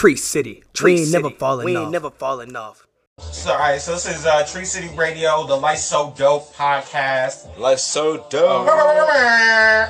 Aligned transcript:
Tree 0.00 0.16
City. 0.16 0.64
Tree 0.72 0.94
we 0.94 0.98
ain't 1.00 1.08
City. 1.10 1.22
never 1.22 1.34
falling 1.34 1.64
We 1.66 1.76
off. 1.76 1.82
ain't 1.82 1.92
never 1.92 2.10
falling 2.10 2.56
off. 2.56 2.86
So, 3.20 3.52
all 3.52 3.58
right, 3.58 3.78
so 3.78 3.92
this 3.92 4.06
is 4.08 4.24
uh, 4.24 4.46
Tree 4.46 4.64
City 4.64 4.88
Radio, 4.96 5.46
the 5.46 5.54
Life 5.54 5.76
So 5.80 6.14
Dope 6.16 6.54
podcast. 6.54 7.58
Life 7.58 7.80
so 7.80 8.26
dope. 8.30 8.66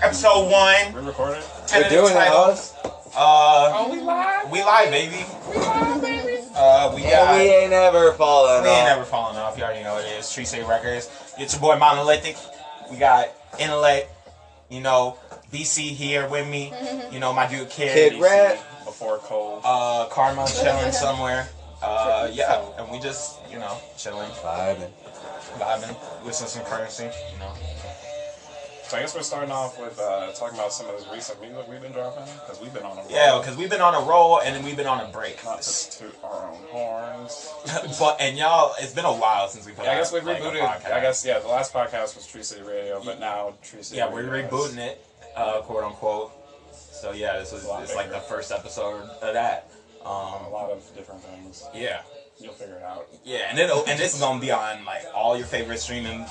Episode 0.03 0.51
one. 0.51 0.93
We're 0.95 1.03
recording. 1.03 1.41
We're 1.73 1.89
doing 1.89 2.11
it, 2.11 2.15
title. 2.15 2.39
us. 2.39 2.75
Uh, 3.15 3.73
Oh, 3.73 3.89
we 3.93 4.01
live? 4.01 4.51
we 4.51 4.65
live, 4.65 4.91
baby. 4.91 5.25
Uh, 6.57 6.93
we 6.97 7.03
And 7.05 7.11
got. 7.13 7.39
we 7.39 7.43
ain't 7.45 7.73
ever 7.73 8.13
fallen 8.15 8.51
off. 8.59 8.63
We 8.65 8.69
ain't 8.69 8.81
off. 8.81 8.89
never 8.97 9.05
falling 9.05 9.37
off. 9.37 9.57
You 9.57 9.63
already 9.63 9.85
know 9.85 9.95
what 9.95 10.05
it 10.07 10.19
is. 10.19 10.33
Tree 10.33 10.45
City 10.45 10.65
Records. 10.65 11.09
It's 11.39 11.53
your 11.55 11.61
boy 11.61 11.79
Monolithic. 11.79 12.37
We 12.91 12.97
got 12.97 13.29
Intellect. 13.61 14.11
You 14.71 14.81
know, 14.81 15.19
BC 15.53 15.91
here 15.91 16.29
with 16.29 16.49
me. 16.49 16.73
You 17.13 17.19
know, 17.19 17.33
my 17.33 17.49
dude 17.49 17.69
Kid. 17.71 18.13
Kid 18.13 18.21
Rat. 18.21 18.59
Before 18.91 19.19
Cole. 19.19 19.61
Uh, 19.65 20.07
Karma 20.11 20.47
chilling 20.49 20.91
somewhere. 20.91 21.49
Uh, 21.81 22.29
yeah, 22.33 22.61
and 22.77 22.91
we 22.91 22.99
just, 22.99 23.39
you 23.51 23.59
know, 23.59 23.77
chilling, 23.97 24.29
Vibing. 24.43 24.91
vibing, 25.59 25.97
listening 26.27 26.49
to 26.51 26.55
some 26.59 26.65
currency. 26.65 27.05
You 27.05 27.39
know. 27.39 27.53
So 28.83 28.97
I 28.97 29.01
guess 29.03 29.15
we're 29.15 29.23
starting 29.23 29.53
off 29.53 29.81
with 29.81 29.97
uh, 30.01 30.33
talking 30.33 30.59
about 30.59 30.73
some 30.73 30.89
of 30.89 30.97
this 30.99 31.07
recent 31.13 31.41
music 31.41 31.65
we've 31.71 31.81
been 31.81 31.93
dropping 31.93 32.25
because 32.25 32.61
we've 32.61 32.75
been 32.75 32.83
on 32.83 32.99
a 32.99 33.03
roll. 33.03 33.07
Yeah, 33.09 33.39
because 33.39 33.57
we've 33.57 33.71
been 33.71 33.81
on 33.81 33.95
a 33.95 34.05
roll 34.05 34.41
and 34.41 34.57
then 34.57 34.65
we've 34.65 34.77
been 34.77 34.89
on 34.89 34.99
a 35.09 35.13
break. 35.13 35.39
Not 35.45 35.63
to 35.63 35.91
toot 35.99 36.17
our 36.25 36.49
own 36.51 36.59
horns. 36.71 37.49
but 38.01 38.21
and 38.21 38.37
y'all, 38.37 38.75
it's 38.81 38.93
been 38.93 39.05
a 39.05 39.13
while 39.15 39.47
since 39.47 39.65
we 39.65 39.71
put. 39.73 39.85
Yeah, 39.85 39.93
I 39.93 39.95
out, 39.95 39.99
guess 40.01 40.13
we 40.13 40.21
like, 40.23 40.43
rebooted. 40.43 40.67
podcast. 40.67 40.93
I 40.93 41.01
guess 41.01 41.25
yeah, 41.25 41.39
the 41.39 41.47
last 41.47 41.73
podcast 41.73 42.17
was 42.17 42.27
Tree 42.27 42.43
City 42.43 42.63
Radio, 42.63 43.01
but 43.05 43.21
now 43.21 43.55
Tree 43.63 43.83
City. 43.85 43.99
Yeah, 43.99 44.13
we're 44.13 44.29
Radio 44.29 44.47
is- 44.65 44.73
rebooting 44.75 44.79
it, 44.79 45.07
uh, 45.37 45.61
quote 45.61 45.85
unquote. 45.85 46.33
So 47.01 47.13
yeah, 47.13 47.39
this 47.39 47.53
was 47.53 47.67
it's 47.83 47.95
like 47.95 48.11
the 48.11 48.19
first 48.21 48.53
episode 48.53 49.03
of 49.23 49.33
that. 49.35 49.71
A 50.05 50.09
Um, 50.09 50.51
lot 50.53 50.71
of 50.71 50.83
different 50.97 51.23
things. 51.23 51.67
yeah, 51.75 52.01
You'll 52.39 52.53
figure 52.55 52.77
it 52.77 52.83
out. 52.83 53.07
yeah, 53.25 53.49
and 53.51 53.59
it'll 53.59 53.85
and 53.87 53.99
this 53.99 54.15
is 54.15 54.21
gonna 54.21 54.41
be 54.41 54.51
on 54.51 54.85
like 54.85 55.05
all 55.15 55.37
your 55.37 55.47
favorite 55.47 55.79
streaming 55.81 56.23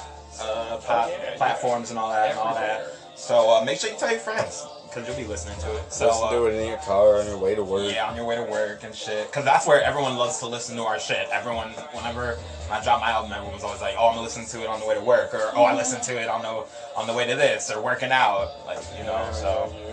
uh, 0.42 0.78
plat- 0.78 1.10
Oh, 1.10 1.24
yeah, 1.24 1.38
platforms 1.38 1.90
and 1.90 2.00
all 2.00 2.10
that 2.12 2.32
and 2.32 2.40
all 2.40 2.54
that. 2.56 2.86
So 3.16 3.50
uh, 3.50 3.64
make 3.64 3.80
sure 3.80 3.90
you 3.92 3.98
tell 3.98 4.12
your 4.12 4.20
friends 4.20 4.66
because 4.88 5.08
you'll 5.08 5.18
be 5.18 5.26
listening 5.26 5.60
to 5.60 5.76
it. 5.76 5.92
So 5.94 6.08
Listen 6.08 6.24
uh, 6.24 6.32
to 6.32 6.46
it 6.48 6.54
in 6.62 6.68
your 6.70 6.78
car 6.78 7.20
on 7.20 7.26
your 7.28 7.38
way 7.38 7.54
to 7.54 7.64
work. 7.64 7.92
Yeah, 7.94 8.08
on 8.10 8.16
your 8.16 8.26
way 8.26 8.36
to 8.38 8.44
work 8.44 8.84
and 8.84 8.96
shit. 8.96 9.28
Because 9.28 9.44
that's 9.46 9.68
where 9.68 9.84
everyone 9.84 10.18
loves 10.18 10.40
to 10.40 10.48
listen 10.48 10.76
to 10.78 10.84
our 10.84 11.00
shit. 11.00 11.28
Everyone, 11.32 11.70
whenever 11.94 12.40
I 12.72 12.82
drop 12.84 13.02
my 13.02 13.12
album, 13.12 13.32
everyone's 13.34 13.64
always 13.64 13.82
like, 13.82 13.96
"Oh, 14.00 14.08
I'm 14.08 14.14
gonna 14.14 14.24
listen 14.24 14.46
to 14.46 14.64
it 14.64 14.68
on 14.68 14.80
the 14.80 14.86
way 14.88 14.96
to 14.96 15.02
work," 15.02 15.34
or 15.34 15.52
"Oh, 15.56 15.64
I 15.64 15.74
listen 15.76 16.00
to 16.02 16.20
it 16.20 16.28
on 16.30 16.42
the 16.42 16.64
on 16.96 17.06
the 17.08 17.14
way 17.14 17.28
to 17.28 17.36
this," 17.36 17.70
or 17.70 17.82
working 17.82 18.12
out. 18.12 18.50
Like 18.66 18.80
you 18.98 19.04
know, 19.04 19.30
so 19.34 19.72
Yeah. 19.76 19.89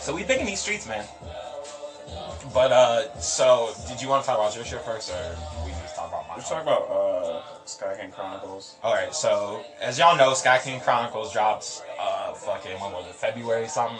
So 0.00 0.14
we 0.14 0.24
big 0.24 0.40
in 0.40 0.46
these 0.46 0.60
streets, 0.60 0.86
man. 0.88 1.04
But 2.52 2.72
uh, 2.72 3.18
so 3.18 3.72
did 3.86 4.02
you 4.02 4.08
want 4.08 4.24
to 4.24 4.26
talk 4.26 4.38
about 4.38 4.56
your 4.56 4.64
shit 4.64 4.82
first, 4.82 5.10
or 5.10 5.36
we 5.64 5.70
just 5.70 5.94
talk 5.94 6.08
about 6.08 6.26
mine? 6.26 6.38
Let's 6.38 6.48
talk 6.48 6.62
about 6.62 6.90
uh, 6.90 7.42
Sky 7.66 7.96
King 8.00 8.10
Chronicles. 8.10 8.76
All 8.82 8.94
right, 8.94 9.14
so 9.14 9.64
as 9.80 9.98
y'all 9.98 10.16
know, 10.16 10.34
Sky 10.34 10.58
King 10.58 10.80
Chronicles 10.80 11.32
drops 11.32 11.82
uh 11.98 12.32
fucking 12.32 12.80
when 12.80 12.92
was 12.92 13.06
it 13.06 13.14
February 13.14 13.68
something? 13.68 13.98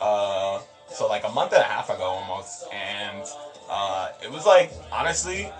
Uh, 0.00 0.60
so 0.88 1.06
like 1.08 1.24
a 1.24 1.30
month 1.30 1.52
and 1.52 1.62
a 1.62 1.66
half 1.66 1.88
ago 1.88 2.04
almost, 2.04 2.66
and 2.72 3.24
uh, 3.70 4.10
it 4.22 4.30
was 4.30 4.44
like 4.44 4.70
honestly 4.92 5.50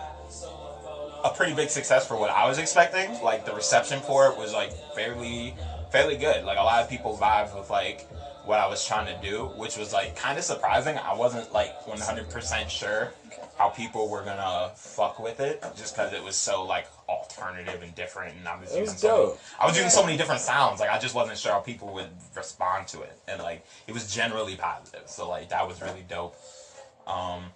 a 1.25 1.31
pretty 1.31 1.55
big 1.55 1.71
success 1.71 2.07
for 2.07 2.17
what 2.17 2.31
I 2.31 2.47
was 2.49 2.59
expecting. 2.59 3.23
Like 3.23 3.47
the 3.47 3.55
reception 3.55 4.01
for 4.01 4.27
it 4.27 4.37
was 4.37 4.53
like 4.53 4.73
fairly 4.95 5.55
fairly 5.91 6.17
good. 6.17 6.45
Like 6.45 6.59
a 6.59 6.63
lot 6.63 6.83
of 6.83 6.91
people 6.91 7.17
vibed 7.17 7.57
with 7.59 7.71
like 7.71 8.07
what 8.47 8.61
I 8.61 8.67
was 8.69 8.87
trying 8.87 9.07
to 9.07 9.29
do, 9.29 9.47
which 9.57 9.77
was 9.77 9.93
like 9.93 10.17
kind 10.17 10.39
of 10.39 10.45
surprising. 10.45 10.97
I 10.99 11.15
wasn't 11.15 11.53
like 11.53 11.79
100% 11.85 12.71
sure 12.71 13.13
how 13.59 13.71
people 13.71 14.09
were 14.09 14.23
gonna 14.23 14.71
fuck 14.77 15.19
with 15.19 15.41
it, 15.41 15.63
just 15.77 15.97
because 15.97 16.13
it 16.13 16.23
was 16.23 16.37
so 16.37 16.65
like 16.65 16.87
alternative 17.09 17.83
and 17.83 17.95
different, 17.97 18.37
and 18.37 18.47
I 18.47 18.59
was 18.61 18.73
It 18.73 18.81
using 18.81 18.95
was 18.95 19.01
so 19.01 19.27
many. 19.27 19.39
I 19.61 19.67
was 19.67 19.77
using 19.77 19.91
so 19.91 20.05
many 20.05 20.17
different 20.17 20.41
sounds. 20.41 20.79
Like 20.79 20.91
I 20.91 20.99
just 20.99 21.15
wasn't 21.15 21.39
sure 21.39 21.53
how 21.53 21.61
people 21.61 21.93
would 21.95 22.11
respond 22.37 22.87
to 22.89 23.03
it, 23.03 23.19
and 23.27 23.43
like 23.43 23.67
it 23.89 23.93
was 23.93 24.15
generally 24.15 24.55
positive. 24.57 25.03
So 25.07 25.29
like 25.29 25.49
that 25.49 25.67
was 25.67 25.83
really 25.83 26.05
dope. 26.09 26.37
Um, 27.07 27.47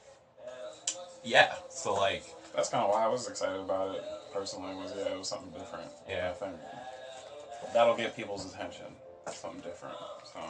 yeah. 1.23 1.55
So 1.69 1.95
like 1.95 2.25
That's 2.55 2.69
kind 2.69 2.85
of 2.85 2.91
why 2.91 3.05
I 3.05 3.09
was 3.09 3.29
excited 3.29 3.61
about 3.61 3.95
it 3.95 4.03
personally. 4.35 4.75
Was 4.75 4.93
yeah, 4.97 5.13
it 5.13 5.19
was 5.19 5.29
something 5.29 5.51
different. 5.53 5.91
Yeah. 6.09 6.31
I 6.31 6.33
think 6.33 6.57
that'll 7.73 7.97
get 7.97 8.17
people's 8.17 8.53
attention. 8.53 8.87
Something 9.33 9.61
different. 9.61 9.95
So 10.25 10.41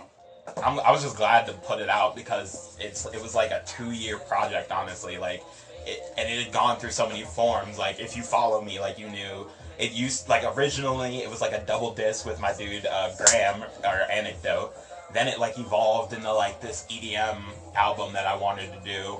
I'm, 0.59 0.81
I 0.81 0.91
was 0.91 1.03
just 1.03 1.17
glad 1.17 1.47
to 1.47 1.53
put 1.53 1.81
it 1.81 1.89
out 1.89 2.17
because 2.17 2.77
it's 2.81 3.07
it 3.07 3.23
was 3.23 3.35
like 3.35 3.51
a 3.51 3.63
two 3.67 3.91
year 3.91 4.19
project, 4.19 4.71
honestly. 4.71 5.19
Like, 5.19 5.43
it, 5.87 6.01
and 6.19 6.29
it 6.29 6.45
had 6.45 6.53
gone 6.53 6.79
through 6.79 6.91
so 6.91 7.09
many 7.09 7.23
forms. 7.23 7.79
Like, 7.79 8.01
if 8.01 8.17
you 8.17 8.23
follow 8.23 8.63
me, 8.63 8.81
like 8.81 8.99
you 8.99 9.09
knew 9.09 9.47
it 9.81 9.93
used 9.93 10.29
like 10.29 10.45
originally 10.57 11.19
it 11.19 11.31
was 11.31 11.41
like 11.41 11.53
a 11.53 11.65
double 11.67 11.95
disc 11.95 12.27
with 12.27 12.39
my 12.39 12.53
dude 12.53 12.87
uh, 12.87 13.11
Graham 13.17 13.63
or 13.83 14.11
Anecdote. 14.13 14.73
Then 15.13 15.27
it 15.27 15.41
like 15.41 15.59
evolved 15.59 16.13
into 16.13 16.33
like 16.33 16.61
this 16.61 16.87
EDM 16.91 17.43
album 17.75 18.13
that 18.13 18.27
I 18.27 18.37
wanted 18.37 18.73
to 18.73 18.79
do, 18.85 19.19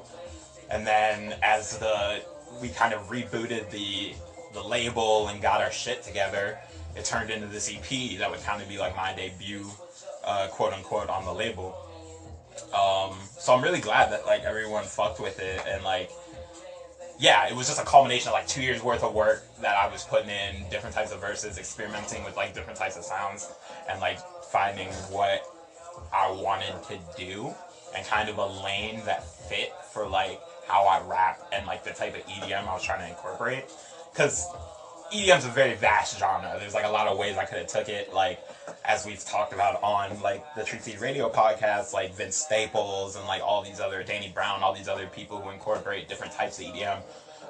and 0.71 0.87
then 0.87 1.35
as 1.43 1.79
the 1.79 2.23
we 2.61 2.69
kind 2.69 2.93
of 2.93 3.09
rebooted 3.09 3.71
the 3.71 4.13
the 4.53 4.63
label 4.63 5.29
and 5.29 5.41
got 5.41 5.61
our 5.63 5.71
shit 5.71 6.03
together, 6.03 6.59
it 6.95 7.05
turned 7.05 7.31
into 7.31 7.47
this 7.47 7.73
EP 7.75 8.19
that 8.19 8.31
would 8.31 8.43
kind 8.43 8.61
of 8.63 8.69
be 8.69 8.79
like 8.79 8.95
my 8.95 9.15
debut, 9.15 9.67
uh, 10.25 10.49
quote 10.49 10.73
unquote, 10.73 11.09
on 11.09 11.25
the 11.25 11.33
label. 11.33 11.77
Um, 12.75 13.17
so 13.39 13.55
I'm 13.55 13.63
really 13.63 13.81
glad 13.81 14.13
that 14.13 14.27
like 14.27 14.43
everyone 14.45 14.85
fucked 14.85 15.21
with 15.21 15.39
it 15.41 15.63
and 15.67 15.83
like, 15.83 16.11
yeah, 17.19 17.49
it 17.49 17.55
was 17.55 17.67
just 17.67 17.81
a 17.81 17.85
culmination 17.85 18.29
of 18.29 18.35
like 18.35 18.47
two 18.47 18.63
years 18.63 18.83
worth 18.83 19.03
of 19.03 19.15
work 19.15 19.45
that 19.61 19.77
I 19.77 19.91
was 19.91 20.05
putting 20.05 20.31
in 20.31 20.69
different 20.71 20.95
types 20.95 21.13
of 21.13 21.21
verses, 21.21 21.59
experimenting 21.59 22.25
with 22.25 22.37
like 22.37 22.55
different 22.55 22.79
types 22.79 22.97
of 22.97 23.05
sounds, 23.05 23.51
and 23.89 24.01
like 24.01 24.19
finding 24.45 24.89
what 25.11 25.43
I 26.13 26.31
wanted 26.31 26.83
to 26.85 26.99
do 27.17 27.55
and 27.95 28.07
kind 28.07 28.29
of 28.29 28.39
a 28.39 28.47
lane 28.47 29.03
that 29.05 29.25
fit 29.49 29.73
for 29.93 30.07
like 30.07 30.41
how 30.67 30.85
I 30.85 31.01
rap 31.01 31.41
and 31.53 31.67
like 31.67 31.85
the 31.85 31.91
type 31.91 32.15
of 32.15 32.25
EDM 32.27 32.67
I 32.67 32.73
was 32.73 32.83
trying 32.83 33.01
to 33.01 33.09
incorporate. 33.09 33.65
Because 34.13 34.47
EDM's 35.13 35.45
a 35.45 35.49
very 35.49 35.75
vast 35.75 36.19
genre. 36.19 36.57
There's 36.59 36.75
like 36.75 36.85
a 36.85 36.91
lot 36.91 37.09
of 37.09 37.19
ways 37.19 37.37
I 37.37 37.45
could 37.45 37.59
have 37.59 37.67
took 37.67 37.89
it. 37.89 38.13
Like 38.13 38.41
as 38.85 39.07
we've 39.07 39.25
talked 39.25 39.53
about 39.53 39.83
on 39.83 40.21
like 40.21 40.45
the 40.55 40.65
Tree 40.65 40.79
City 40.79 40.99
Radio 40.99 41.29
podcast, 41.29 41.93
like 41.93 42.15
Vince 42.15 42.37
Staples 42.37 43.17
and 43.17 43.27
like 43.27 43.43
all 43.43 43.63
these 43.63 43.81
other 43.81 44.03
Danny 44.03 44.31
Brown, 44.35 44.63
all 44.63 44.75
these 44.75 44.89
other 44.89 45.07
people 45.07 45.41
who 45.41 45.51
incorporate 45.51 46.09
different 46.09 46.33
types 46.33 46.59
of 46.59 46.67
EDM. 46.67 47.01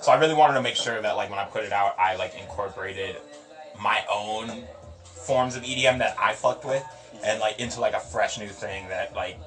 So 0.00 0.12
I 0.12 0.18
really 0.18 0.34
wanted 0.34 0.54
to 0.54 0.62
make 0.62 0.76
sure 0.76 1.00
that 1.00 1.16
like 1.16 1.30
when 1.30 1.38
I 1.38 1.44
put 1.44 1.64
it 1.64 1.72
out, 1.72 1.94
I 1.98 2.16
like 2.16 2.34
incorporated 2.40 3.16
my 3.80 4.04
own 4.12 4.64
forms 5.04 5.56
of 5.56 5.62
EDM 5.62 5.98
that 5.98 6.16
I 6.18 6.32
fucked 6.32 6.64
with 6.64 6.84
and 7.24 7.40
like 7.40 7.58
into 7.60 7.80
like 7.80 7.94
a 7.94 8.00
fresh 8.00 8.38
new 8.38 8.48
thing 8.48 8.88
that 8.88 9.14
like 9.14 9.38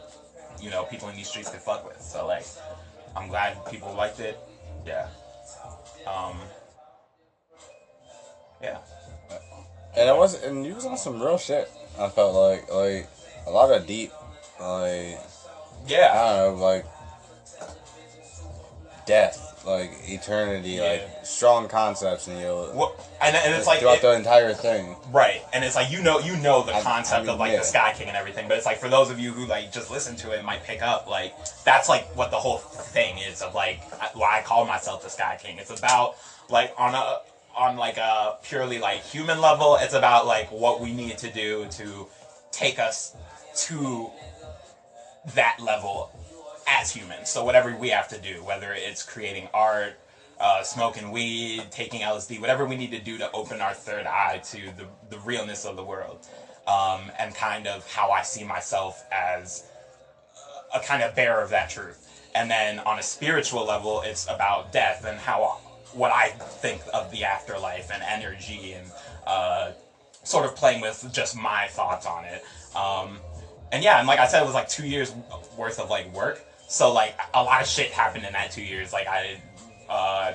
you 0.62 0.70
know 0.70 0.84
people 0.84 1.10
in 1.10 1.16
these 1.16 1.28
streets 1.28 1.50
could 1.50 1.62
fuck 1.62 1.88
with. 1.88 2.02
So 2.02 2.28
like 2.28 2.46
I'm 3.16 3.28
glad 3.28 3.58
people 3.70 3.94
liked 3.94 4.20
it. 4.20 4.40
Yeah. 4.86 5.08
Um. 6.08 6.38
Yeah. 8.62 8.78
And 9.96 10.10
it 10.10 10.16
was, 10.16 10.42
and 10.44 10.66
you 10.66 10.74
was 10.76 10.86
on 10.86 10.98
some 10.98 11.22
real 11.22 11.38
shit. 11.38 11.70
I 12.00 12.10
felt 12.10 12.34
like, 12.34 12.72
like 12.74 13.08
a 13.46 13.52
lot 13.52 13.72
of 13.72 13.86
deep, 13.86 14.12
like 14.60 15.20
Yeah. 15.88 16.12
I 16.14 16.38
don't 16.38 16.58
know, 16.60 16.64
like 16.66 16.86
death, 19.06 19.64
like 19.66 19.92
eternity, 20.08 20.70
Yeah. 20.72 20.84
like 20.84 21.26
strong 21.26 21.68
concepts, 21.68 22.28
and 22.28 22.38
you 22.38 22.46
know, 22.46 22.72
Well, 22.74 22.96
and, 23.22 23.36
and 23.36 23.54
it's 23.54 23.68
like 23.68 23.80
throughout 23.80 23.98
it- 23.98 24.02
the 24.02 24.12
entire 24.14 24.54
thing. 24.54 24.96
right, 25.12 25.42
and 25.54 25.64
it's 25.64 25.76
like 25.76 25.92
you 25.92 26.02
know 26.02 26.20
you 26.20 26.38
know 26.38 26.64
the 26.64 26.74
I- 26.74 26.82
concept 26.82 27.20
I 27.20 27.24
mean, 27.24 27.30
of 27.32 27.40
like 27.40 27.52
yeah. 27.52 27.60
the 27.60 27.66
Sky 27.66 27.94
King 27.98 28.08
and 28.08 28.16
everything, 28.18 28.48
but 28.48 28.58
it's 28.58 28.66
like 28.66 28.80
for 28.80 28.90
those 28.90 29.10
of 29.12 29.20
you 29.20 29.32
who 29.32 29.46
like 29.46 29.72
just 29.74 29.92
listen 29.92 30.16
to 30.18 30.32
it 30.32 30.44
might 30.46 30.64
pick 30.64 30.82
up 30.82 31.08
like 31.08 31.34
that's 31.66 31.90
like 31.90 32.06
what 32.16 32.32
the 32.32 32.38
whole 32.38 32.58
thing 32.60 33.18
is 33.18 33.42
of 33.42 33.54
like 33.54 33.82
why 34.16 34.40
I 34.40 34.42
call 34.42 34.66
myself 34.66 35.04
the 35.04 35.10
Sky 35.10 35.38
King. 35.42 35.58
It's 35.60 35.78
about 35.78 36.16
like 36.50 36.74
on 36.78 36.96
a 36.96 37.20
on 37.56 37.78
like 37.78 37.98
a 37.98 38.38
purely 38.44 38.80
like 38.80 39.02
human 39.02 39.42
level. 39.42 39.78
It's 39.80 39.94
about 39.94 40.26
like 40.26 40.52
what 40.52 40.82
we 40.82 40.94
need 40.94 41.18
to 41.20 41.32
do 41.32 41.68
to 41.72 42.08
take 42.52 42.80
us 42.80 43.16
to 43.56 44.10
that 45.36 45.58
level 45.60 46.12
as 46.68 46.92
humans. 46.92 47.30
So 47.30 47.44
whatever 47.44 47.76
we 47.76 47.90
have 47.90 48.08
to 48.10 48.20
do, 48.20 48.44
whether 48.44 48.74
it's 48.74 49.04
creating 49.04 49.50
art, 49.54 49.94
uh, 50.40 50.64
smoking 50.64 51.12
weed, 51.12 51.64
taking 51.72 52.02
LSD, 52.02 52.40
whatever 52.42 52.66
we 52.66 52.76
need 52.76 52.92
to 52.92 53.00
do 53.00 53.18
to 53.18 53.32
open 53.32 53.62
our 53.62 53.74
third 53.74 54.06
eye 54.06 54.42
to 54.46 54.72
the, 54.78 54.88
the 55.10 55.20
realness 55.20 55.66
of 55.66 55.76
the 55.76 55.84
world, 55.84 56.28
um, 56.68 57.12
and 57.20 57.36
kind 57.36 57.68
of 57.68 57.90
how 57.92 58.12
I 58.12 58.24
see 58.24 58.44
myself 58.44 59.04
as 59.12 59.64
a 60.74 60.80
kind 60.80 61.04
of 61.04 61.16
bearer 61.16 61.42
of 61.42 61.50
that 61.52 61.70
truth. 61.70 62.10
And 62.36 62.50
then 62.50 62.80
on 62.80 62.98
a 62.98 63.04
spiritual 63.04 63.66
level, 63.66 64.02
it's 64.02 64.26
about 64.26 64.72
death 64.72 65.06
and 65.06 65.20
how 65.20 65.60
what 65.94 66.12
I 66.12 66.30
think 66.30 66.82
of 66.94 67.12
the 67.12 67.24
afterlife 67.24 67.92
and 67.92 68.04
energy 68.04 68.74
and 68.74 68.88
uh, 69.28 69.72
sort 70.24 70.46
of 70.46 70.56
playing 70.56 70.82
with 70.82 71.10
just 71.14 71.36
my 71.36 71.68
thoughts 71.68 72.06
on 72.06 72.26
it. 72.26 72.44
Um, 72.76 73.20
and 73.72 73.84
yeah, 73.84 74.00
and 74.00 74.08
like 74.08 74.20
I 74.20 74.28
said, 74.28 74.42
it 74.42 74.46
was 74.46 74.54
like 74.54 74.70
two 74.70 74.88
years 74.88 75.14
worth 75.58 75.80
of 75.80 75.90
like 75.90 76.14
work. 76.14 76.42
so 76.68 76.92
like 76.92 77.18
a 77.34 77.44
lot 77.44 77.62
of 77.62 77.68
shit 77.68 77.92
happened 77.92 78.26
in 78.26 78.34
that 78.34 78.52
two 78.52 78.64
years. 78.64 78.94
Like 78.94 79.08
I 79.08 79.42
uh, 79.90 80.34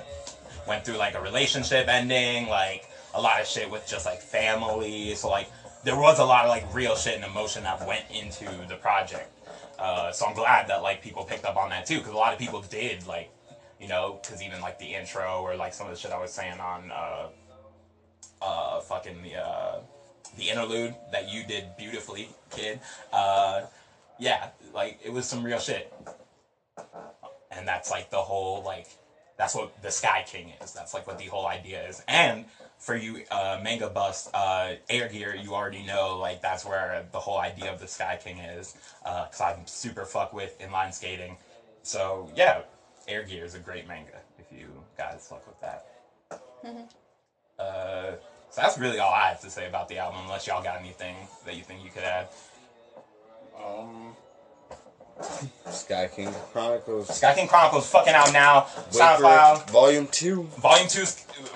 went 0.67 0.85
through 0.85 0.97
like 0.97 1.15
a 1.15 1.21
relationship 1.21 1.89
ending, 1.89 2.49
like 2.49 2.89
a 3.15 3.21
lot 3.21 3.41
of 3.41 3.47
shit 3.47 3.71
with 3.71 3.87
just 3.87 4.07
like 4.07 4.21
family. 4.21 5.15
So 5.15 5.29
like 5.29 5.49
there 5.85 5.97
was 5.97 6.19
a 6.19 6.25
lot 6.25 6.45
of 6.45 6.51
like 6.51 6.73
real 6.75 6.97
shit 6.97 7.17
and 7.17 7.25
emotion 7.25 7.63
that 7.65 7.87
went 7.87 8.05
into 8.11 8.45
the 8.69 8.77
project. 8.77 9.31
Uh, 9.79 10.11
so 10.13 10.27
I'm 10.27 10.35
glad 10.35 10.69
that 10.69 10.83
like 10.83 11.03
people 11.03 11.25
picked 11.25 11.45
up 11.45 11.57
on 11.57 11.71
that 11.71 11.87
too, 11.87 11.99
because 11.99 12.13
a 12.13 12.17
lot 12.17 12.33
of 12.33 12.39
people 12.39 12.63
did 12.63 13.07
like, 13.07 13.31
you 13.81 13.89
know, 13.89 14.19
because 14.21 14.43
even 14.43 14.61
like 14.61 14.79
the 14.79 14.95
intro 14.95 15.41
or 15.43 15.57
like 15.57 15.73
some 15.73 15.87
of 15.87 15.95
the 15.95 15.99
shit 15.99 16.11
I 16.11 16.19
was 16.19 16.33
saying 16.33 16.61
on 16.61 16.91
uh, 16.91 17.29
uh, 18.43 18.81
fucking 18.81 19.23
the 19.23 19.37
uh, 19.37 19.81
the 20.37 20.51
interlude 20.51 20.95
that 21.13 21.29
you 21.29 21.45
did 21.45 21.77
beautifully, 21.77 22.29
kid. 22.51 22.81
Uh, 23.13 23.63
yeah, 24.19 24.49
like 24.75 24.99
it 25.05 25.13
was 25.13 25.27
some 25.27 25.43
real 25.45 25.59
shit, 25.59 25.93
and 27.51 27.67
that's 27.67 27.91
like 27.91 28.11
the 28.11 28.19
whole 28.19 28.63
like 28.63 28.87
that's 29.37 29.55
what 29.55 29.81
the 29.83 29.91
Sky 29.91 30.25
King 30.27 30.53
is. 30.61 30.73
That's 30.73 30.93
like 30.93 31.07
what 31.07 31.19
the 31.19 31.27
whole 31.27 31.47
idea 31.47 31.87
is. 31.89 32.03
And 32.09 32.47
for 32.79 32.97
you 32.97 33.23
uh, 33.31 33.61
manga 33.63 33.89
bust 33.89 34.31
uh, 34.35 34.73
Air 34.91 35.09
Gear, 35.09 35.37
you 35.37 35.55
already 35.55 35.85
know 35.85 36.19
like 36.19 36.43
that's 36.43 36.65
where 36.65 37.05
the 37.13 37.21
whole 37.21 37.39
idea 37.39 37.73
of 37.73 37.79
the 37.79 37.87
Sky 37.87 38.19
King 38.23 38.39
is. 38.39 38.75
Because 39.05 39.41
I'm 39.41 39.67
super 39.67 40.05
fuck 40.05 40.33
with 40.33 40.59
inline 40.59 40.93
skating. 40.93 41.37
So 41.83 42.31
yeah, 42.35 42.63
Air 43.09 43.23
Gear 43.23 43.45
is 43.45 43.55
a 43.55 43.59
great 43.59 43.89
manga 43.89 44.21
if 44.39 44.47
you 44.57 44.67
guys 44.97 45.27
fuck 45.29 45.47
with 45.47 45.61
that. 45.61 45.87
uh, 47.59 48.13
so 48.51 48.61
that's 48.63 48.79
really 48.79 48.99
all 48.99 49.13
I 49.13 49.29
have 49.29 49.41
to 49.41 49.51
say 49.51 49.67
about 49.67 49.89
the 49.89 49.99
album, 49.99 50.21
unless 50.25 50.47
y'all 50.47 50.63
got 50.63 50.79
anything 50.79 51.17
that 51.47 51.57
you 51.57 51.63
think 51.63 51.83
you 51.85 51.91
could 51.91 52.05
add. 52.05 52.29
Um, 53.59 54.15
Sky 55.71 56.09
King 56.15 56.33
Chronicles. 56.53 57.17
Sky 57.17 57.35
King 57.35 57.49
Chronicles 57.49 57.91
fucking 57.91 58.13
out 58.15 58.33
now. 58.33 58.67
Wait 58.77 58.93
for 58.93 58.99
SoundCloud. 58.99 59.71
Volume 59.71 60.07
two. 60.11 60.45
Volume 60.61 60.89
two, 60.89 61.05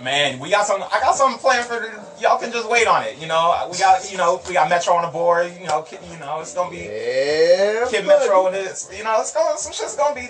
man, 0.02 0.38
we 0.40 0.50
got 0.50 0.66
some. 0.66 0.82
I 0.82 1.00
got 1.00 1.14
something 1.14 1.38
planned 1.38 1.66
for. 1.66 1.80
Y'all 2.20 2.38
can 2.38 2.50
just 2.50 2.68
wait 2.68 2.86
on 2.86 3.04
it. 3.04 3.18
You 3.18 3.28
know, 3.28 3.68
we 3.70 3.78
got 3.78 4.10
you 4.10 4.18
know 4.18 4.40
we 4.48 4.54
got 4.54 4.68
Metro 4.68 4.94
on 4.94 5.02
the 5.02 5.08
board. 5.08 5.52
You 5.60 5.66
know, 5.68 5.82
Kid, 5.82 6.00
you 6.10 6.18
know 6.18 6.40
it's 6.40 6.54
gonna 6.54 6.70
be 6.70 6.78
Yeah. 6.78 7.86
Kid 7.88 8.04
buddy. 8.04 8.20
Metro 8.20 8.46
and 8.48 8.56
it's 8.56 8.90
you 8.96 9.04
know 9.04 9.20
it's 9.20 9.32
going 9.32 9.56
some 9.56 9.72
shit's 9.72 9.96
gonna 9.96 10.14
be 10.14 10.28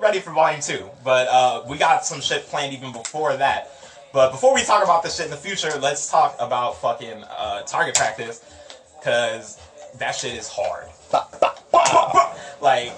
ready 0.00 0.20
for 0.20 0.30
Volume 0.32 0.60
two. 0.60 0.88
But 1.04 1.28
uh, 1.28 1.62
we 1.68 1.76
got 1.78 2.04
some 2.04 2.20
shit 2.20 2.46
planned 2.46 2.72
even 2.72 2.92
before 2.92 3.36
that. 3.36 3.70
But 4.12 4.32
before 4.32 4.54
we 4.54 4.62
talk 4.62 4.82
about 4.82 5.02
this 5.02 5.16
shit 5.16 5.26
in 5.26 5.30
the 5.30 5.36
future, 5.36 5.70
let's 5.78 6.10
talk 6.10 6.34
about 6.40 6.80
fucking 6.80 7.22
uh, 7.24 7.62
target 7.62 7.94
practice, 7.94 8.44
cause 9.04 9.58
that 9.98 10.12
shit 10.12 10.34
is 10.34 10.48
hard. 10.48 10.86
like 12.60 12.90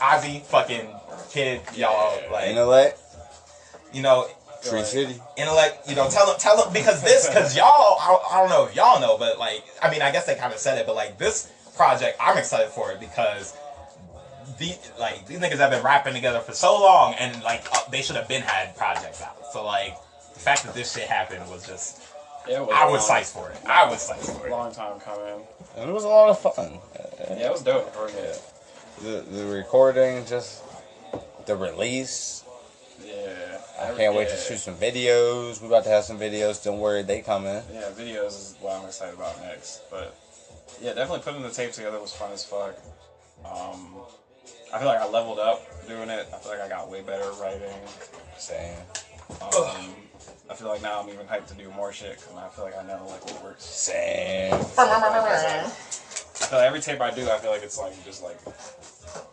Ozzy, 0.00 0.42
fucking 0.42 0.88
kid, 1.30 1.60
y'all 1.74 2.18
like 2.32 2.48
Intellect. 2.48 2.98
you 3.92 4.02
know 4.02 4.26
Tree 4.62 4.82
City. 4.82 5.14
intellect, 5.36 5.88
you 5.88 5.94
know, 5.94 6.08
tell 6.08 6.26
them, 6.26 6.36
tell 6.38 6.56
them, 6.56 6.72
because 6.72 7.02
this, 7.02 7.28
because 7.28 7.56
y'all, 7.56 7.66
I, 7.66 8.18
I 8.32 8.40
don't 8.40 8.48
know 8.50 8.66
if 8.66 8.74
y'all 8.74 9.00
know, 9.00 9.16
but 9.16 9.38
like, 9.38 9.62
I 9.80 9.90
mean, 9.90 10.02
I 10.02 10.10
guess 10.10 10.26
they 10.26 10.34
kind 10.34 10.52
of 10.52 10.58
said 10.58 10.78
it, 10.78 10.86
but 10.86 10.96
like 10.96 11.18
this 11.18 11.52
project, 11.76 12.16
I'm 12.20 12.36
excited 12.36 12.70
for 12.70 12.90
it 12.90 12.98
because 12.98 13.56
the 14.58 14.76
like 14.98 15.26
these 15.26 15.38
niggas 15.38 15.58
have 15.58 15.70
been 15.70 15.82
rapping 15.84 16.14
together 16.14 16.40
for 16.40 16.52
so 16.52 16.80
long, 16.80 17.14
and 17.14 17.42
like 17.42 17.66
uh, 17.72 17.78
they 17.90 18.02
should 18.02 18.16
have 18.16 18.28
been 18.28 18.42
had 18.42 18.76
projects 18.76 19.22
out. 19.22 19.36
So 19.52 19.64
like 19.64 19.96
the 20.34 20.40
fact 20.40 20.64
that 20.64 20.74
this 20.74 20.92
shit 20.94 21.08
happened 21.08 21.48
was 21.50 21.66
just, 21.66 22.02
yeah, 22.48 22.58
it 22.58 22.66
was 22.66 22.74
I 22.76 22.86
a 22.86 22.90
was 22.90 23.08
long- 23.08 23.20
psyched 23.20 23.32
for 23.32 23.50
it. 23.50 23.58
I 23.66 23.88
was 23.90 24.08
psyched 24.08 24.38
for 24.38 24.46
it. 24.46 24.50
Long 24.50 24.72
time 24.72 25.00
coming. 25.00 25.40
And 25.76 25.90
it 25.90 25.92
was 25.92 26.04
a 26.04 26.08
lot 26.08 26.30
of 26.30 26.38
fun. 26.38 26.78
Yeah, 27.30 27.46
it 27.46 27.52
was 27.52 27.62
dope. 27.62 27.92
For 27.94 28.08
it. 28.08 28.42
The, 29.02 29.24
the 29.30 29.44
recording, 29.46 30.24
just 30.26 30.62
the 31.46 31.54
release. 31.56 32.44
Yeah. 33.04 33.58
I 33.78 33.92
can't 33.94 34.14
wait 34.14 34.30
to 34.30 34.36
shoot 34.36 34.56
some 34.58 34.74
videos. 34.76 35.60
We 35.60 35.66
about 35.68 35.84
to 35.84 35.90
have 35.90 36.04
some 36.04 36.18
videos. 36.18 36.64
Don't 36.64 36.78
worry, 36.78 37.02
they 37.02 37.20
coming. 37.20 37.62
Yeah, 37.70 37.90
videos 37.94 38.28
is 38.28 38.54
what 38.60 38.74
I'm 38.80 38.86
excited 38.86 39.14
about 39.14 39.38
next. 39.42 39.82
But 39.90 40.16
yeah, 40.80 40.94
definitely 40.94 41.22
putting 41.24 41.42
the 41.42 41.50
tape 41.50 41.72
together 41.72 42.00
was 42.00 42.14
fun 42.14 42.32
as 42.32 42.42
fuck. 42.44 42.74
Um, 43.44 43.96
I 44.74 44.78
feel 44.78 44.88
like 44.88 45.00
I 45.00 45.08
leveled 45.08 45.38
up 45.38 45.62
doing 45.88 46.08
it. 46.10 46.26
I 46.34 46.38
feel 46.38 46.52
like 46.52 46.60
I 46.60 46.68
got 46.68 46.90
way 46.90 47.02
better 47.02 47.22
at 47.30 47.38
writing. 47.38 47.72
Same. 48.36 48.76
Um, 49.40 49.94
I 50.50 50.54
feel 50.54 50.68
like 50.68 50.82
now 50.82 51.00
I'm 51.02 51.08
even 51.08 51.26
hyped 51.26 51.46
to 51.48 51.54
do 51.54 51.70
more 51.70 51.92
shit 51.92 52.16
because 52.18 52.34
I 52.36 52.48
feel 52.48 52.64
like 52.64 52.76
I 52.76 52.82
know 52.86 53.06
like 53.08 53.24
what 53.26 53.42
works. 53.42 53.64
Same. 53.64 54.52
I 54.52 54.58
feel 56.48 56.58
like 56.58 56.66
every 56.66 56.80
tape 56.80 57.00
I 57.00 57.10
do, 57.10 57.28
I 57.30 57.38
feel 57.38 57.50
like 57.50 57.62
it's 57.62 57.78
like 57.78 57.92
just 58.04 58.22
like 58.22 58.38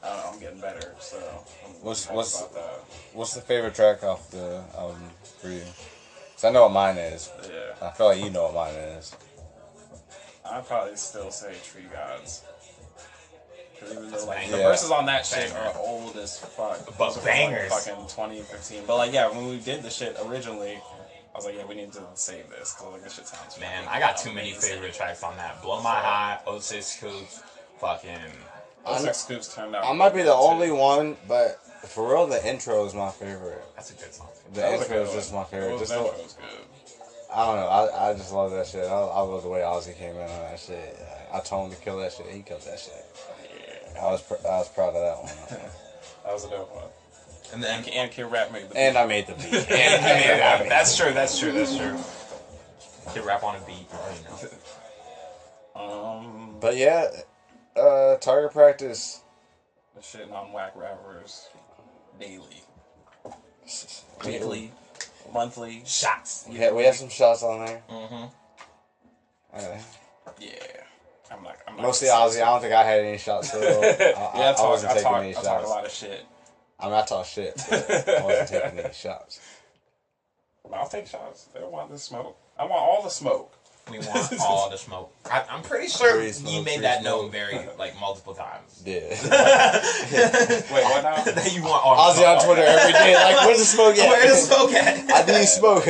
I 0.04 0.08
don't 0.08 0.18
know, 0.18 0.30
I'm 0.34 0.40
getting 0.40 0.60
better. 0.62 0.96
So 1.00 1.18
I'm 1.66 1.72
What's- 1.82 2.10
what's- 2.10 2.40
about 2.40 2.54
that? 2.56 2.80
What's 3.14 3.34
the 3.34 3.42
favorite 3.42 3.76
track 3.76 4.04
off 4.04 4.32
the 4.32 4.64
album 4.78 5.10
for 5.40 5.50
you? 5.50 5.62
Cause 6.36 6.46
I 6.46 6.50
know 6.52 6.64
what 6.64 6.72
mine 6.72 6.98
is. 6.98 7.30
Yeah, 7.44 7.76
I 7.88 7.92
feel 7.92 8.08
like 8.08 8.20
you 8.24 8.30
know 8.30 8.44
what 8.44 8.56
mine 8.56 8.74
is. 8.74 9.16
I'd 10.50 10.66
probably 10.68 10.96
still 10.96 11.30
say 11.32 11.54
Tree 11.64 11.84
Gods. 11.92 12.44
'Cause 13.84 13.92
even 13.92 14.12
though 14.12 14.26
like 14.26 14.50
the 14.50 14.58
Yeah. 14.58 14.64
verses 14.64 14.92
on 14.92 15.06
that 15.08 15.26
shit 15.26 15.54
Banger. 15.54 15.68
are 15.70 15.78
old 15.80 16.16
as 16.18 16.38
fuck, 16.40 16.86
But 16.86 16.98
Those 16.98 17.18
are 17.18 17.20
from, 17.22 17.24
like, 17.30 17.34
bangers. 17.36 17.74
fucking 17.74 18.08
2015. 18.08 18.86
But 18.86 18.98
like 18.98 19.12
yeah, 19.14 19.28
when 19.30 19.48
we 19.50 19.60
did 19.60 19.84
the 19.84 19.90
shit 19.90 20.18
originally, 20.26 20.82
I 21.34 21.38
was 21.38 21.46
like, 21.46 21.56
yeah, 21.56 21.66
we 21.66 21.76
need 21.76 21.92
to 21.94 22.02
save 22.16 22.50
this 22.50 22.74
because 22.74 22.94
like 22.94 23.04
this 23.04 23.14
shit 23.16 23.28
sounds. 23.28 23.60
Man, 23.60 23.88
I 23.88 24.00
got 24.00 24.18
too 24.18 24.32
many 24.32 24.54
favorite 24.54 24.94
tracks 24.94 25.24
on 25.24 25.36
that. 25.38 25.62
Blow 25.62 25.82
My 25.82 25.96
High, 25.96 26.40
06 26.60 26.86
Scoops, 26.86 27.42
fucking. 27.80 28.10
Those 28.86 28.96
I'm- 28.98 29.06
like 29.06 29.16
scoops 29.16 29.54
turned 29.56 29.76
out. 29.76 29.86
I 29.86 29.94
might 29.94 30.14
be 30.14 30.24
the 30.24 30.34
only 30.34 30.70
one, 30.72 31.16
but 31.28 31.60
for 31.88 32.08
real, 32.14 32.28
the 32.28 32.46
intro 32.48 32.86
is 32.86 32.94
my 32.94 33.10
favorite. 33.12 33.64
That's 33.76 33.92
a 33.92 33.94
good 33.94 34.14
song. 34.14 34.28
The 34.54 34.62
That 34.62 34.72
was 34.74 34.82
intro 34.82 35.04
is 35.04 35.12
just 35.14 35.34
one. 35.34 35.44
my 35.44 35.50
favorite. 35.50 35.80
Just 35.80 35.92
that 35.92 35.98
the, 36.00 36.04
was 36.22 36.34
good. 36.34 36.66
I 37.34 37.46
don't 37.48 37.56
know. 37.56 37.68
I, 37.68 38.10
I 38.10 38.14
just 38.14 38.32
love 38.32 38.52
that 38.52 38.68
shit. 38.68 38.84
I, 38.86 38.90
I 38.94 39.22
love 39.22 39.42
the 39.42 39.50
way 39.50 39.62
Ozzy 39.62 39.98
came 39.98 40.12
in 40.16 40.22
on 40.22 40.28
that 40.28 40.60
shit. 40.60 41.00
I 41.34 41.40
told 41.40 41.70
him 41.72 41.76
to 41.76 41.82
kill 41.84 41.98
that 41.98 42.14
shit. 42.14 42.28
He 42.28 42.42
killed 42.44 42.62
that 42.62 42.80
shit. 42.80 43.06
Yeah, 43.94 44.06
I 44.06 44.12
was 44.12 44.22
pr- 44.22 44.46
I 44.48 44.58
was 44.58 44.70
proud 44.70 44.96
of 44.96 45.02
that 45.02 45.18
one. 45.24 45.60
that 46.26 46.34
was 46.34 46.46
a 46.46 46.50
dope 46.50 46.74
one. 46.74 46.84
And 47.54 47.64
then 47.64 47.80
And, 47.80 47.90
and 47.90 48.12
Kid 48.12 48.24
Rap 48.26 48.52
made 48.52 48.70
the. 48.70 48.78
and 48.78 48.98
I 48.98 49.06
made 49.06 49.28
the 49.28 49.34
beat. 49.34 49.46
And 49.54 49.64
he 50.04 50.14
made 50.14 50.34
it 50.36 50.42
happen. 50.42 50.70
That's 50.70 50.96
true. 50.98 51.14
That's 51.14 51.38
true. 51.38 51.52
That's 51.52 51.76
true. 51.78 51.98
Kid 53.14 53.24
rap 53.26 53.44
on 53.44 53.56
a 53.56 53.60
beat. 53.66 53.88
You 55.76 55.80
know. 55.80 55.82
um, 55.82 56.56
But 56.60 56.78
yeah, 56.78 57.08
uh, 57.76 58.16
target 58.18 58.52
practice. 58.54 59.22
the 59.96 60.02
shit 60.02 60.32
on 60.32 60.52
whack 60.52 60.74
rappers 60.76 61.48
daily, 62.20 62.64
Weekly 64.26 64.72
monthly. 65.34 65.84
shots. 65.86 66.46
We 66.50 66.56
had, 66.58 66.74
we 66.74 66.84
had 66.84 66.96
some 66.96 67.10
shots 67.10 67.44
on 67.44 67.66
there. 67.66 67.82
Mm-hmm. 67.90 68.24
Uh, 69.54 69.78
Yeah, 70.40 70.50
I'm 71.36 71.44
like 71.44 71.60
I'm 71.68 71.78
mostly 71.82 72.08
gonna 72.08 72.30
Ozzy. 72.30 72.42
I 72.42 72.46
don't 72.46 72.62
think 72.62 72.74
I 72.74 72.84
had 72.84 73.00
any 73.02 73.18
shots. 73.18 73.52
So 73.52 73.60
I, 73.60 73.64
I, 73.64 73.68
Yeah, 74.00 74.46
I, 74.48 74.50
I 74.50 74.54
talk, 74.54 74.70
wasn't 74.70 74.92
I, 74.92 74.94
taking 74.96 75.10
talk, 75.10 75.22
any 75.24 75.30
I 75.32 75.34
talk 75.34 75.44
shots. 75.44 75.66
a 75.66 75.70
lot 75.70 75.86
of 75.86 75.92
shit. 75.92 76.26
I 76.80 76.86
mean, 76.86 76.94
I 76.96 77.06
talk 77.06 77.26
shit. 77.26 77.62
But 77.70 78.10
I 78.10 78.24
wasn't 78.24 78.50
taking 78.50 78.80
any 78.80 78.94
shots. 78.94 79.40
I'll 80.74 80.88
take 80.88 81.08
shots. 81.08 81.46
They 81.54 81.60
don't 81.60 81.72
want 81.72 81.92
the 81.92 82.00
smoke. 82.00 82.36
I 82.58 82.64
want 82.64 82.74
all 82.82 83.04
the 83.04 83.10
smoke. 83.10 83.54
We 83.92 84.00
want 84.00 84.34
all 84.40 84.70
the 84.70 84.78
smoke. 84.78 85.14
I, 85.30 85.44
I'm 85.50 85.62
pretty 85.62 85.88
sure 85.88 86.14
Free 86.16 86.32
you 86.52 86.64
made 86.64 86.82
that 86.82 87.02
smoke. 87.02 87.24
known 87.24 87.32
very 87.32 87.60
like 87.78 88.00
multiple 88.00 88.34
times. 88.34 88.82
Yeah. 88.86 89.02
Wait, 89.12 90.84
what 90.84 91.04
now? 91.04 91.22
that 91.24 91.52
you 91.54 91.62
want 91.64 91.86
all 91.86 92.14
the 92.14 92.22
Ozzy 92.22 92.38
on. 92.40 92.46
Twitter 92.46 92.64
every 92.64 92.94
day. 92.94 93.14
Like, 93.14 93.46
where's 93.46 93.60
the 93.60 93.66
smoke 93.66 93.98
at? 93.98 94.10
Where's 94.10 94.32
the 94.48 94.56
smoke 94.56 94.72
at? 94.72 95.30
I 95.30 95.38
need 95.40 95.46
smoke. 95.48 95.84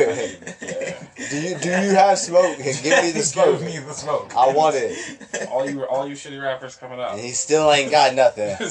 Yeah. 1.24 1.30
Do 1.30 1.40
you 1.48 1.58
do 1.58 1.68
you 1.68 1.94
have 1.96 2.18
smoke? 2.18 2.56
Give 2.58 3.02
me 3.02 3.10
the 3.12 3.22
smoke. 3.22 3.58
Give 3.60 3.66
me 3.68 3.78
the 3.78 3.92
smoke. 3.92 4.32
I 4.36 4.52
want 4.52 4.76
it. 4.76 5.48
all 5.50 5.68
you 5.68 5.84
all 5.84 6.06
you 6.08 6.14
shitty 6.14 6.40
rappers 6.42 6.76
coming 6.76 7.00
up. 7.00 7.12
And 7.12 7.20
he 7.20 7.30
still 7.30 7.70
ain't 7.72 7.90
got 7.90 8.14
nothing. 8.14 8.56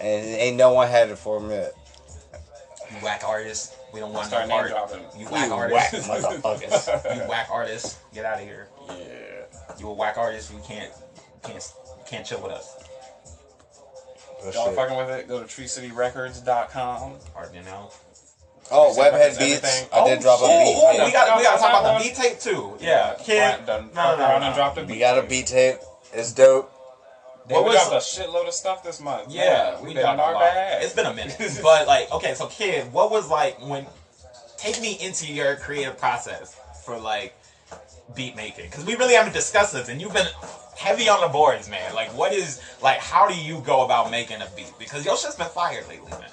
And 0.00 0.26
ain't 0.26 0.56
no 0.56 0.72
one 0.72 0.88
had 0.88 1.10
it 1.10 1.18
for 1.18 1.36
a 1.36 1.40
minute. 1.40 1.76
You 2.90 2.96
whack 3.04 3.22
artists. 3.24 3.76
We 3.94 4.00
don't 4.00 4.12
want 4.12 4.24
no 4.24 4.28
Start 4.30 4.48
name 4.48 4.58
part. 4.58 4.70
dropping. 4.70 5.00
You 5.16 5.26
You 5.26 5.30
whack 5.30 5.50
whack 5.50 5.92
artists. 5.92 6.08
motherfuckers. 6.08 7.16
You 7.22 7.28
whack 7.28 7.48
artists. 7.52 7.98
Get 8.12 8.24
out 8.24 8.38
of 8.40 8.44
here. 8.44 8.66
Yeah. 8.88 8.96
You 9.78 9.88
a 9.88 9.92
whack 9.94 10.16
artist. 10.16 10.50
You 10.52 10.60
can't 10.66 10.90
can't 11.44 11.72
can't 12.08 12.26
chill 12.26 12.42
with 12.42 12.50
us. 12.50 12.74
That 14.44 14.54
Y'all 14.54 14.66
shit. 14.66 14.74
fucking 14.76 14.96
with 14.96 15.10
it? 15.10 15.28
Go 15.28 15.38
to 15.38 15.44
treecityrecords.com. 15.46 17.12
Or 17.36 17.48
you 17.54 17.62
know. 17.62 17.90
Oh, 18.72 18.94
Webhead 18.98 19.12
Records, 19.12 19.38
Beats. 19.38 19.82
I 19.92 19.98
oh, 20.00 20.08
did 20.08 20.18
Oh, 20.18 20.22
drop 20.22 20.40
a 20.40 20.44
oh, 20.44 20.64
beat. 20.64 20.74
Oh, 20.76 20.92
tape. 20.96 21.06
we 21.06 21.12
got 21.12 21.36
we 21.38 21.42
got 21.44 21.56
to 21.56 21.62
talk 21.62 21.80
about 21.80 21.98
the 21.98 22.04
beat 22.04 22.14
tape 22.16 22.40
too. 22.40 22.76
Yeah, 22.80 23.14
kid. 23.18 23.66
No, 23.66 23.80
no, 23.94 24.00
around 24.02 24.18
no, 24.18 24.24
and 24.24 24.44
no. 24.44 24.54
dropped 24.54 24.78
a. 24.78 24.84
We 24.84 24.98
got 24.98 25.18
a 25.18 25.20
tape. 25.22 25.30
beat 25.30 25.46
tape. 25.46 25.76
It's 26.12 26.32
dope. 26.32 26.70
Damn, 27.48 27.56
What 27.56 27.64
we 27.64 27.70
was- 27.76 27.88
dropped 27.88 27.94
a 27.94 28.20
shitload 28.20 28.46
of 28.48 28.54
stuff 28.54 28.82
this 28.84 29.00
month. 29.00 29.26
Yeah, 29.30 29.72
Man, 29.74 29.82
we 29.82 29.88
we 29.88 29.94
been 29.94 30.02
got 30.04 30.18
on 30.18 30.34
our 30.34 30.40
bag. 30.40 30.82
It's 30.84 30.94
been 30.94 31.06
a 31.06 31.14
minute, 31.14 31.36
but 31.62 31.86
like, 31.86 32.10
okay, 32.12 32.34
so 32.34 32.46
kid, 32.46 32.92
what 32.92 33.10
was 33.10 33.28
like 33.30 33.60
when? 33.66 33.86
Take 34.56 34.80
me 34.80 34.96
into 35.00 35.30
your 35.32 35.56
creative 35.56 35.98
process 35.98 36.56
for 36.84 36.98
like 36.98 37.34
beat 38.14 38.36
making? 38.36 38.66
Because 38.66 38.84
we 38.84 38.94
really 38.94 39.14
haven't 39.14 39.32
discussed 39.32 39.72
this, 39.72 39.88
and 39.88 40.00
you've 40.00 40.14
been 40.14 40.28
heavy 40.76 41.08
on 41.08 41.20
the 41.20 41.28
boards, 41.28 41.68
man. 41.68 41.94
Like, 41.94 42.16
what 42.16 42.32
is 42.32 42.60
like? 42.80 42.98
How 42.98 43.26
do 43.26 43.34
you 43.34 43.60
go 43.60 43.84
about 43.84 44.10
making 44.10 44.40
a 44.40 44.48
beat? 44.56 44.72
Because 44.78 45.04
your 45.04 45.16
shit's 45.16 45.34
been 45.36 45.48
fired 45.48 45.88
lately, 45.88 46.10
man. 46.12 46.30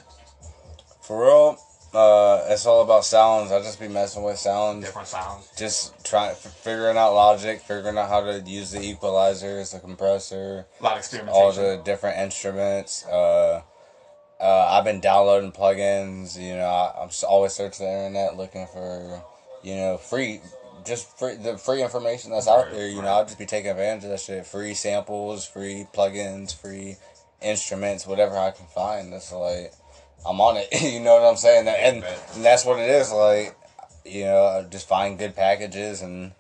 For 1.02 1.26
real, 1.26 1.58
uh, 1.94 2.46
it's 2.50 2.66
all 2.66 2.82
about 2.84 3.06
sounds. 3.06 3.52
I 3.52 3.60
just 3.62 3.80
be 3.80 3.88
messing 3.88 4.24
with 4.24 4.38
sounds. 4.38 4.86
Different 4.86 5.08
sounds. 5.08 5.50
Just 5.58 6.06
trying, 6.06 6.32
f- 6.32 6.38
figuring 6.64 6.98
out 6.98 7.14
logic, 7.14 7.62
figuring 7.62 7.98
out 7.98 8.10
how 8.10 8.22
to 8.22 8.40
use 8.46 8.72
the 8.72 8.80
equalizers, 8.80 9.74
the 9.74 9.80
compressor, 9.80 10.66
A 10.80 10.84
lot 10.84 10.94
of 10.94 10.98
experimentation. 11.00 11.34
all 11.42 11.52
the 11.52 11.82
different 11.84 12.18
instruments. 12.20 13.06
Uh, 13.06 13.62
uh, 14.40 14.68
I've 14.72 14.84
been 14.86 15.02
downloading 15.02 15.52
plugins. 15.52 16.40
You 16.40 16.56
know, 16.56 16.66
I, 16.66 17.02
I'm 17.02 17.08
s- 17.10 17.24
always 17.24 17.54
searching 17.54 17.86
the 17.86 17.92
internet 17.92 18.38
looking 18.38 18.68
for, 18.68 19.22
you 19.64 19.76
know, 19.76 19.98
free, 19.98 20.42
just 20.86 21.18
free 21.20 21.36
the 21.36 21.58
free 21.58 21.84
information 21.84 22.32
that's 22.32 22.48
out 22.48 22.66
Right, 22.66 22.74
there. 22.74 22.88
You 22.88 23.02
know. 23.02 23.08
I'll 23.10 23.26
just 23.26 23.38
be 23.40 23.46
taking 23.46 23.72
advantage 23.72 24.06
of 24.06 24.12
that 24.12 24.20
shit. 24.22 24.46
Free 24.46 24.74
samples, 24.74 25.46
free 25.46 25.88
plugins, 25.94 26.56
free 26.56 26.96
instruments, 27.42 28.08
whatever 28.08 28.38
I 28.38 28.52
can 28.52 28.66
find. 28.68 29.12
That's 29.12 29.32
like, 29.34 29.74
I'm 30.28 30.40
on 30.42 30.58
it. 30.58 30.68
you 30.82 31.00
know 31.00 31.16
what 31.20 31.30
I'm 31.30 31.38
saying? 31.38 31.68
And, 31.68 32.04
and 32.36 32.44
that's 32.46 32.66
what 32.66 32.80
it 32.80 32.90
is. 32.90 33.12
Like, 33.12 33.56
you 34.06 34.26
know, 34.26 34.44
uh, 34.44 34.70
just 34.70 34.88
find 34.88 35.18
good 35.18 35.36
packages 35.36 36.02
and 36.02 36.32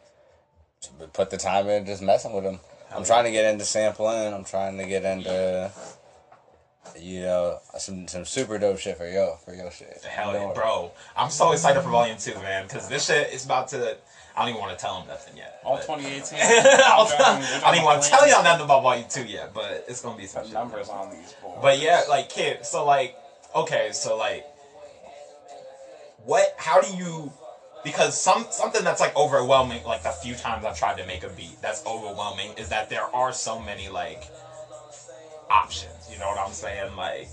put 1.13 1.29
the 1.29 1.37
time 1.37 1.67
in, 1.69 1.85
just 1.85 2.01
messing 2.01 2.33
with 2.33 2.43
them. 2.43 2.59
I'm 2.93 3.03
trying 3.03 3.25
to 3.25 3.31
get 3.31 3.45
into 3.51 3.65
sampling. 3.65 4.33
I'm 4.33 4.43
trying 4.45 4.77
to 4.77 4.85
get 4.85 5.03
into, 5.05 5.71
you 6.99 7.21
know, 7.21 7.59
some 7.77 8.07
some 8.07 8.25
super 8.25 8.57
dope 8.57 8.79
shit 8.79 8.97
for 8.97 9.07
yo 9.07 9.37
for 9.45 9.53
yo 9.53 9.69
shit. 9.69 10.03
Hell 10.09 10.33
yeah, 10.33 10.51
bro! 10.55 10.91
I'm 11.15 11.29
so 11.29 11.51
excited 11.51 11.81
for 11.83 11.89
Volume 11.89 12.17
Two, 12.17 12.33
man, 12.35 12.63
because 12.65 12.87
this 12.89 13.05
shit 13.05 13.31
is 13.31 13.45
about 13.45 13.67
to. 13.69 13.95
I 14.35 14.41
don't 14.41 14.49
even 14.49 14.61
want 14.61 14.77
to 14.77 14.81
tell 14.83 14.99
him 14.99 15.07
nothing 15.07 15.37
yet. 15.37 15.59
All 15.63 15.75
but- 15.75 15.85
2018. 15.85 16.39
I'll 16.85 17.03
We're 17.05 17.09
tell- 17.11 17.17
dropping- 17.17 17.41
we're 17.41 17.57
I 17.57 17.59
don't 17.61 17.73
even 17.75 17.85
want 17.85 18.01
to 18.03 18.09
tell 18.09 18.27
y'all 18.27 18.43
nothing 18.43 18.65
about 18.65 18.81
Volume 18.81 19.05
Two 19.09 19.25
yet, 19.25 19.53
but 19.53 19.85
it's 19.87 20.01
gonna 20.01 20.17
be 20.17 20.25
some 20.25 20.41
The 20.43 20.47
shit. 20.49 20.53
numbers 20.55 20.89
on 20.89 21.11
these 21.11 21.33
boards. 21.43 21.59
But 21.61 21.79
yeah, 21.79 22.01
like 22.09 22.29
kid, 22.29 22.65
so 22.65 22.85
like 22.85 23.15
okay, 23.55 23.91
so 23.93 24.15
like 24.15 24.45
what 26.25 26.53
how 26.57 26.79
do 26.79 26.95
you 26.95 27.31
because 27.83 28.19
some 28.19 28.45
something 28.51 28.83
that's 28.83 28.99
like 28.99 29.15
overwhelming 29.15 29.83
like 29.85 30.03
the 30.03 30.11
few 30.11 30.35
times 30.35 30.65
I've 30.65 30.77
tried 30.77 30.97
to 30.97 31.05
make 31.05 31.23
a 31.23 31.29
beat 31.29 31.61
that's 31.61 31.85
overwhelming 31.85 32.53
is 32.57 32.69
that 32.69 32.89
there 32.89 33.03
are 33.15 33.31
so 33.31 33.59
many 33.59 33.87
like 33.89 34.23
options, 35.49 36.09
you 36.11 36.17
know 36.19 36.27
what 36.27 36.37
I'm 36.37 36.53
saying? 36.53 36.95
Like 36.95 37.29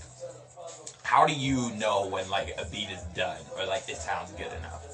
how 1.03 1.25
do 1.25 1.33
you 1.33 1.71
know 1.71 2.05
when 2.07 2.29
like 2.29 2.53
a 2.57 2.65
beat 2.65 2.89
is 2.89 3.01
done 3.15 3.39
or 3.57 3.65
like 3.65 3.87
it 3.89 3.97
sounds 3.97 4.31
good 4.31 4.51
enough? 4.53 4.86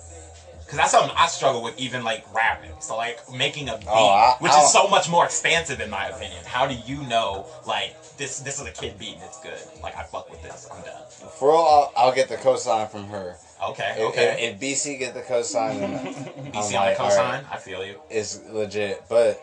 Cause 0.67 0.77
that's 0.77 0.91
something 0.91 1.15
I 1.17 1.27
struggle 1.27 1.62
with, 1.62 1.77
even 1.77 2.03
like 2.03 2.25
rapping. 2.34 2.72
So 2.79 2.96
like 2.98 3.20
making 3.32 3.70
a 3.70 3.74
oh, 3.75 3.77
beat, 3.77 3.86
Oh, 3.88 4.08
I- 4.10 4.36
which 4.39 4.51
I 4.51 4.62
is 4.63 4.72
so 4.74 4.88
much 4.88 5.10
more 5.10 5.25
expansive 5.25 5.79
in 5.79 5.89
my 5.89 6.08
opinion. 6.08 6.43
How 6.46 6.65
do 6.67 6.74
you 6.86 7.03
know 7.03 7.46
like 7.67 7.96
this? 8.17 8.39
This 8.39 8.60
is 8.60 8.67
a 8.67 8.72
kid 8.72 8.98
beat 8.98 9.13
and 9.15 9.24
it's 9.24 9.39
good. 9.41 9.60
Like 9.84 9.96
I 9.96 10.03
fuck 10.03 10.29
with 10.32 10.41
this. 10.41 10.67
I'm 10.74 10.82
done. 10.84 11.01
For 11.38 11.51
all, 11.51 11.91
I'll, 11.96 12.08
I'll 12.08 12.15
get 12.15 12.27
the 12.29 12.38
cosign 12.38 12.89
from 12.89 13.08
her. 13.10 13.36
Okay. 13.63 13.93
If- 13.98 14.03
Okay. 14.10 14.48
If, 14.50 14.55
if 14.55 14.84
BC 14.84 15.00
get 15.00 15.13
the 15.13 15.22
cosign, 15.22 15.79
then 15.79 16.15
BC 16.51 16.79
on 16.79 16.88
the 16.93 16.96
cosign. 17.00 17.17
right. 17.17 17.43
I 17.51 17.58
feel 17.58 17.86
you. 17.86 18.00
it's 18.10 18.39
legit. 18.50 19.03
But 19.10 19.39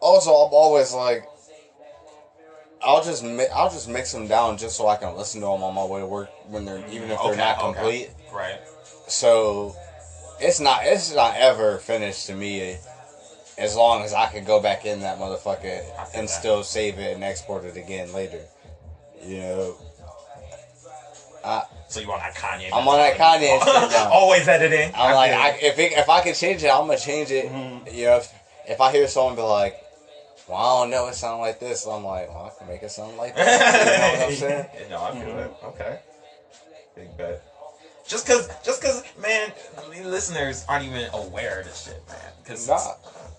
also, 0.00 0.30
I'm 0.32 0.52
always 0.52 0.92
like, 0.92 1.24
I'll 2.82 3.02
just 3.02 3.24
mi- 3.24 3.46
I'll 3.54 3.70
just 3.70 3.88
mix 3.88 4.12
them 4.12 4.26
down 4.28 4.58
just 4.58 4.76
so 4.76 4.86
I 4.88 4.96
can 4.96 5.16
listen 5.16 5.40
to 5.40 5.46
them 5.46 5.62
on 5.62 5.74
my 5.74 5.84
way 5.84 6.00
to 6.00 6.06
work 6.06 6.28
when 6.48 6.66
they're 6.66 6.84
even 6.90 7.10
if 7.10 7.18
they're 7.18 7.30
Okay, 7.30 7.36
not 7.38 7.56
okay. 7.62 7.72
complete. 7.72 8.10
Right. 8.32 8.60
So 9.08 9.74
it's 10.44 10.60
not 10.60 10.80
it's 10.84 11.14
not 11.14 11.36
ever 11.36 11.78
finished 11.78 12.26
to 12.26 12.34
me 12.34 12.76
as 13.56 13.76
long 13.76 14.02
as 14.02 14.12
I 14.12 14.26
can 14.26 14.44
go 14.44 14.60
back 14.60 14.84
in 14.84 15.00
that 15.00 15.18
motherfucker 15.18 15.80
and 16.14 16.28
still 16.28 16.62
save 16.62 16.98
it 16.98 17.14
and 17.14 17.22
export 17.24 17.64
it 17.64 17.76
again 17.76 18.12
later. 18.12 18.42
You 19.24 19.38
know, 19.38 19.76
So 21.88 22.00
you 22.00 22.08
want 22.08 22.22
that 22.22 22.34
Kanye? 22.34 22.70
I'm 22.72 22.88
on 22.88 22.98
that 22.98 23.16
Kanye 23.16 23.58
shit 23.62 23.90
now. 23.96 24.10
Always 24.10 24.48
editing. 24.48 24.90
I'm 24.96 25.14
like, 25.14 25.30
I, 25.32 25.50
if 25.62 25.78
it, 25.78 25.92
if 25.92 26.08
I 26.08 26.20
can 26.22 26.34
change 26.34 26.64
it, 26.64 26.68
I'm 26.68 26.86
gonna 26.88 26.98
change 26.98 27.30
it. 27.30 27.46
Mm-hmm. 27.46 27.94
You 27.94 28.06
know, 28.06 28.16
if, 28.16 28.32
if 28.66 28.80
I 28.80 28.90
hear 28.90 29.06
someone 29.06 29.36
be 29.36 29.42
like, 29.42 29.76
"Well, 30.48 30.58
I 30.58 30.82
don't 30.82 30.90
know, 30.90 31.06
it 31.06 31.14
sound 31.14 31.40
like 31.40 31.60
this," 31.60 31.86
I'm 31.86 32.02
like, 32.04 32.28
"Well, 32.28 32.50
I 32.52 32.58
can 32.58 32.66
make 32.66 32.82
it 32.82 32.90
sound 32.90 33.16
like 33.16 33.36
that." 33.36 33.46
you 33.46 34.00
know 34.00 34.18
what 34.18 34.28
I'm 34.28 34.34
saying? 34.80 34.90
no, 34.90 35.02
I 35.02 35.24
feel 35.24 35.38
it. 35.38 35.54
Okay. 35.64 36.00
Big 36.96 37.16
bet. 37.16 37.53
Just 38.06 38.26
cause, 38.26 38.48
just 38.62 38.82
cause, 38.82 39.02
man, 39.20 39.52
the 39.90 40.08
listeners 40.08 40.64
aren't 40.68 40.84
even 40.84 41.08
aware 41.14 41.60
of 41.60 41.66
this 41.66 41.84
shit, 41.84 42.02
man. 42.08 42.32
Cause 42.44 42.68
Nah. 42.68 42.94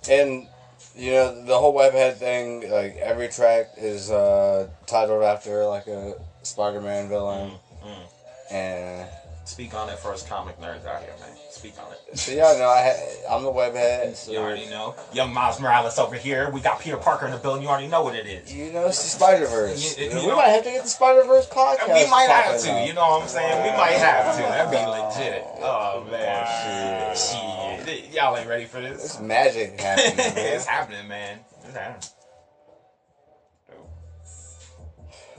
And 0.09 0.47
you 0.95 1.11
know, 1.11 1.45
the 1.45 1.57
whole 1.57 1.73
webhead 1.73 2.15
thing, 2.15 2.69
like 2.71 2.95
every 2.97 3.27
track 3.27 3.67
is 3.77 4.09
uh, 4.09 4.67
titled 4.87 5.23
after 5.23 5.65
like 5.65 5.87
a 5.87 6.15
Spider-Man 6.43 7.09
villain, 7.09 7.51
Mm, 7.83 8.51
and 8.51 9.09
speak 9.45 9.73
on 9.73 9.89
it 9.89 9.97
for 9.99 10.11
us 10.11 10.27
comic 10.27 10.59
nerds 10.59 10.85
out 10.85 11.01
here, 11.01 11.13
man. 11.19 11.29
Speak 11.49 11.73
on 11.79 11.91
it. 11.91 12.17
so 12.17 12.31
y'all 12.31 12.57
know 12.57 12.67
I 12.69 12.81
ha- 12.93 13.35
I'm 13.35 13.43
the 13.43 13.51
webhead. 13.51 14.15
So 14.15 14.31
You 14.31 14.39
already 14.39 14.65
know. 14.67 14.95
Young 15.13 15.33
Miles 15.33 15.59
Morales 15.59 15.97
over 15.97 16.15
here. 16.15 16.49
We 16.51 16.59
got 16.61 16.79
Peter 16.81 16.97
Parker 16.97 17.25
in 17.25 17.31
the 17.31 17.37
building. 17.37 17.63
You 17.63 17.69
already 17.69 17.87
know 17.87 18.03
what 18.03 18.15
it 18.15 18.25
is. 18.25 18.53
You 18.53 18.71
know, 18.73 18.87
it's 18.87 19.01
the 19.01 19.09
Spider 19.09 19.45
Verse. 19.47 19.97
We 19.97 20.09
know- 20.09 20.35
might 20.35 20.49
have 20.49 20.63
to 20.63 20.71
get 20.71 20.83
the 20.83 20.89
Spider 20.89 21.23
Verse 21.23 21.47
podcast. 21.47 21.87
we 21.87 22.09
might 22.09 22.27
have 22.29 22.59
to. 22.59 22.67
now. 22.67 22.83
You 22.85 22.93
know 22.93 23.09
what 23.09 23.21
I'm 23.23 23.27
saying? 23.29 23.63
We 23.63 23.77
might 23.77 23.93
have 23.93 24.35
to. 24.35 24.41
That'd 24.41 24.71
be 24.71 24.77
oh, 24.77 25.09
legit. 25.09 25.45
Oh 25.61 26.07
man, 26.11 27.15
shit. 27.15 27.17
Shit. 27.87 28.13
Y'all 28.13 28.35
ain't 28.37 28.49
ready 28.49 28.65
for 28.65 28.81
this. 28.81 29.03
It's 29.05 29.19
magic 29.21 29.79
happening. 29.79 30.13
it's 30.17 30.65
happening, 30.65 31.07
man. 31.07 31.39
It's 31.63 31.75
happening. 31.75 32.09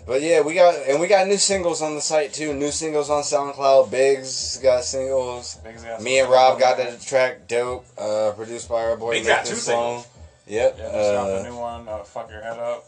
But 0.07 0.23
yeah, 0.23 0.41
we 0.41 0.55
got 0.55 0.75
and 0.89 1.01
we 1.01 1.09
got 1.09 1.27
new 1.27 1.37
singles 1.37 1.83
on 1.83 1.97
the 1.97 2.01
site 2.01 2.33
too. 2.33 2.55
New 2.55 2.71
singles 2.71 3.11
on 3.11 3.23
SoundCloud. 3.25 3.91
Biggs 3.91 4.59
got 4.59 4.85
singles. 4.85 5.57
Biggs 5.65 5.83
got 5.83 6.01
Me 6.01 6.21
and 6.21 6.31
Rob 6.31 6.61
got 6.61 6.77
that 6.77 7.01
track 7.01 7.49
"Dope," 7.49 7.85
uh, 7.99 8.33
produced 8.37 8.69
by 8.69 8.85
our 8.85 8.97
boy 8.97 9.15
Biggs 9.15 9.27
got 9.27 9.39
Nathan 9.39 9.55
two 9.55 9.61
Sloan. 9.61 10.05
Yep. 10.47 10.77
there. 10.77 10.87
Yeah, 10.87 10.93
just 10.93 11.13
uh, 11.13 11.41
a 11.41 11.43
new 11.51 11.57
one, 11.57 11.89
uh, 11.89 11.99
Fuck 12.05 12.31
Your 12.31 12.41
Head 12.41 12.59
Up. 12.59 12.85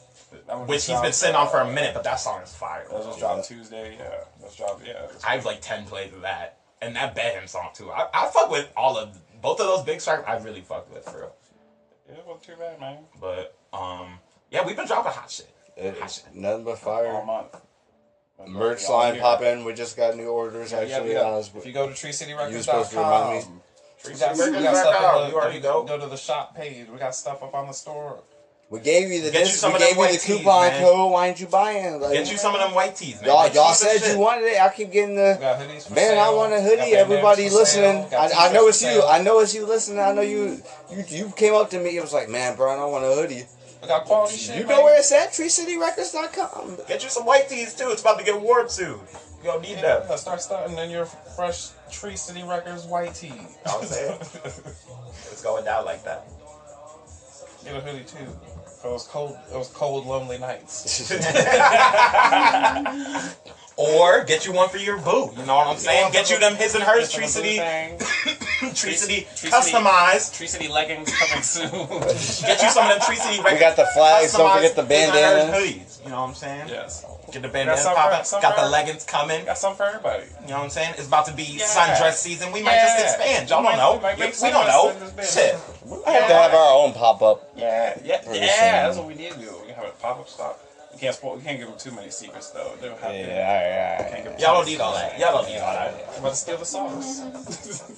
Which 0.69 0.87
he's 0.87 1.01
been 1.01 1.13
sitting 1.13 1.35
on 1.35 1.47
uh, 1.47 1.51
for 1.51 1.61
a 1.61 1.73
minute, 1.73 1.95
but 1.95 2.05
that 2.05 2.17
song 2.21 2.43
is 2.43 2.53
fire. 2.55 2.85
That 2.91 3.03
just 3.03 3.19
dropped 3.19 3.49
Tuesday, 3.49 3.97
yeah. 3.99 4.11
That's 4.41 4.55
dropped, 4.57 4.87
yeah. 4.87 5.05
it's- 5.05 5.25
I 5.27 5.35
have 5.35 5.45
like 5.45 5.61
ten 5.61 5.87
plays 5.87 6.13
of 6.13 6.21
that, 6.21 6.59
and 6.83 6.95
that 6.97 7.15
Bet 7.15 7.35
Him 7.35 7.49
song 7.49 7.71
too. 7.75 7.91
I, 7.91 8.07
I 8.15 8.29
fuck 8.29 8.51
with 8.51 8.69
all 8.77 8.97
of 8.97 9.19
both 9.41 9.59
of 9.59 9.67
those 9.67 9.83
big 9.85 10.01
tracks. 10.01 10.23
I 10.27 10.37
really 10.39 10.61
fuck 10.61 10.93
with 10.93 11.05
for 11.05 11.19
real. 11.19 11.35
It 12.11 12.25
wasn't 12.27 12.45
too 12.45 12.53
bad, 12.59 12.79
man. 12.79 12.99
But 13.21 13.57
um, 13.73 14.19
yeah, 14.51 14.65
we've 14.65 14.77
been 14.77 14.87
dropping 14.87 15.13
hot 15.13 15.31
shit. 15.31 15.49
It- 15.79 15.99
Hot 15.99 16.11
shit. 16.11 16.35
nothing 16.35 16.65
but 16.65 16.71
All 16.71 16.77
fire. 16.77 17.25
month. 17.25 17.57
Merch 18.47 18.85
All 18.87 18.99
line 18.99 19.15
year. 19.15 19.23
popping. 19.23 19.65
We 19.65 19.75
just 19.75 19.97
got 19.97 20.17
new 20.17 20.29
orders 20.29 20.71
Yeah, 20.73 20.83
yeah, 20.83 20.95
actually. 20.97 21.09
we 21.11 21.17
I 21.17 21.21
got- 21.21 21.39
if 21.57 21.67
you 21.67 21.73
go 21.73 21.87
to 21.89 22.07
You 22.07 22.63
supposed 22.63 22.91
to 22.93 22.97
remind 22.99 23.31
me. 23.39 23.45
treecityrecords.com, 24.05 24.39
we 24.39 24.43
got, 24.45 24.59
we 24.59 24.63
got 24.63 24.77
stuff 24.77 24.95
in 24.95 25.23
the, 25.25 25.29
You 25.31 25.35
already 25.35 25.57
if 25.57 25.63
go. 25.63 25.83
Go 25.83 25.99
to 25.99 26.07
the 26.07 26.17
shop 26.17 26.55
page. 26.57 26.87
We 26.93 26.99
got 26.99 27.15
stuff 27.15 27.43
up 27.43 27.53
on 27.55 27.67
the 27.67 27.73
store. 27.73 28.21
we 28.71 28.79
gave 28.81 29.11
you 29.11 29.23
the 29.23 29.31
Get 29.33 29.41
you 29.47 29.53
some 29.55 29.73
We 29.73 29.77
of 29.77 29.81
them 29.81 29.89
gave 29.89 29.97
you 29.97 30.03
the 30.03 30.09
white 30.13 30.21
tees, 30.21 30.37
coupon 30.39 30.67
man. 30.69 30.83
code. 30.85 31.11
Why 31.13 31.27
ain't 31.29 31.41
you 31.41 31.47
buying? 31.49 32.01
Like, 32.01 32.13
Get 32.13 32.31
you 32.31 32.37
some 32.39 32.55
of 32.55 32.61
them 32.61 32.75
white 32.75 32.95
tees, 32.95 33.17
man. 33.17 33.25
Y'all, 33.25 33.49
y'all 33.49 33.73
said 33.75 34.01
you 34.13 34.19
wanted 34.19 34.45
it. 34.45 34.61
I 34.61 34.69
keep 34.69 34.93
getting 34.93 35.17
We 35.17 35.23
the. 35.23 35.37
got 35.41 35.59
hoodies 35.59 35.89
for 35.89 35.95
Man, 35.95 36.11
sale. 36.11 36.21
I 36.21 36.29
want 36.31 36.53
a 36.53 36.61
hoodie. 36.61 36.77
bandanas 36.77 37.01
Everybody 37.01 37.51
listening, 37.51 38.07
I, 38.15 38.31
I 38.49 38.53
know 38.53 38.69
it's 38.69 38.81
you. 38.83 38.89
sale. 38.89 39.03
I 39.09 39.21
know 39.23 39.41
it's 39.41 39.55
you 39.55 39.67
listening. 39.67 39.99
I 40.01 40.13
know 40.13 40.21
you. 40.23 40.63
You 40.91 41.05
you 41.09 41.33
came 41.35 41.55
up 41.55 41.71
to 41.71 41.81
me. 41.81 41.97
It 41.97 42.03
was 42.03 42.13
like, 42.13 42.29
man, 42.29 42.55
Brian, 42.57 42.79
I 42.79 42.85
want 42.85 43.05
a 43.05 43.13
hoodie. 43.15 43.47
We 43.83 43.89
got 43.89 44.05
quality 44.05 44.37
shit. 44.37 44.57
You 44.57 44.65
know 44.67 44.83
where 44.85 44.99
it's 44.99 45.13
at? 45.13 45.31
TreeCityRecords.com. 45.31 46.79
Get 46.89 47.03
you 47.05 47.11
some 47.11 47.25
white 47.25 47.49
tees 47.49 47.75
too. 47.75 47.89
It's 47.91 48.01
about 48.03 48.19
to 48.19 48.25
get 48.25 48.41
warm 48.41 48.69
soon. 48.69 48.99
You 49.39 49.45
gonna 49.45 49.61
need 49.63 49.77
Yeah, 49.79 50.01
them. 50.01 50.19
start 50.19 50.41
starting 50.43 50.77
in 50.79 50.91
your 50.91 51.07
fresh 51.07 51.69
Tree 51.91 52.17
City 52.17 52.43
Records 52.43 52.85
white 52.85 53.15
tee. 53.15 53.33
I'm 53.67 53.85
saying. 53.85 54.19
It's 55.31 55.43
going 55.43 55.65
down 55.65 55.85
like 55.85 56.03
that. 56.05 56.27
Get 57.65 57.77
a 57.77 57.81
hoodie 57.81 58.05
too. 58.05 58.17
It 58.85 58.91
was 58.91 59.07
cold. 59.07 59.37
It 59.53 59.57
was 59.57 59.69
cold, 59.69 60.07
lonely 60.07 60.39
nights. 60.39 61.11
Or 63.81 64.25
get 64.25 64.45
you 64.45 64.53
one 64.53 64.69
for 64.69 64.79
your 64.79 64.99
boo. 64.99 65.31
You 65.39 65.47
know 65.47 65.55
what 65.55 65.69
I'm 65.69 65.77
saying? 65.77 66.11
Get 66.13 66.31
you 66.31 66.39
them 66.41 66.57
his 66.57 66.75
and 66.75 66.83
hers 66.83 67.15
Get 67.15 67.29
some 67.29 67.43
Tree 67.43 67.55
City, 67.55 67.57
thing. 67.59 68.75
Tree 68.75 68.95
City 68.95 69.27
customized. 69.49 70.37
Tree 70.37 70.49
City 70.49 70.67
leggings 70.67 71.15
coming 71.17 71.43
soon. 71.45 71.71
Get 72.49 72.61
you 72.61 72.71
some 72.71 72.87
of 72.87 72.99
them 72.99 73.01
Tree 73.07 73.15
City. 73.15 73.39
We 73.39 73.57
got 73.61 73.77
the 73.77 73.87
flags. 73.95 74.33
Don't 74.33 74.53
forget 74.53 74.75
the 74.75 74.83
customized 74.83 74.89
his 74.89 75.09
and 75.09 75.15
hers 75.15 75.45
bandana. 75.47 75.53
hoodies. 75.59 76.05
You 76.05 76.11
know 76.11 76.21
what 76.23 76.29
I'm 76.31 76.35
saying? 76.35 76.69
yes. 76.69 77.05
Get 77.31 77.43
the 77.43 77.49
Got 77.49 77.53
bandana 77.53 77.77
some 77.77 77.95
popping. 77.95 78.25
some 78.25 78.43
Got 78.43 78.57
for- 78.57 78.63
the 78.63 78.69
leggings 78.69 79.05
coming. 79.05 79.45
Got 79.45 79.59
some 79.59 79.77
for 79.77 79.85
everybody. 79.85 80.25
You 80.43 80.49
know 80.49 80.57
what 80.57 80.65
I'm 80.65 80.71
saying? 80.71 80.95
It's 80.99 81.07
about 81.07 81.27
to 81.27 81.33
be 81.35 81.45
Yeah. 81.45 81.67
sundress 81.67 82.15
season. 82.15 82.51
We 82.51 82.63
might 82.63 82.81
just 82.83 82.99
expand. 83.01 83.49
Y'all 83.49 83.61
We 83.61 83.69
don't 83.69 83.77
might- 83.79 84.19
know. 84.19 84.25
we 84.27 84.27
we 84.43 84.51
don't 84.51 84.67
know. 84.67 84.91
in 84.91 84.99
this 84.99 85.13
bitch. 85.13 85.35
Shit. 85.35 86.05
I 86.07 86.11
have 86.13 86.29
to 86.29 86.35
have 86.35 86.53
our 86.55 86.75
own 86.75 86.95
pop 86.95 87.23
up. 87.23 87.49
Yeah, 87.55 87.97
yeah, 88.05 88.23
yeah. 88.25 88.33
soon. 88.33 88.35
That's 88.35 88.97
what 88.97 89.07
we 89.07 89.15
need 89.15 89.31
to 89.33 89.39
do. 89.39 89.55
We 89.65 89.73
have 89.73 89.85
a 89.85 89.91
pop 90.03 90.19
up 90.19 90.29
stop. 90.29 90.59
You 90.99 91.03
can't 91.03 91.15
spoil. 91.15 91.37
You 91.37 91.43
can't 91.45 91.59
give 91.61 91.69
them 91.69 91.79
too 91.79 91.93
many 91.93 92.11
secrets 92.11 92.51
though. 92.51 92.73
They'll 92.81 92.97
have 92.97 93.15
Yeah, 93.15 93.27
to. 93.27 93.31
alright, 94.03 94.13
Can't 94.15 94.27
alright. 94.27 94.41
Y'all 94.41 94.55
don't 94.55 94.67
need 94.67 94.81
all 94.81 94.95
that. 94.95 95.17
Y'all 95.17 95.33
don't 95.41 95.47
need 95.49 95.59
all 95.61 95.73
that. 95.73 95.95
I'm 96.15 96.19
about 96.19 96.31
to 96.31 96.37
steal 96.37 96.57
the 96.59 96.65
sauce. 96.65 97.21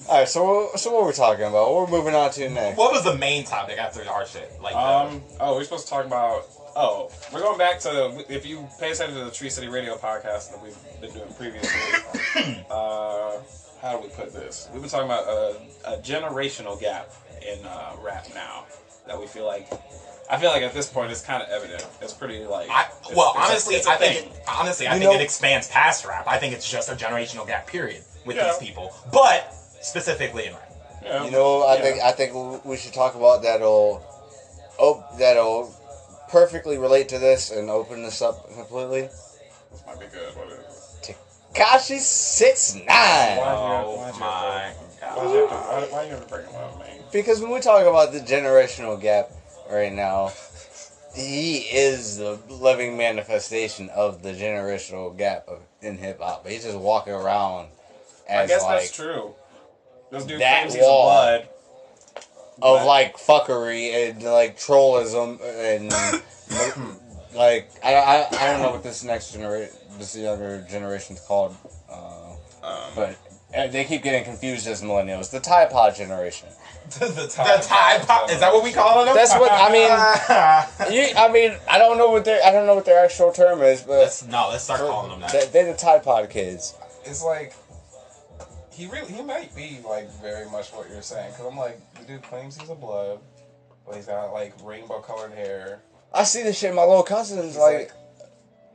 Alright, 0.07 0.29
so 0.29 0.69
so 0.75 0.93
what 0.93 1.05
we're 1.05 1.11
talking 1.13 1.45
about? 1.45 1.73
What 1.73 1.89
we're 1.89 1.97
moving 1.97 2.13
on 2.13 2.29
to 2.33 2.47
next. 2.47 2.77
What 2.77 2.91
was 2.91 3.03
the 3.03 3.17
main 3.17 3.43
topic 3.43 3.79
after 3.79 4.07
our 4.07 4.27
shit? 4.27 4.51
Like, 4.61 4.73
the- 4.73 4.79
Um. 4.79 5.23
Oh, 5.39 5.55
we're 5.55 5.63
supposed 5.63 5.85
to 5.87 5.89
talk 5.89 6.05
about. 6.05 6.45
Oh, 6.75 7.09
we're 7.33 7.41
going 7.41 7.57
back 7.57 7.79
to 7.81 8.23
if 8.29 8.45
you 8.45 8.67
pay 8.79 8.91
attention 8.91 9.17
to 9.17 9.25
the 9.25 9.31
Tree 9.31 9.49
City 9.49 9.67
Radio 9.67 9.95
podcast 9.97 10.51
that 10.51 10.61
we've 10.61 10.77
been 11.01 11.11
doing 11.11 11.33
previously. 11.33 12.63
uh, 12.69 13.31
how 13.81 13.97
do 13.97 14.03
we 14.03 14.09
put 14.09 14.31
this? 14.31 14.69
We've 14.71 14.81
been 14.81 14.91
talking 14.91 15.07
about 15.07 15.27
a, 15.27 15.55
a 15.85 15.97
generational 15.97 16.79
gap 16.79 17.09
in 17.41 17.65
uh, 17.65 17.93
rap 17.99 18.27
now 18.35 18.65
that 19.07 19.19
we 19.19 19.25
feel 19.25 19.47
like. 19.47 19.67
I 20.29 20.37
feel 20.37 20.49
like 20.49 20.61
at 20.63 20.73
this 20.73 20.87
point 20.87 21.11
it's 21.11 21.21
kind 21.21 21.43
of 21.43 21.49
evident. 21.49 21.85
It's 22.01 22.13
pretty 22.13 22.45
like. 22.45 22.69
I, 22.69 22.83
it's- 22.85 23.15
well, 23.15 23.33
it's 23.35 23.39
a- 23.39 23.51
honestly, 23.51 23.75
it's 23.75 23.87
a 23.87 23.91
I 23.91 23.95
think 23.97 24.25
it, 24.27 24.41
honestly, 24.47 24.87
I 24.87 24.93
You 24.93 24.99
think 25.01 25.11
know- 25.11 25.19
it 25.19 25.23
expands 25.23 25.67
past 25.67 26.05
rap. 26.05 26.25
I 26.27 26.37
think 26.37 26.53
it's 26.53 26.69
just 26.69 26.89
a 26.89 26.93
generational 26.95 27.45
gap 27.45 27.67
period 27.67 28.01
with 28.25 28.35
Yeah. 28.37 28.45
these 28.47 28.57
people, 28.57 28.93
but 29.11 29.53
specifically 29.81 30.45
in 30.45 30.53
rap. 30.53 30.71
Yeah. 31.03 31.23
You 31.25 31.31
know, 31.31 31.63
I 31.63 31.75
Yeah. 31.75 31.81
think 31.81 32.01
I 32.01 32.11
think 32.11 32.63
we 32.65 32.77
should 32.77 32.93
talk 32.93 33.15
about 33.15 33.41
that'll 33.41 34.03
oh 34.79 35.03
that'll 35.17 35.73
perfectly 36.29 36.77
relate 36.77 37.09
to 37.09 37.19
this 37.19 37.51
and 37.51 37.69
open 37.69 38.03
this 38.03 38.21
up 38.21 38.49
completely. 38.53 39.01
this 39.01 39.83
might 39.85 39.99
be 39.99 40.05
good. 40.05 40.35
What 40.37 40.47
is 40.47 41.09
it? 41.09 41.15
Kashi 41.53 41.99
six 41.99 42.75
nine. 42.75 42.85
Why- 42.87 43.83
Oh 43.85 43.91
you 43.91 43.97
my 43.97 44.11
Why, 44.11 44.73
god! 45.01 45.33
you 45.33 45.47
why, 45.47 45.87
why 45.89 46.03
you 46.03 46.11
have 46.11 46.21
to 46.21 46.27
bring 46.27 46.45
him 46.47 46.55
up, 46.55 46.79
man? 46.79 46.99
Because 47.11 47.41
when 47.41 47.51
we 47.51 47.59
talk 47.59 47.85
about 47.85 48.13
the 48.13 48.19
generational 48.21 49.01
gap 49.01 49.29
right 49.71 49.93
now, 49.93 50.31
he 51.15 51.57
is 51.57 52.17
the 52.17 52.39
living 52.49 52.97
manifestation 52.97 53.89
of 53.89 54.21
the 54.23 54.33
generational 54.33 55.17
gap 55.17 55.47
of, 55.47 55.61
in 55.81 55.97
hip 55.97 56.19
hop. 56.21 56.47
He's 56.47 56.63
just 56.63 56.77
walking 56.77 57.13
around 57.13 57.67
I 58.29 58.47
guess 58.47 58.63
like 58.63 58.81
that's 58.81 58.95
true. 58.95 59.33
This 60.11 60.25
dude 60.25 60.41
that 60.41 60.69
claims 60.69 60.81
wall. 60.81 61.09
blood. 61.09 61.49
of 62.61 62.85
like 62.85 63.17
fuckery 63.17 64.09
and 64.09 64.23
like 64.23 64.57
trollism 64.57 65.39
and 65.41 65.91
like 67.35 67.69
I, 67.83 67.95
I 67.95 68.27
I 68.31 68.47
don't 68.47 68.61
know 68.61 68.71
what 68.71 68.83
this 68.83 69.03
next 69.03 69.33
generation 69.33 69.75
this 69.97 70.15
younger 70.15 70.65
generation's 70.69 71.19
called, 71.21 71.55
uh, 71.89 72.31
Um, 72.63 72.91
but 72.95 73.17
uh, 73.55 73.67
they 73.67 73.83
keep 73.83 74.03
getting 74.03 74.23
confused 74.23 74.67
as 74.67 74.81
millennials. 74.81 75.31
The 75.31 75.39
Tide 75.39 75.69
Pod 75.69 75.95
generation. 75.95 76.47
the 76.99 77.07
The 77.07 77.27
Tide 77.27 78.07
Pod 78.07 78.29
is 78.31 78.39
that 78.39 78.53
what 78.53 78.63
we 78.63 78.71
call 78.71 79.05
them? 79.05 79.15
That's 79.15 79.33
what 79.35 79.51
I 79.51 79.71
mean. 79.71 80.91
You, 80.93 81.07
I 81.15 81.31
mean, 81.31 81.55
I 81.69 81.77
don't 81.77 81.97
know 81.97 82.09
what 82.11 82.25
their 82.25 82.43
I 82.43 82.51
don't 82.51 82.65
know 82.65 82.75
what 82.75 82.85
their 82.85 83.03
actual 83.03 83.31
term 83.31 83.61
is, 83.61 83.81
but 83.81 83.99
let's 83.99 84.25
no, 84.27 84.49
let's 84.49 84.63
start 84.63 84.79
calling 84.81 85.11
them 85.11 85.21
that. 85.21 85.31
they- 85.31 85.45
they're 85.47 85.71
the 85.71 85.77
Tide 85.77 86.03
Pod 86.03 86.29
kids. 86.29 86.73
it's 87.05 87.23
like 87.23 87.53
he 88.71 88.87
really 88.87 89.11
he 89.11 89.21
might 89.21 89.55
be 89.55 89.79
like 89.87 90.09
very 90.21 90.49
much 90.49 90.69
what 90.73 90.89
you're 90.89 91.01
saying 91.01 91.31
because 91.31 91.45
I'm 91.45 91.57
like 91.57 91.79
the 91.95 92.03
dude 92.05 92.23
claims 92.23 92.57
he's 92.57 92.69
a 92.69 92.75
blood, 92.75 93.19
but 93.85 93.95
he's 93.95 94.05
got 94.07 94.31
like 94.33 94.53
rainbow 94.63 94.99
colored 95.01 95.33
hair. 95.33 95.81
I 96.13 96.23
see 96.23 96.43
this 96.43 96.57
shit. 96.59 96.73
My 96.73 96.83
little 96.83 97.03
cousins 97.03 97.53
He's 97.53 97.57
like 97.57 97.91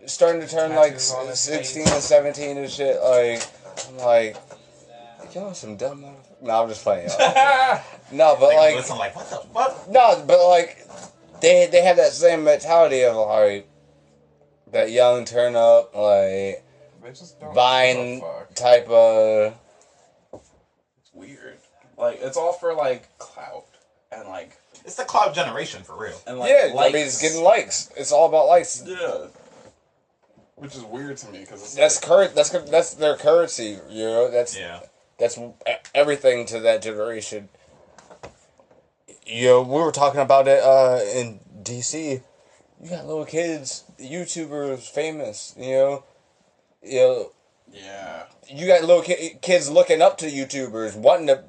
starting 0.06 0.40
to 0.40 0.48
turn 0.48 0.74
like 0.74 0.92
tattoos 0.92 1.12
on 1.12 1.26
his 1.26 1.40
16 1.40 1.84
face. 1.84 1.92
and 1.94 2.02
17 2.02 2.56
and 2.58 2.70
shit. 2.70 3.00
Like, 3.02 3.42
I'm 3.88 3.96
like, 3.98 4.36
y'all 5.34 5.54
some 5.54 5.76
dumb 5.76 6.02
motherfuckers. 6.02 6.42
No, 6.42 6.62
I'm 6.62 6.68
just 6.68 6.82
playing. 6.82 7.08
Y'all. 7.08 7.18
no, 8.12 8.36
but 8.38 8.48
Like, 8.48 8.56
like, 8.56 8.74
listen, 8.76 8.98
like 8.98 9.16
what 9.16 9.28
the 9.30 9.36
fuck? 9.52 9.88
no, 9.90 10.24
but 10.26 10.46
like, 10.48 10.86
they 11.40 11.66
they 11.70 11.82
have 11.82 11.96
that 11.96 12.12
same 12.12 12.44
mentality 12.44 13.04
of 13.04 13.16
like 13.16 13.68
that 14.72 14.90
young 14.90 15.24
turn 15.24 15.54
up 15.56 15.94
like 15.94 16.62
They 17.02 17.12
Vine 17.54 17.96
give 18.16 18.22
a 18.22 18.26
fuck. 18.40 18.54
type 18.54 18.88
of. 18.88 19.54
It's 20.32 21.10
weird. 21.12 21.58
Like 21.96 22.18
it's 22.20 22.36
all 22.36 22.52
for 22.52 22.74
like 22.74 23.16
clout 23.18 23.64
and 24.12 24.28
like 24.28 24.56
It's 24.84 24.96
the 24.96 25.04
cloud 25.04 25.34
generation 25.34 25.82
for 25.82 25.96
real. 25.98 26.18
and 26.26 26.38
like 26.38 26.50
yeah, 26.50 26.72
I 26.78 26.88
mean, 26.92 27.06
it's 27.06 27.20
getting 27.22 27.42
likes. 27.42 27.90
It's 27.96 28.12
all 28.12 28.28
about 28.28 28.46
likes. 28.48 28.82
yeah. 28.86 29.26
which 30.56 30.74
is 30.74 30.82
weird 30.82 31.16
to 31.18 31.30
me 31.30 31.40
because 31.40 31.62
it's 31.62 31.74
That's 31.74 31.98
current. 31.98 32.34
That's 32.34 32.50
that's 32.50 32.94
their 32.94 33.16
currency. 33.16 33.78
You 33.88 34.04
know, 34.04 34.30
that's 34.30 34.56
Yeah. 34.58 34.80
That's 35.18 35.38
everything 35.94 36.46
to 36.46 36.60
that 36.60 36.82
generation. 36.82 37.48
You 39.26 39.46
know, 39.46 39.62
we 39.62 39.80
were 39.80 39.92
talking 39.92 40.20
about 40.20 40.46
it 40.46 40.62
uh, 40.62 41.00
in 41.14 41.40
DC. 41.62 42.22
You 42.82 42.90
got 42.90 43.06
little 43.06 43.24
kids, 43.24 43.84
YouTubers, 43.98 44.88
famous. 44.88 45.54
You 45.58 45.70
know, 45.72 46.04
you 46.82 47.00
know, 47.00 47.32
Yeah. 47.72 48.24
you 48.48 48.66
got 48.66 48.82
little 48.82 49.02
ki- 49.02 49.38
kids 49.40 49.70
looking 49.70 50.02
up 50.02 50.18
to 50.18 50.26
YouTubers, 50.30 50.94
wanting 50.94 51.26
to 51.28 51.42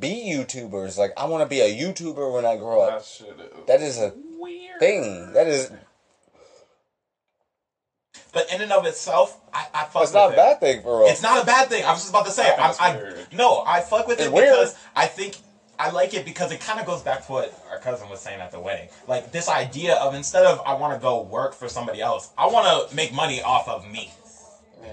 be 0.00 0.32
YouTubers. 0.34 0.96
Like, 0.98 1.12
I 1.16 1.26
want 1.26 1.42
to 1.42 1.48
be 1.48 1.60
a 1.60 1.68
YouTuber 1.70 2.32
when 2.32 2.44
I 2.46 2.56
grow 2.56 2.86
that 2.86 2.92
up. 2.94 3.04
shit 3.04 3.28
is 3.38 3.66
That 3.66 3.80
is 3.82 3.98
a 3.98 4.14
Weird. 4.38 4.80
thing. 4.80 5.32
That 5.34 5.46
is. 5.46 5.70
But 8.32 8.50
in 8.52 8.62
and 8.62 8.72
of 8.72 8.86
itself, 8.86 9.38
I, 9.52 9.66
I 9.74 9.84
fuck 9.84 10.02
That's 10.02 10.14
not 10.14 10.30
a 10.30 10.32
it. 10.32 10.36
bad 10.36 10.60
thing 10.60 10.82
for 10.82 11.04
us. 11.04 11.10
It's 11.12 11.22
not 11.22 11.42
a 11.42 11.46
bad 11.46 11.68
thing. 11.68 11.84
I 11.84 11.92
was 11.92 12.00
just 12.00 12.10
about 12.10 12.24
to 12.26 12.32
say. 12.32 12.48
I 12.50 12.68
I, 12.70 12.74
I, 12.80 13.14
no, 13.32 13.62
I 13.66 13.80
fuck 13.80 14.06
with 14.08 14.20
it 14.20 14.24
It's 14.24 14.32
weird. 14.32 14.50
because 14.50 14.74
I 14.96 15.06
think 15.06 15.36
I 15.78 15.90
like 15.90 16.14
it 16.14 16.24
because 16.24 16.50
it 16.52 16.60
kind 16.60 16.80
of 16.80 16.86
goes 16.86 17.02
back 17.02 17.26
to 17.26 17.32
what 17.32 17.54
our 17.70 17.78
cousin 17.78 18.08
was 18.08 18.20
saying 18.20 18.40
at 18.40 18.50
the 18.50 18.60
wedding. 18.60 18.88
Like 19.06 19.32
this 19.32 19.48
idea 19.48 19.96
of 19.96 20.14
instead 20.14 20.44
of 20.46 20.62
I 20.64 20.74
want 20.74 20.94
to 20.94 20.98
go 21.00 21.20
work 21.20 21.54
for 21.54 21.68
somebody 21.68 22.00
else, 22.00 22.30
I 22.38 22.46
want 22.46 22.88
to 22.88 22.94
make 22.96 23.12
money 23.12 23.42
off 23.42 23.68
of 23.68 23.84
me. 23.86 24.10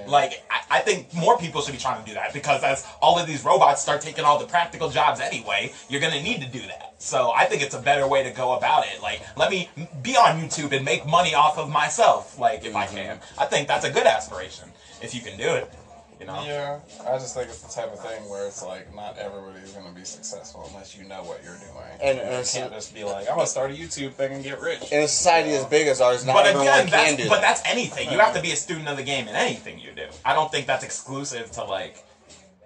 Like 0.07 0.43
I, 0.49 0.77
I 0.77 0.79
think 0.79 1.13
more 1.13 1.37
people 1.37 1.61
should 1.61 1.73
be 1.73 1.77
trying 1.79 2.01
to 2.01 2.07
do 2.07 2.15
that 2.15 2.33
because 2.33 2.63
as 2.63 2.85
all 3.01 3.19
of 3.19 3.27
these 3.27 3.43
robots 3.43 3.81
start 3.81 4.01
taking 4.01 4.25
all 4.25 4.39
the 4.39 4.45
practical 4.45 4.89
jobs 4.89 5.19
anyway, 5.19 5.73
you're 5.89 6.01
gonna 6.01 6.21
need 6.21 6.41
to 6.41 6.47
do 6.47 6.61
that. 6.61 6.95
So 6.97 7.31
I 7.35 7.45
think 7.45 7.61
it's 7.61 7.75
a 7.75 7.81
better 7.81 8.07
way 8.07 8.23
to 8.23 8.31
go 8.31 8.57
about 8.57 8.85
it. 8.85 9.01
Like 9.01 9.21
let 9.37 9.51
me 9.51 9.69
be 10.01 10.15
on 10.15 10.39
YouTube 10.39 10.71
and 10.71 10.83
make 10.83 11.05
money 11.05 11.33
off 11.33 11.57
of 11.57 11.69
myself. 11.69 12.37
Like 12.39 12.65
if 12.65 12.75
I 12.75 12.85
mm-hmm. 12.85 12.95
can, 12.95 13.19
I 13.37 13.45
think 13.45 13.67
that's 13.67 13.85
a 13.85 13.91
good 13.91 14.07
aspiration 14.07 14.69
if 15.01 15.13
you 15.13 15.21
can 15.21 15.37
do 15.37 15.49
it. 15.55 15.71
You 16.19 16.25
know. 16.25 16.43
Yeah, 16.45 16.79
I 17.07 17.17
just 17.17 17.33
think 17.33 17.47
it's 17.47 17.61
the 17.61 17.69
type 17.81 17.93
of 17.93 17.99
thing 18.01 18.27
where 18.29 18.45
it's 18.45 18.61
like 18.61 18.93
not 18.93 19.17
everybody's 19.17 19.71
gonna 19.71 19.91
be 19.93 20.03
successful 20.03 20.65
unless 20.69 20.97
you 20.97 21.05
know 21.07 21.23
what 21.23 21.41
you're 21.43 21.55
doing. 21.55 21.99
And- 22.01 22.17
you 22.17 22.23
and 22.23 22.45
can't 22.45 22.73
just 22.73 22.93
be 22.93 23.05
like, 23.05 23.29
I'm 23.29 23.35
gonna 23.35 23.47
start 23.47 23.71
a 23.71 23.73
YouTube 23.73 24.13
thing 24.13 24.33
and 24.33 24.43
get 24.43 24.59
rich. 24.59 24.91
in 24.91 25.01
a 25.01 25.07
society 25.07 25.51
as 25.51 25.63
big 25.65 25.87
as 25.87 26.01
ours, 26.01 26.25
not 26.25 26.33
But 26.33 26.47
everyone 26.47 26.67
again, 26.67 26.87
can 26.87 26.91
that's, 26.91 27.15
do 27.23 27.29
but 27.29 27.35
that. 27.41 27.41
that's 27.59 27.61
anything. 27.65 28.11
You 28.11 28.19
have 28.19 28.33
to 28.35 28.41
be 28.41 28.51
a 28.51 28.55
student 28.57 28.89
of 28.89 28.97
the 28.97 29.03
game 29.03 29.29
in 29.29 29.35
anything 29.35 29.79
you 29.79 29.91
do. 29.95 30.07
I 30.25 30.33
don't 30.33 30.51
think 30.51 30.67
that's 30.67 30.83
exclusive 30.83 31.51
to 31.53 31.63
like, 31.63 32.03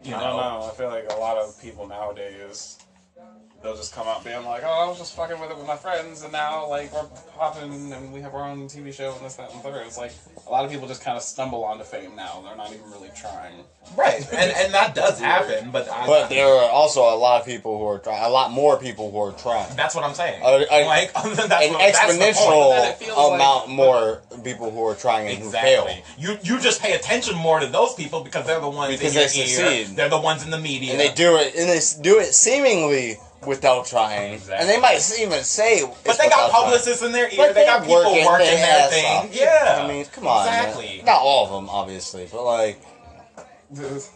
you 0.04 0.16
I 0.16 0.18
know. 0.20 0.24
don't 0.26 0.38
know. 0.38 0.70
I 0.72 0.76
feel 0.76 0.88
like 0.90 1.12
a 1.12 1.20
lot 1.20 1.38
of 1.38 1.62
people 1.62 1.88
nowadays, 1.88 2.80
they'll 3.62 3.78
just 3.78 3.94
come 3.94 4.08
out 4.08 4.24
being 4.26 4.44
like, 4.44 4.64
"Oh, 4.66 4.86
I 4.86 4.88
was 4.90 4.98
just 4.98 5.16
fucking 5.16 5.40
with 5.40 5.50
it 5.52 5.58
with 5.58 5.68
my 5.68 5.78
friends, 5.78 6.24
and 6.24 6.32
now 6.34 6.68
like 6.68 6.92
we're 6.92 7.06
popping 7.38 7.94
and 7.94 8.12
we 8.12 8.20
have 8.22 8.34
our 8.34 8.50
own 8.50 8.68
TV 8.68 8.92
show 8.92 9.14
and 9.16 9.24
this, 9.26 9.36
that, 9.36 9.54
and 9.54 9.62
third. 9.62 9.86
It's 9.88 9.98
like 9.98 10.12
a 10.48 10.52
lot 10.52 10.66
of 10.66 10.72
people 10.72 10.88
just 10.88 11.04
kind 11.04 11.16
of 11.18 11.24
stumble 11.24 11.64
onto 11.64 11.84
fame 11.84 12.16
now. 12.16 12.42
They're 12.46 12.56
not 12.56 12.72
even 12.74 12.90
really 12.92 13.10
trying. 13.16 13.64
Right, 13.98 14.26
and 14.32 14.52
and 14.52 14.74
that 14.74 14.96
does 14.96 15.20
happen, 15.20 15.70
but 15.72 15.90
I, 15.90 16.06
But 16.08 16.30
there 16.30 16.48
are 16.48 16.70
also 16.70 17.02
a 17.02 17.18
lot 17.18 17.42
of 17.42 17.46
people 17.48 17.78
who 17.78 17.86
are 17.86 18.00
trying. 18.00 18.24
A 18.24 18.30
lot 18.30 18.52
more 18.52 18.78
people 18.78 19.12
who 19.12 19.20
are 19.20 19.32
trying. 19.34 19.76
that's 19.76 19.94
what 19.94 20.04
I'm 20.06 20.14
saying. 20.14 20.42
Uh, 20.42 20.64
I- 20.72 20.86
like 20.86 21.14
that's 21.14 21.26
An 21.28 21.38
what, 21.50 21.50
that's 21.50 21.60
the 21.68 21.74
point. 21.74 22.36
exponential 22.36 22.70
Then 23.00 23.10
it 23.10 23.18
like- 23.18 23.36
amount 23.36 23.70
more 23.70 24.22
people 24.44 24.72
who 24.72 24.84
are 24.86 24.96
trying 24.96 25.28
and 25.28 25.38
who 25.44 25.50
fail. 25.52 25.88
You 26.18 26.38
you 26.44 26.60
just 26.60 26.82
pay 26.82 26.94
attention 26.94 27.36
more 27.36 27.60
to 27.60 27.68
those 27.68 27.94
people 27.94 28.24
because 28.24 28.46
they're 28.46 28.62
the 28.62 28.70
ones 28.70 28.94
Because 28.98 29.16
in 29.16 29.22
your 29.22 29.30
they 29.30 29.40
ear. 29.42 29.80
succeed. 29.82 29.98
They're 29.98 30.10
the 30.10 30.20
ones 30.20 30.44
in 30.44 30.50
the 30.52 30.60
media. 30.60 30.92
And 30.92 31.00
they 31.00 31.12
do 31.14 31.36
it, 31.38 31.54
and 31.56 31.70
they 31.70 31.80
do 32.02 32.20
it 32.20 32.34
seemingly 32.34 33.18
without 33.48 33.86
trying. 33.86 34.34
Exactly. 34.34 34.56
And 34.60 34.70
they 34.70 34.80
might 34.82 35.02
even 35.20 35.44
say, 35.44 35.82
But 36.06 36.18
they 36.18 36.30
got 36.30 36.48
without 36.48 36.50
trying. 36.50 36.64
publicists 36.64 37.04
in 37.04 37.12
their 37.12 37.26
ear. 37.30 37.38
But 37.38 37.56
they 37.56 37.66
got 37.66 37.80
they're 37.82 37.88
people 37.90 38.04
working, 38.12 38.26
working 38.26 38.46
their 38.48 38.58
their 38.58 38.90
thing. 38.90 39.06
off. 39.06 39.36
Yeah. 39.36 39.82
I 39.84 39.88
mean, 39.88 40.06
come 40.06 40.28
on, 40.28 40.46
man. 40.46 40.66
Exactly. 40.70 41.02
Not 41.06 41.20
all 41.22 41.46
of 41.46 41.52
them, 41.52 41.70
obviously, 41.70 42.28
but 42.32 42.44
like, 42.44 42.82
I. 43.38 44.00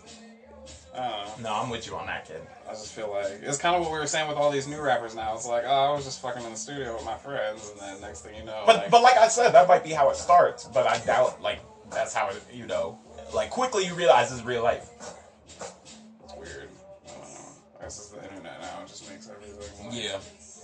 Uh, 0.96 1.30
no, 1.44 1.54
I'm 1.54 1.70
with 1.70 1.86
you 1.86 1.96
on 1.96 2.08
that, 2.08 2.28
kid. 2.28 2.42
I 2.68 2.72
just 2.72 2.92
feel 2.92 3.12
like 3.12 3.28
it's 3.44 3.60
kind 3.60 3.76
of 3.76 3.84
what 3.84 3.92
we 3.92 4.00
were 4.00 4.08
saying 4.08 4.28
with 4.28 4.36
all 4.36 4.50
these 4.50 4.68
new 4.68 4.82
rappers 4.82 5.14
now. 5.16 5.36
It's 5.36 5.46
like, 5.46 5.64
oh, 5.64 5.70
I 5.70 5.92
was 5.94 6.04
just 6.06 6.20
fucking 6.24 6.44
in 6.44 6.50
the 6.50 6.58
studio 6.58 6.96
with 6.96 7.06
my 7.06 7.16
friends, 7.18 7.70
and 7.72 7.80
then 7.80 8.02
next 8.02 8.22
thing 8.22 8.34
you 8.36 8.44
know, 8.44 8.64
But 8.66 8.78
like, 8.78 8.90
but 8.90 9.04
like 9.04 9.16
I 9.18 9.28
said, 9.28 9.52
that 9.52 9.68
might 9.68 9.84
be 9.84 9.92
how 9.92 10.10
it 10.10 10.16
starts. 10.16 10.64
But 10.64 10.88
I 10.88 10.98
doubt 11.06 11.40
like 11.40 11.60
that's 11.92 12.16
how 12.16 12.30
it. 12.30 12.42
You 12.52 12.66
know, 12.66 12.98
like 13.32 13.52
quickly 13.52 13.86
you 13.86 13.94
realize 13.94 14.32
it's 14.32 14.44
real 14.44 14.64
life. 14.64 14.90
it's 15.60 16.34
weird. 16.36 16.70
I 17.06 17.12
don't 17.12 17.20
know. 17.22 17.26
I 17.80 17.84
guess 17.84 18.00
it's 18.00 18.10
the 18.10 18.24
internet 18.24 18.60
now. 18.60 18.82
It 18.84 18.88
just 18.88 19.08
makes 19.08 19.30
everything. 19.30 19.56
Like, 19.60 19.77
Yeah. 19.92 20.20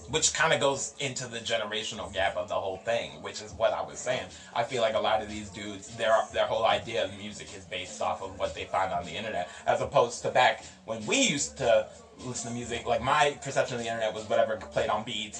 Which 0.09 0.33
kind 0.33 0.51
of 0.53 0.59
goes 0.59 0.93
into 0.99 1.27
the 1.27 1.39
generational 1.39 2.13
gap 2.13 2.36
of 2.36 2.49
the 2.49 2.55
whole 2.55 2.77
thing, 2.77 3.12
which 3.21 3.41
is 3.41 3.53
what 3.53 3.71
I 3.71 3.81
was 3.81 3.99
saying. 3.99 4.25
I 4.53 4.63
feel 4.63 4.81
like 4.81 4.95
a 4.95 4.99
lot 4.99 5.21
of 5.21 5.29
these 5.29 5.49
dudes, 5.49 5.95
their 5.95 6.13
their 6.33 6.45
whole 6.45 6.65
idea 6.65 7.05
of 7.05 7.17
music 7.17 7.47
is 7.55 7.63
based 7.65 8.01
off 8.01 8.21
of 8.21 8.38
what 8.38 8.53
they 8.53 8.65
find 8.65 8.91
on 8.91 9.05
the 9.05 9.12
internet, 9.12 9.49
as 9.65 9.79
opposed 9.81 10.21
to 10.23 10.29
back 10.29 10.65
when 10.86 11.05
we 11.05 11.21
used 11.21 11.57
to 11.59 11.88
listen 12.25 12.51
to 12.51 12.55
music. 12.55 12.86
Like 12.86 13.01
my 13.01 13.38
perception 13.41 13.77
of 13.77 13.83
the 13.83 13.88
internet 13.89 14.13
was 14.13 14.25
whatever 14.29 14.57
played 14.57 14.89
on 14.89 15.03
BET. 15.05 15.39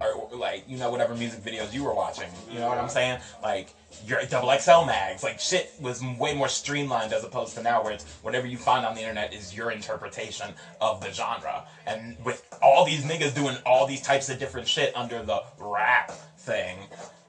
or 0.00 0.28
like 0.36 0.64
you 0.68 0.76
know 0.76 0.90
whatever 0.90 1.14
music 1.14 1.40
videos 1.42 1.72
you 1.72 1.84
were 1.84 1.94
watching. 1.94 2.28
You 2.50 2.58
know 2.58 2.68
what 2.68 2.78
I'm 2.78 2.88
saying? 2.88 3.20
Like 3.42 3.68
your 4.04 4.22
double 4.24 4.52
XL 4.58 4.84
mags, 4.84 5.22
like 5.22 5.38
shit 5.40 5.72
was 5.80 6.02
way 6.18 6.34
more 6.34 6.48
streamlined 6.48 7.12
as 7.12 7.24
opposed 7.24 7.54
to 7.56 7.62
now 7.62 7.82
where 7.82 7.92
it's 7.92 8.04
whatever 8.22 8.46
you 8.46 8.56
find 8.56 8.84
on 8.84 8.94
the 8.94 9.00
internet 9.00 9.32
is 9.32 9.56
your 9.56 9.70
interpretation 9.70 10.54
of 10.80 11.00
the 11.00 11.10
genre. 11.12 11.64
And 11.86 12.16
with 12.24 12.46
all 12.62 12.84
these 12.84 13.04
niggas 13.04 13.34
doing 13.34 13.56
all 13.64 13.86
these 13.86 14.02
types 14.02 14.28
of 14.28 14.38
different 14.38 14.68
shit 14.68 14.96
under 14.96 15.22
the 15.22 15.42
rap 15.58 16.10
thing, 16.38 16.78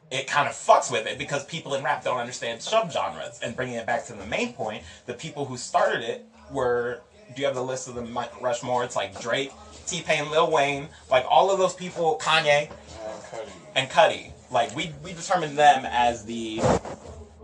it 0.09 0.27
kind 0.27 0.47
of 0.47 0.53
fucks 0.53 0.91
with 0.91 1.05
it 1.05 1.17
because 1.17 1.43
people 1.45 1.73
in 1.75 1.83
rap 1.83 2.03
don't 2.03 2.17
understand 2.17 2.59
subgenres. 2.59 3.41
And 3.41 3.55
bringing 3.55 3.75
it 3.75 3.85
back 3.85 4.05
to 4.07 4.13
the 4.13 4.25
main 4.25 4.53
point, 4.53 4.83
the 5.05 5.13
people 5.13 5.45
who 5.45 5.57
started 5.57 6.03
it 6.03 6.25
were. 6.51 7.01
Do 7.35 7.41
you 7.41 7.45
have 7.45 7.55
the 7.55 7.63
list 7.63 7.89
of 7.89 7.95
the 7.95 8.03
Rushmore? 8.39 8.85
It's 8.85 8.95
like 8.95 9.19
Drake, 9.19 9.51
T 9.85 10.01
Pain, 10.01 10.31
Lil 10.31 10.49
Wayne, 10.49 10.87
like 11.11 11.25
all 11.29 11.51
of 11.51 11.59
those 11.59 11.73
people, 11.73 12.17
Kanye, 12.21 12.69
And 12.69 13.21
Cudi. 13.23 13.51
and 13.75 13.89
Cudi. 13.89 14.31
Like 14.51 14.75
we 14.75 14.93
we 15.03 15.13
determined 15.13 15.57
them 15.57 15.85
as 15.85 16.25
the 16.25 16.59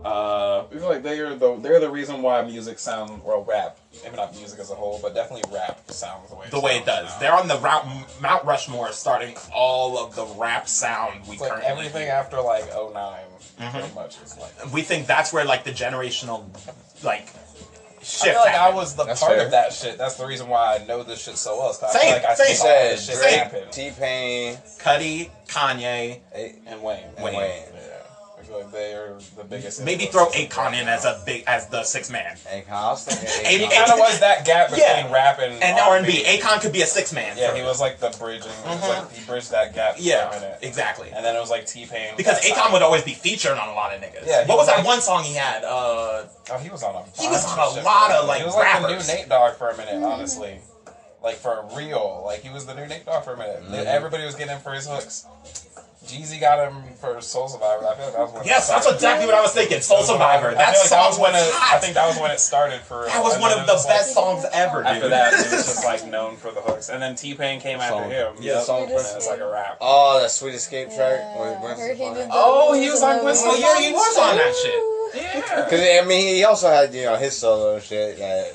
uh 0.04 0.64
I 0.64 0.66
feel 0.70 0.88
like 0.88 1.02
they're 1.02 1.34
the 1.34 1.56
they're 1.56 1.80
the 1.80 1.90
reason 1.90 2.20
why 2.22 2.42
music 2.42 2.78
sounds 2.78 3.22
well 3.24 3.42
rap. 3.44 3.78
Maybe 4.02 4.16
not 4.16 4.34
music 4.36 4.58
as 4.60 4.70
a 4.70 4.74
whole, 4.74 4.98
but 5.02 5.14
definitely 5.14 5.50
rap 5.54 5.90
sounds 5.90 6.30
the 6.30 6.36
way 6.36 6.46
it 6.46 6.50
the 6.50 6.60
way 6.60 6.76
it 6.76 6.84
does. 6.86 7.08
now. 7.14 7.18
They're 7.20 7.34
on 7.34 7.48
the 7.48 7.58
route 7.58 7.86
Mount 8.20 8.44
Rushmore, 8.44 8.92
starting 8.92 9.34
all 9.54 9.98
of 9.98 10.14
the 10.14 10.26
rap 10.38 10.68
sound 10.68 11.22
we 11.26 11.32
It's 11.32 11.40
like 11.40 11.50
currently 11.50 11.70
everything 11.70 12.08
after 12.08 12.40
like 12.40 12.66
9 12.68 12.92
Mm-hmm. 13.60 13.78
pretty 13.78 13.94
much 13.94 14.20
is 14.20 14.36
like. 14.36 14.72
We 14.74 14.82
think 14.82 15.06
that's 15.06 15.32
where 15.32 15.44
like 15.44 15.62
the 15.62 15.70
generational 15.70 16.44
like 17.04 17.28
I 18.04 18.26
feel 18.26 18.34
like 18.40 18.54
I 18.54 18.70
was 18.70 18.94
the 18.94 19.04
That's 19.04 19.20
part 19.20 19.36
fair. 19.36 19.44
of 19.46 19.50
that 19.52 19.72
shit. 19.72 19.96
That's 19.96 20.16
the 20.16 20.26
reason 20.26 20.48
why 20.48 20.76
I 20.76 20.84
know 20.84 21.02
this 21.02 21.22
shit 21.22 21.38
so 21.38 21.58
well. 21.58 21.72
'cause 21.72 21.82
I 21.84 21.90
Same, 21.92 22.02
feel 22.02 22.12
like 22.12 22.24
I 22.26 22.34
same. 22.34 22.56
Said 22.56 22.92
this 22.92 23.06
shit 23.06 23.16
Same. 23.16 23.70
T 23.70 23.90
Pain, 23.98 24.58
Cudi, 24.78 25.30
Kanye, 25.48 26.20
And 26.66 26.82
Wayne. 26.82 27.04
and 27.16 27.24
Wayne. 27.24 27.34
Wayne. 27.36 27.62
Yeah. 27.74 27.80
I 28.44 28.46
feel 28.46 28.58
like 28.58 28.72
they 28.72 28.92
are 28.92 29.16
the 29.36 29.44
biggest. 29.44 29.82
maybe 29.84 30.04
throw 30.06 30.26
influences 30.26 30.54
Akon 30.54 30.64
right 30.66 30.78
in 30.80 30.86
now. 30.86 30.94
as 30.94 31.04
a 31.06 31.22
big 31.24 31.44
as 31.46 31.66
the 31.68 31.82
six 31.82 32.10
man. 32.10 32.36
Akon. 32.52 32.70
I 32.70 32.90
was 32.90 33.04
thinking 33.04 33.28
Akon. 33.68 33.72
Kind 33.72 33.92
of 33.92 33.98
was 33.98 34.20
that 34.20 34.44
gap 34.44 34.68
between 34.68 34.84
Yeah. 34.86 35.12
rap 35.12 35.38
and 35.40 35.62
And 35.62 35.78
R&B. 35.78 36.24
Akon 36.24 36.60
could 36.60 36.72
be 36.72 36.82
a 36.82 36.86
six 36.86 37.12
man. 37.12 37.36
Yeah, 37.38 37.54
he 37.54 37.62
was 37.62 37.80
like 37.80 38.00
the 38.00 38.14
bridging. 38.18 38.50
He, 38.64 38.68
was 38.68 38.88
like, 38.88 39.12
he 39.12 39.24
bridged 39.24 39.50
that 39.52 39.74
gap 39.74 39.94
for 39.94 40.00
a 40.00 40.04
Yeah, 40.04 40.28
minute. 40.30 40.58
exactly. 40.62 41.10
And 41.14 41.24
then 41.24 41.34
it 41.34 41.40
was 41.40 41.50
like 41.50 41.66
T 41.66 41.86
Pain. 41.86 42.12
Because 42.16 42.40
Akon 42.44 42.72
would 42.72 42.82
always 42.82 43.02
be 43.02 43.14
featured 43.14 43.56
on 43.56 43.68
a 43.68 43.74
lot 43.74 43.94
of 43.94 44.00
niggas. 44.02 44.26
Yeah, 44.26 44.40
what 44.46 44.58
was 44.58 44.66
was 44.66 44.76
that 44.76 44.84
one 44.84 45.00
song 45.00 45.24
he 45.24 45.34
had? 45.34 45.64
Uh, 45.64 46.24
Oh, 46.50 46.58
he 46.58 46.68
was 46.68 46.82
on 46.82 46.94
a. 46.94 47.02
He 47.20 47.26
was 47.28 47.42
on 47.46 47.58
a 47.58 47.82
lot 47.82 48.10
of, 48.10 48.26
like, 48.28 48.40
He 48.40 48.44
was 48.44 48.54
like 48.54 48.64
rappers. 48.64 49.06
the 49.06 49.12
new 49.14 49.18
Nate 49.20 49.28
Dogg 49.30 49.54
for 49.56 49.70
a 49.70 49.76
minute, 49.78 50.02
honestly. 50.04 50.58
Like 51.22 51.36
for 51.36 51.66
real, 51.74 52.22
like 52.26 52.42
he 52.42 52.50
was 52.50 52.66
the 52.66 52.74
new 52.74 52.86
Nate 52.86 53.06
Dogg 53.06 53.24
for 53.24 53.32
a 53.32 53.38
minute. 53.38 53.62
Mm-hmm. 53.62 53.74
Everybody 53.86 54.26
was 54.26 54.34
getting 54.34 54.54
him 54.54 54.60
for 54.60 54.72
his 54.74 54.86
hooks. 54.86 55.24
Jeezy 56.04 56.38
got 56.40 56.68
him 56.70 56.82
for 57.00 57.20
Soul 57.20 57.48
Survivor. 57.48 57.86
I 57.86 57.94
feel 57.96 58.04
like 58.06 58.14
that 58.14 58.20
was 58.20 58.32
when. 58.32 58.42
it 58.42 58.46
yes, 58.46 58.68
that's 58.68 58.86
exactly 58.90 59.26
what 59.26 59.34
I 59.34 59.40
was 59.42 59.52
thinking. 59.52 59.80
Soul 59.80 60.02
Survivor. 60.02 60.52
That 60.54 60.68
like 60.68 60.76
song 60.76 61.08
was 61.10 61.18
when 61.18 61.32
was 61.32 61.48
it, 61.48 61.54
hot. 61.54 61.76
I 61.76 61.78
think 61.80 61.94
that 61.94 62.06
was 62.06 62.20
when 62.20 62.30
it 62.30 62.40
started 62.40 62.80
for. 62.82 63.06
That 63.06 63.22
was 63.22 63.38
one 63.40 63.50
of 63.52 63.66
the 63.66 63.72
was, 63.72 63.84
like- 63.86 63.94
best 63.96 64.14
songs 64.14 64.44
ever, 64.52 64.78
dude. 64.78 64.86
After 64.86 65.08
that, 65.08 65.32
it 65.32 65.36
was 65.36 65.50
just 65.50 65.84
like 65.84 66.06
known 66.06 66.36
for 66.36 66.50
the 66.52 66.60
hooks, 66.60 66.88
and 66.90 67.00
then 67.02 67.16
T 67.16 67.34
Pain 67.34 67.60
came 67.60 67.80
after 67.80 67.94
Song. 68.04 68.10
him. 68.10 68.34
Yeah, 68.40 68.54
Yep. 68.54 68.62
song 68.64 68.82
And 68.82 68.90
for- 68.92 69.16
it's 69.16 69.28
like 69.28 69.40
a 69.40 69.50
rap. 69.50 69.78
Oh, 69.80 70.20
that 70.20 70.30
Sweet 70.30 70.54
Escape 70.54 70.88
track. 70.88 71.18
Yeah, 71.20 71.62
with 71.62 71.78
her 71.78 71.94
hand 71.94 72.30
Oh, 72.32 72.72
he 72.74 72.90
was 72.90 73.02
on 73.02 73.18
the- 73.18 73.24
Whistle 73.24 73.50
Oh, 73.50 73.56
yeah, 73.56 73.78
he 73.80 73.92
was 73.92 74.18
on 74.18 74.36
that 74.36 74.54
shit. 74.54 74.80
Yeah, 75.14 75.64
Because 75.64 75.80
I 75.80 76.06
mean, 76.06 76.34
he 76.36 76.44
also 76.44 76.68
had 76.68 76.92
you 76.92 77.04
know 77.04 77.16
his 77.16 77.36
solo 77.38 77.78
shit. 77.80 78.18
That, 78.18 78.52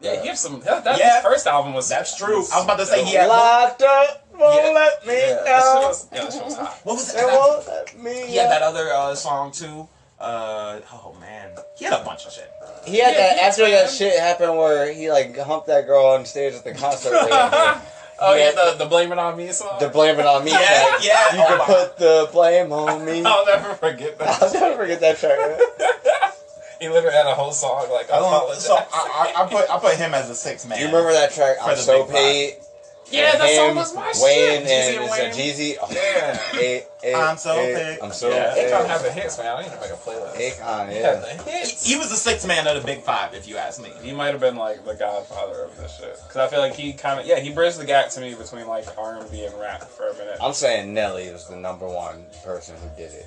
yeah. 0.00 0.20
He 0.20 0.28
has 0.28 0.44
uh, 0.44 0.48
some. 0.50 0.60
That, 0.60 0.84
that 0.84 0.98
Yeah. 0.98 1.14
his 1.16 1.22
first 1.24 1.46
album 1.46 1.74
was. 1.74 1.88
That's 1.88 2.16
true. 2.16 2.36
I 2.36 2.56
was 2.56 2.64
about 2.64 2.78
to 2.80 2.86
say 2.86 3.04
he 3.04 3.14
had. 3.14 3.28
Locked 3.28 3.82
up, 3.82 4.26
won't 4.42 4.64
Yeah. 4.64 4.70
let 4.72 5.06
me 5.06 5.14
Yeah, 5.14 5.34
that 5.34 5.44
shit 5.44 5.52
out. 5.52 5.82
was, 5.88 6.08
yeah, 6.12 6.24
that 6.26 6.44
was 6.44 6.56
hot. 6.56 6.80
What 6.84 6.94
was 6.96 7.08
it? 7.08 7.16
They 7.16 7.24
won't 7.24 7.66
let 7.68 7.98
me 7.98 8.26
He 8.26 8.36
had 8.36 8.50
that 8.50 8.62
other 8.62 8.92
uh, 8.92 9.14
song 9.14 9.52
too. 9.52 9.88
Uh, 10.20 10.80
oh 10.92 11.16
man, 11.20 11.50
he 11.76 11.84
had 11.84 11.94
a 12.00 12.04
bunch 12.04 12.26
of 12.26 12.32
shit. 12.32 12.50
He 12.84 12.98
had 12.98 13.12
Yeah, 13.14 13.18
that 13.18 13.32
he 13.34 13.40
after 13.40 13.62
was 13.64 13.72
that 13.72 13.88
fine. 13.88 13.96
shit 13.96 14.18
happened 14.20 14.56
where 14.56 14.92
he 14.92 15.10
like 15.10 15.36
humped 15.36 15.66
that 15.68 15.86
girl 15.86 16.06
on 16.06 16.24
stage 16.26 16.54
at 16.54 16.64
the 16.64 16.74
concert. 16.74 17.12
Oh 18.24 18.34
yeah, 18.36 18.52
the 18.52 18.76
the 18.78 18.86
blame 18.86 19.10
it 19.10 19.18
on 19.18 19.36
me 19.36 19.50
song. 19.50 19.80
the 19.80 19.88
blame 19.88 20.20
it 20.20 20.26
on 20.26 20.44
me 20.44 20.52
Yeah, 20.52 20.58
track. 20.58 21.00
yeah. 21.02 21.34
You 21.34 21.42
Oh 21.42 21.46
can 21.48 21.58
my- 21.58 21.64
put 21.64 21.96
the 21.96 22.28
blame 22.30 22.70
on 22.72 23.04
me. 23.04 23.22
I'll 23.26 23.44
never 23.44 23.74
forget 23.74 24.16
that. 24.20 24.40
I'll 24.42 24.52
never 24.52 24.76
forget 24.76 25.00
that 25.00 25.18
track. 25.18 25.38
He 26.80 26.88
literally 26.88 27.14
had 27.16 27.26
a 27.26 27.34
whole 27.34 27.52
song 27.52 27.88
like. 27.92 28.10
I 28.12 28.18
don't. 28.18 28.54
So 28.56 28.74
I, 28.76 28.82
I, 29.36 29.42
I 29.44 29.48
put 29.48 29.70
I 29.70 29.78
put 29.78 29.94
him 29.96 30.14
as 30.14 30.28
a 30.30 30.34
six 30.34 30.66
man. 30.66 30.78
Do 30.78 30.82
you 30.84 30.90
remember 30.90 31.12
that 31.12 31.32
track? 31.32 31.56
I'm 31.62 31.76
so 31.76 32.04
big 32.04 32.12
paid. 32.14 32.56
Yeah, 33.12 33.36
that 33.36 33.48
Him, 33.48 33.56
song 33.56 33.76
was 33.76 33.94
my 33.94 34.12
Wayne 34.22 34.62
shit. 34.62 34.64
Jeezy 34.64 34.66
and, 34.66 34.68
and 34.68 35.02
and 35.02 35.10
Wayne. 35.10 35.32
Jeezy. 35.32 35.76
Oh, 35.80 36.82
Yeah. 37.02 37.18
I'm 37.30 37.36
so 37.36 37.58
eh, 37.58 37.74
paid. 37.74 37.98
I'm 38.02 38.12
so 38.12 38.30
Yeah. 38.30 38.54
paid. 38.54 38.72
Akon 38.72 38.86
has 38.86 39.02
the 39.02 39.10
hits, 39.12 39.38
man. 39.38 39.56
I 39.56 39.62
need 39.62 39.72
to 39.72 39.80
make 39.80 39.90
a 39.90 39.94
playlist. 39.94 40.36
Akon, 40.36 40.88
He 40.90 40.98
yeah. 41.00 41.14
has 41.14 41.20
the 41.44 41.50
hits. 41.50 41.86
He 41.86 41.96
was 41.96 42.10
the 42.10 42.16
sixth 42.16 42.46
man 42.46 42.66
of 42.66 42.80
the 42.80 42.86
big 42.86 43.02
five, 43.02 43.34
if 43.34 43.46
you 43.48 43.56
ask 43.56 43.82
me. 43.82 43.90
He 44.02 44.12
might 44.12 44.28
have 44.28 44.40
been 44.40 44.56
like 44.56 44.84
the 44.84 44.94
godfather 44.94 45.62
of 45.64 45.76
this 45.76 45.96
shit. 45.98 46.16
Because 46.22 46.36
I 46.36 46.46
feel 46.48 46.60
like 46.60 46.74
he 46.74 46.92
kind 46.92 47.18
of 47.20 47.26
yeah 47.26 47.40
he 47.40 47.52
bridged 47.52 47.78
the 47.78 47.84
gap 47.86 48.08
to 48.10 48.20
me 48.20 48.34
between 48.34 48.66
like 48.66 48.86
R 48.96 49.18
and 49.18 49.30
B 49.30 49.44
and 49.44 49.54
rap 49.60 49.82
for 49.82 50.08
a 50.08 50.14
minute. 50.14 50.38
I'm 50.40 50.52
saying 50.52 50.94
Nelly 50.94 51.30
was 51.32 51.48
the 51.48 51.56
number 51.56 51.86
one 51.88 52.24
person 52.44 52.76
who 52.76 52.88
did 52.96 53.12
it 53.12 53.26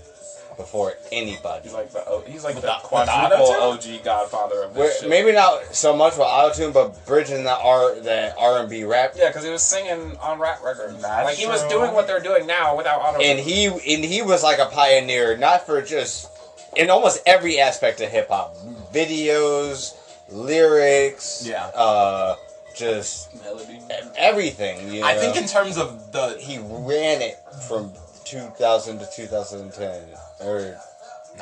before 0.58 0.94
anybody. 1.12 1.64
He's 1.64 1.74
like 1.74 1.92
the 1.92 2.06
O- 2.08 2.24
he's 2.28 2.44
like 2.44 2.56
the, 2.56 2.62
the- 2.62 2.68
the 2.68 2.74
quadruple 2.84 3.52
OG 3.54 4.04
godfather 4.04 4.64
of 4.64 4.74
this 4.74 4.80
Where- 4.80 5.00
shit. 5.02 5.10
maybe 5.10 5.32
not 5.32 5.76
so 5.76 5.96
much 5.96 6.14
with 6.18 6.28
autotune, 6.28 6.74
but 6.74 7.06
bridging 7.06 7.44
the 7.44 7.56
R 7.56 7.96
that 8.02 8.36
R 8.38 8.60
and 8.60 8.70
B 8.70 8.84
rap. 8.84 9.14
Yeah, 9.16 9.28
because 9.30 9.44
he 9.44 9.50
was 9.52 9.64
singing 9.64 10.18
on 10.18 10.40
rap 10.40 10.64
records. 10.64 11.02
That's 11.02 11.26
like 11.26 11.36
he 11.38 11.48
was 11.48 11.64
doing 11.68 11.94
what 11.94 12.08
they're 12.08 12.20
doing 12.20 12.46
now 12.48 12.76
without 12.76 13.00
auto. 13.02 13.20
And 13.22 13.40
he 13.40 13.66
and 13.68 14.04
he 14.06 14.22
was 14.22 14.44
like 14.44 14.60
a 14.60 14.66
pioneer, 14.68 15.38
not 15.38 15.66
for 15.66 15.82
just 15.82 16.30
in 16.76 16.90
almost 16.90 17.22
every 17.26 17.60
aspect 17.60 18.02
of 18.02 18.10
hip 18.10 18.28
hop, 18.30 18.56
videos, 18.94 19.96
lyrics, 20.30 21.46
Yeah. 21.48 21.66
uh, 21.68 22.36
just 22.76 23.34
melody. 23.44 23.80
everything. 24.18 24.92
You 24.94 25.02
know? 25.02 25.08
I 25.08 25.16
think 25.16 25.38
in 25.38 25.48
terms 25.48 25.78
of 25.78 26.12
the 26.12 26.38
he 26.40 26.58
ran 26.60 27.22
it 27.22 27.38
from 27.68 27.94
2000 28.26 29.00
to 29.00 29.08
2010, 29.16 30.02
or 30.42 30.60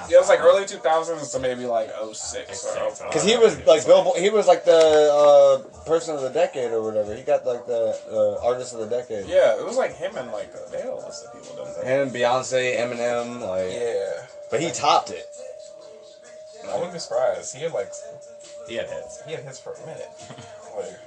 Yeah, 0.10 0.16
it 0.16 0.20
was 0.20 0.28
like 0.30 0.40
early 0.42 0.64
2000s 0.66 1.32
to 1.34 1.40
maybe 1.40 1.66
like 1.66 1.90
06 2.14 2.66
or 2.66 2.90
05. 2.92 3.08
because 3.10 3.24
he 3.24 3.38
was 3.38 3.58
like 3.66 3.86
Billboard, 3.86 4.20
he 4.20 4.30
was 4.30 4.48
like 4.48 4.66
the 4.66 4.74
uh, 5.14 5.86
person 5.86 6.16
of 6.16 6.22
the 6.22 6.30
decade 6.30 6.72
or 6.72 6.82
whatever. 6.82 7.14
He 7.16 7.22
got 7.24 7.46
like 7.46 7.66
the 7.68 7.96
uh, 8.12 8.46
artist 8.48 8.74
of 8.74 8.80
the 8.80 8.88
decade. 8.88 9.28
Yeah, 9.28 9.60
it 9.60 9.66
was 9.66 9.78
like 9.78 9.96
him 9.96 10.16
and 10.18 10.32
like 10.32 10.52
they 10.72 10.78
had 10.82 10.90
a 10.90 10.96
list 10.96 11.26
of 11.26 11.34
people, 11.34 11.56
didn't 11.64 11.84
they? 11.84 11.88
Him, 11.88 12.10
Beyonce, 12.10 12.78
Eminem, 12.78 13.40
like, 13.42 13.72
Yeah. 13.72 14.26
but 14.50 14.62
he 14.62 14.72
topped 14.72 15.12
it. 15.12 15.28
I 16.70 16.76
wouldn't 16.76 16.94
be 16.94 17.00
surprised. 17.00 17.56
He 17.56 17.62
had 17.64 17.74
like 17.74 17.92
he 18.68 18.76
had 18.76 18.90
hits. 18.90 19.22
he 19.28 19.34
had 19.34 19.44
hits 19.44 19.60
for 19.60 19.74
a 19.74 19.80
minute. 19.86 20.10
like, 20.78 20.98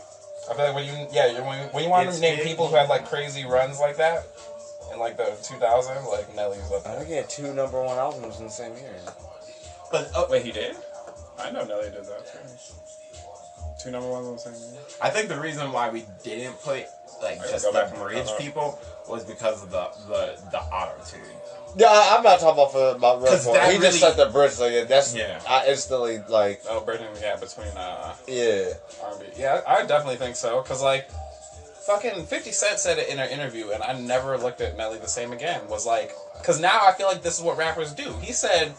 I 0.51 0.55
feel 0.55 0.65
like 0.67 0.75
when 0.77 0.85
you 0.85 1.09
yeah 1.11 1.27
you- 1.27 1.43
when 1.43 1.59
you, 1.59 1.65
when 1.73 1.83
you 1.85 1.91
want 1.91 2.07
It's 2.09 2.19
to 2.19 2.23
name 2.23 2.37
big. 2.37 2.47
people 2.47 2.69
who 2.69 2.77
had 2.77 2.89
like 2.89 3.07
crazy 3.09 3.45
runs 3.45 3.81
like 3.81 3.97
that 3.97 4.27
in 4.97 5.01
like 5.01 5.17
the 5.17 5.25
2000s, 5.25 6.11
like 6.11 6.35
Nelly's 6.35 6.73
up 6.73 6.87
I 6.87 6.97
think 6.97 7.09
he 7.09 7.15
had 7.15 7.29
two 7.29 7.53
number 7.55 7.81
one 7.83 7.99
albums 7.99 8.39
in 8.39 8.45
the 8.47 8.51
same 8.51 8.73
year. 8.77 8.95
But 9.93 10.11
oh, 10.17 10.27
Wait, 10.31 10.45
he 10.45 10.53
did? 10.53 10.75
I 11.39 11.51
know 11.51 11.65
Nelly 11.65 11.91
did 11.91 12.05
that 12.05 12.27
too. 12.27 12.39
Two 13.83 13.91
number 13.91 14.09
ones 14.09 14.27
in 14.27 14.33
the 14.35 14.39
same 14.59 14.73
year. 14.73 14.81
I 15.01 15.11
think 15.11 15.29
the 15.29 15.39
reason 15.39 15.71
why 15.71 15.91
we 15.91 16.05
didn't 16.25 16.61
put 16.63 16.85
like 17.23 17.37
Alright, 17.37 17.51
just 17.51 17.65
go 17.65 17.73
the 17.73 17.79
back 17.79 17.95
bridge 17.97 18.29
people 18.39 18.79
was 19.09 19.25
because 19.25 19.63
of 19.63 19.71
the 19.71 19.89
the 20.09 20.39
the 20.51 20.59
auto 20.59 20.93
tune. 21.05 21.21
Yeah, 21.79 21.89
I- 21.89 22.17
I'm 22.17 22.23
not 22.23 22.41
talking 22.41 22.55
about 22.55 22.73
for 22.73 22.99
my 22.99 23.15
Red 23.15 23.29
'Cause 23.29 23.45
Bull. 23.45 23.53
that 23.55 23.67
He 23.73 23.79
just 23.79 24.01
really- 24.03 24.15
set 24.15 24.17
the 24.17 24.27
bridge 24.33 24.59
like 24.59 24.89
that's 24.89 25.15
Yeah. 25.15 25.41
I 25.49 25.67
instantly 25.69 26.19
like 26.29 26.63
Oh, 26.69 26.81
bridging 26.81 27.13
the 27.13 27.21
gap 27.21 27.41
between 27.41 27.69
uh, 27.69 28.15
yeah. 28.27 28.73
R&B. 29.03 29.27
Yeah, 29.37 29.61
I 29.67 29.77
I 29.77 29.87
definitely 29.87 30.17
think 30.17 30.37
so. 30.37 30.61
Cause 30.63 30.83
like, 30.83 31.09
fucking 31.87 32.27
Fifty 32.27 32.53
Cent 32.53 32.79
said 32.79 32.99
it 32.99 33.09
in 33.09 33.19
an 33.19 33.31
interview, 33.31 33.71
and 33.71 33.83
I 33.83 33.99
never 33.99 34.37
looked 34.39 34.61
at 34.61 34.77
Nelly 34.77 34.99
the 34.99 35.09
same 35.09 35.33
again. 35.33 35.61
Was 35.69 35.87
like, 35.87 36.13
cause 36.45 36.61
now 36.61 36.81
I 36.85 36.93
feel 36.93 37.07
like 37.07 37.23
this 37.23 37.39
is 37.39 37.43
what 37.45 37.57
rappers 37.57 37.93
do. 37.93 38.13
He 38.21 38.33
said 38.33 38.75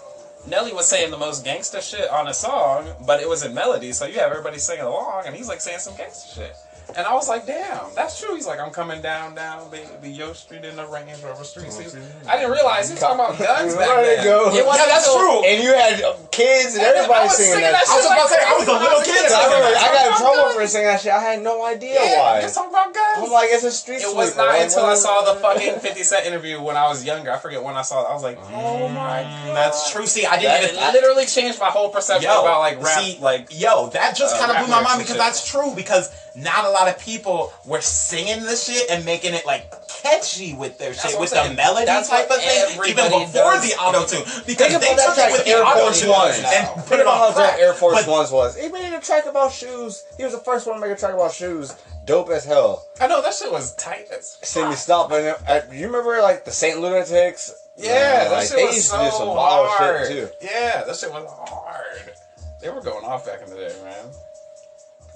Nelly 0.48 0.74
was 0.74 0.88
saying 0.88 1.12
the 1.12 1.18
most 1.18 1.44
gangster 1.44 1.82
shit 1.82 2.10
on 2.10 2.28
a 2.28 2.34
song, 2.34 2.88
but 3.06 3.22
it 3.22 3.28
was 3.28 3.44
in 3.44 3.54
melody, 3.54 3.92
so 3.92 4.06
you 4.06 4.20
have 4.20 4.32
everybody 4.32 4.60
singing 4.60 4.86
along, 4.86 5.24
and 5.26 5.36
he's 5.36 5.48
like 5.48 5.62
saying 5.62 5.80
some 5.80 5.96
gangster 5.98 6.42
shit. 6.42 6.56
And 6.96 7.04
I 7.04 7.12
was 7.20 7.28
like, 7.28 7.44
damn, 7.46 7.84
that's 8.00 8.16
true. 8.16 8.32
He's 8.34 8.48
like, 8.48 8.64
I'm 8.64 8.72
coming 8.72 9.04
down, 9.04 9.36
down, 9.36 9.68
baby, 9.70 10.08
your 10.08 10.32
street 10.32 10.64
in 10.64 10.80
the 10.80 10.88
Range 10.88 11.20
Rover 11.20 11.44
street. 11.44 11.68
See, 11.68 11.84
I 12.24 12.40
didn't 12.40 12.56
realize 12.56 12.88
he 12.88 12.96
was 12.96 13.04
talking 13.04 13.20
about 13.20 13.36
guns 13.44 13.76
back 13.76 13.92
then. 14.08 14.24
go. 14.24 14.56
It 14.56 14.64
wasn't 14.64 14.88
Yeah, 14.88 14.96
that's 14.96 15.04
until- 15.04 15.20
true. 15.44 15.52
And 15.52 15.60
you 15.68 15.76
had 15.76 16.00
kids 16.32 16.80
and 16.80 16.88
And 16.88 16.96
everybody 16.96 17.28
singing 17.28 17.60
singing 17.60 17.76
that 17.76 17.84
that 17.84 17.92
I 17.92 17.92
was 17.92 18.08
shit. 18.08 18.16
about 18.16 18.24
to 18.24 18.32
say 18.32 18.40
I 18.40 18.54
was 18.56 18.68
a 18.72 18.78
little 18.80 19.04
kid. 19.04 19.20
I. 19.20 19.44
I 19.84 19.88
got 19.92 20.04
in 20.08 20.14
trouble 20.16 20.47
about 20.58 20.66
for 20.66 20.68
singing 20.68 20.88
that 20.88 21.02
shit. 21.02 21.12
I 21.12 21.20
had 21.22 21.42
no 21.42 21.66
idea 21.66 21.94
Yeah, 21.96 22.34
why. 22.36 22.42
just 22.42 22.56
talking 22.56 22.72
about 22.72 22.94
guns. 22.94 23.26
I'm 23.26 23.32
like, 23.32 23.50
it's 23.52 23.64
a 23.64 23.72
street 23.72 24.02
It 24.02 24.16
was 24.16 24.36
not 24.36 24.48
Like, 24.48 24.64
until 24.64 24.86
I 24.86 24.96
saw 24.96 25.22
the 25.34 25.40
fucking 25.40 25.80
50 25.80 26.04
Cent 26.04 26.26
interview 26.26 26.62
when 26.62 26.76
I 26.78 26.88
was 26.88 27.06
younger. 27.06 27.32
I 27.32 27.38
forget 27.38 27.64
when 27.64 27.76
I 27.76 27.82
saw 27.82 28.04
it. 28.06 28.10
I 28.10 28.14
was 28.14 28.24
like, 28.24 28.38
oh 28.52 28.88
my 28.90 29.24
god. 29.24 29.26
Mm, 29.26 29.54
That's 29.54 29.92
true. 29.92 30.06
See, 30.06 30.26
I 30.26 30.40
didn't 30.40 30.72
even. 30.74 30.84
It 30.84 30.94
literally 30.94 31.26
changed 31.26 31.60
my 31.60 31.68
whole 31.70 31.90
perception 31.90 32.30
Yo, 32.30 32.42
about 32.42 32.60
like 32.60 32.82
rap. 32.82 33.00
see, 33.02 33.18
like, 33.22 33.48
yo, 33.52 33.90
that 33.90 34.16
just 34.16 34.36
uh, 34.36 34.40
kind 34.40 34.52
of 34.52 34.66
blew 34.66 34.74
my 34.76 34.82
mind 34.82 35.00
because 35.00 35.16
shit. 35.16 35.18
that's 35.18 35.50
true. 35.50 35.74
Because 35.76 36.10
not 36.36 36.66
a 36.66 36.70
lot 36.70 36.88
of 36.88 37.00
people 37.00 37.52
were 37.66 37.82
singing 37.82 38.44
the 38.44 38.56
shit 38.56 38.90
and 38.92 39.06
making 39.06 39.34
it 39.34 39.46
like 39.46 39.72
catchy 40.02 40.54
with 40.54 40.78
their 40.78 40.94
shit, 40.94 41.20
with 41.20 41.30
saying. 41.30 41.50
the 41.52 41.56
melody 41.56 41.86
That's 41.86 42.10
type 42.10 42.30
of 42.30 42.38
thing, 42.38 42.80
even 42.90 42.96
before 43.12 43.54
does. 43.58 43.70
the 43.70 43.76
auto 43.80 44.06
tune. 44.06 44.24
Because 44.46 44.68
Think 44.68 44.82
they 44.82 44.94
about 44.94 44.98
that 44.98 45.06
took 45.06 45.16
track, 45.16 45.30
it 45.30 45.34
with 45.34 45.46
the 45.46 45.52
Air 45.52 45.64
auto 45.66 45.80
Force 45.82 46.02
tune 46.02 46.12
and 46.12 46.68
put 46.76 46.84
Think 46.88 47.02
it 47.02 47.08
on 47.08 47.18
how 47.18 47.32
crack. 47.34 47.60
Air 47.60 47.74
Force 47.74 48.06
But 48.06 48.12
Ones 48.12 48.32
was. 48.32 48.58
He 48.58 48.70
made 48.70 48.94
a 48.96 49.00
track 49.02 49.26
about 49.26 49.52
shoes. 49.52 50.06
He 50.18 50.24
was 50.24 50.34
the 50.34 50.40
first 50.40 50.68
one 50.68 50.76
to 50.80 50.82
make 50.82 50.96
a 50.96 51.00
track 51.00 51.14
about 51.14 51.34
shoes. 51.34 51.76
Dope 52.06 52.30
as 52.30 52.46
hell. 52.46 52.88
I 53.02 53.08
know 53.08 53.22
that 53.22 53.34
shit 53.34 53.52
was 53.52 53.76
tight 53.76 54.08
as 54.18 54.38
See 54.42 54.64
me 54.66 54.76
stopping. 54.76 55.26
Uh, 55.48 55.62
you 55.74 55.88
remember 55.88 56.22
like 56.22 56.46
the 56.46 56.52
Saint 56.52 56.80
Lunatics? 56.80 57.54
Yeah, 57.76 57.90
Man, 57.90 58.00
that 58.00 58.32
like, 58.32 58.48
shit 58.48 58.58
they 58.58 58.66
was 58.66 58.76
used 58.76 58.88
so 58.88 58.98
to 58.98 59.04
do 59.06 59.12
some 59.12 59.28
wild 59.28 59.68
hard. 59.70 60.08
shit 60.08 60.30
too. 60.42 60.48
Yeah, 60.48 60.84
that 60.86 60.96
shit 60.96 61.12
was 61.12 61.26
hard. 61.50 62.14
They 62.62 62.70
were 62.70 62.82
going 62.82 63.06
off 63.06 63.26
back 63.26 63.42
in 63.44 63.50
the 63.50 63.56
day, 63.58 63.76
man. 63.84 64.06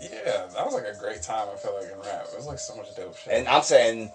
Yeah, 0.02 0.46
that 0.54 0.66
was 0.66 0.74
like 0.74 0.86
a 0.86 0.98
great 0.98 1.22
time. 1.22 1.48
I 1.54 1.58
feel 1.58 1.76
like 1.76 1.92
in 1.92 2.00
rap, 2.00 2.26
it 2.32 2.36
was 2.36 2.48
like 2.48 2.60
so 2.60 2.76
much 2.76 2.94
dope 2.96 3.16
shit. 3.18 3.34
And 3.34 3.48
I'm 3.48 3.62
saying 3.64 4.12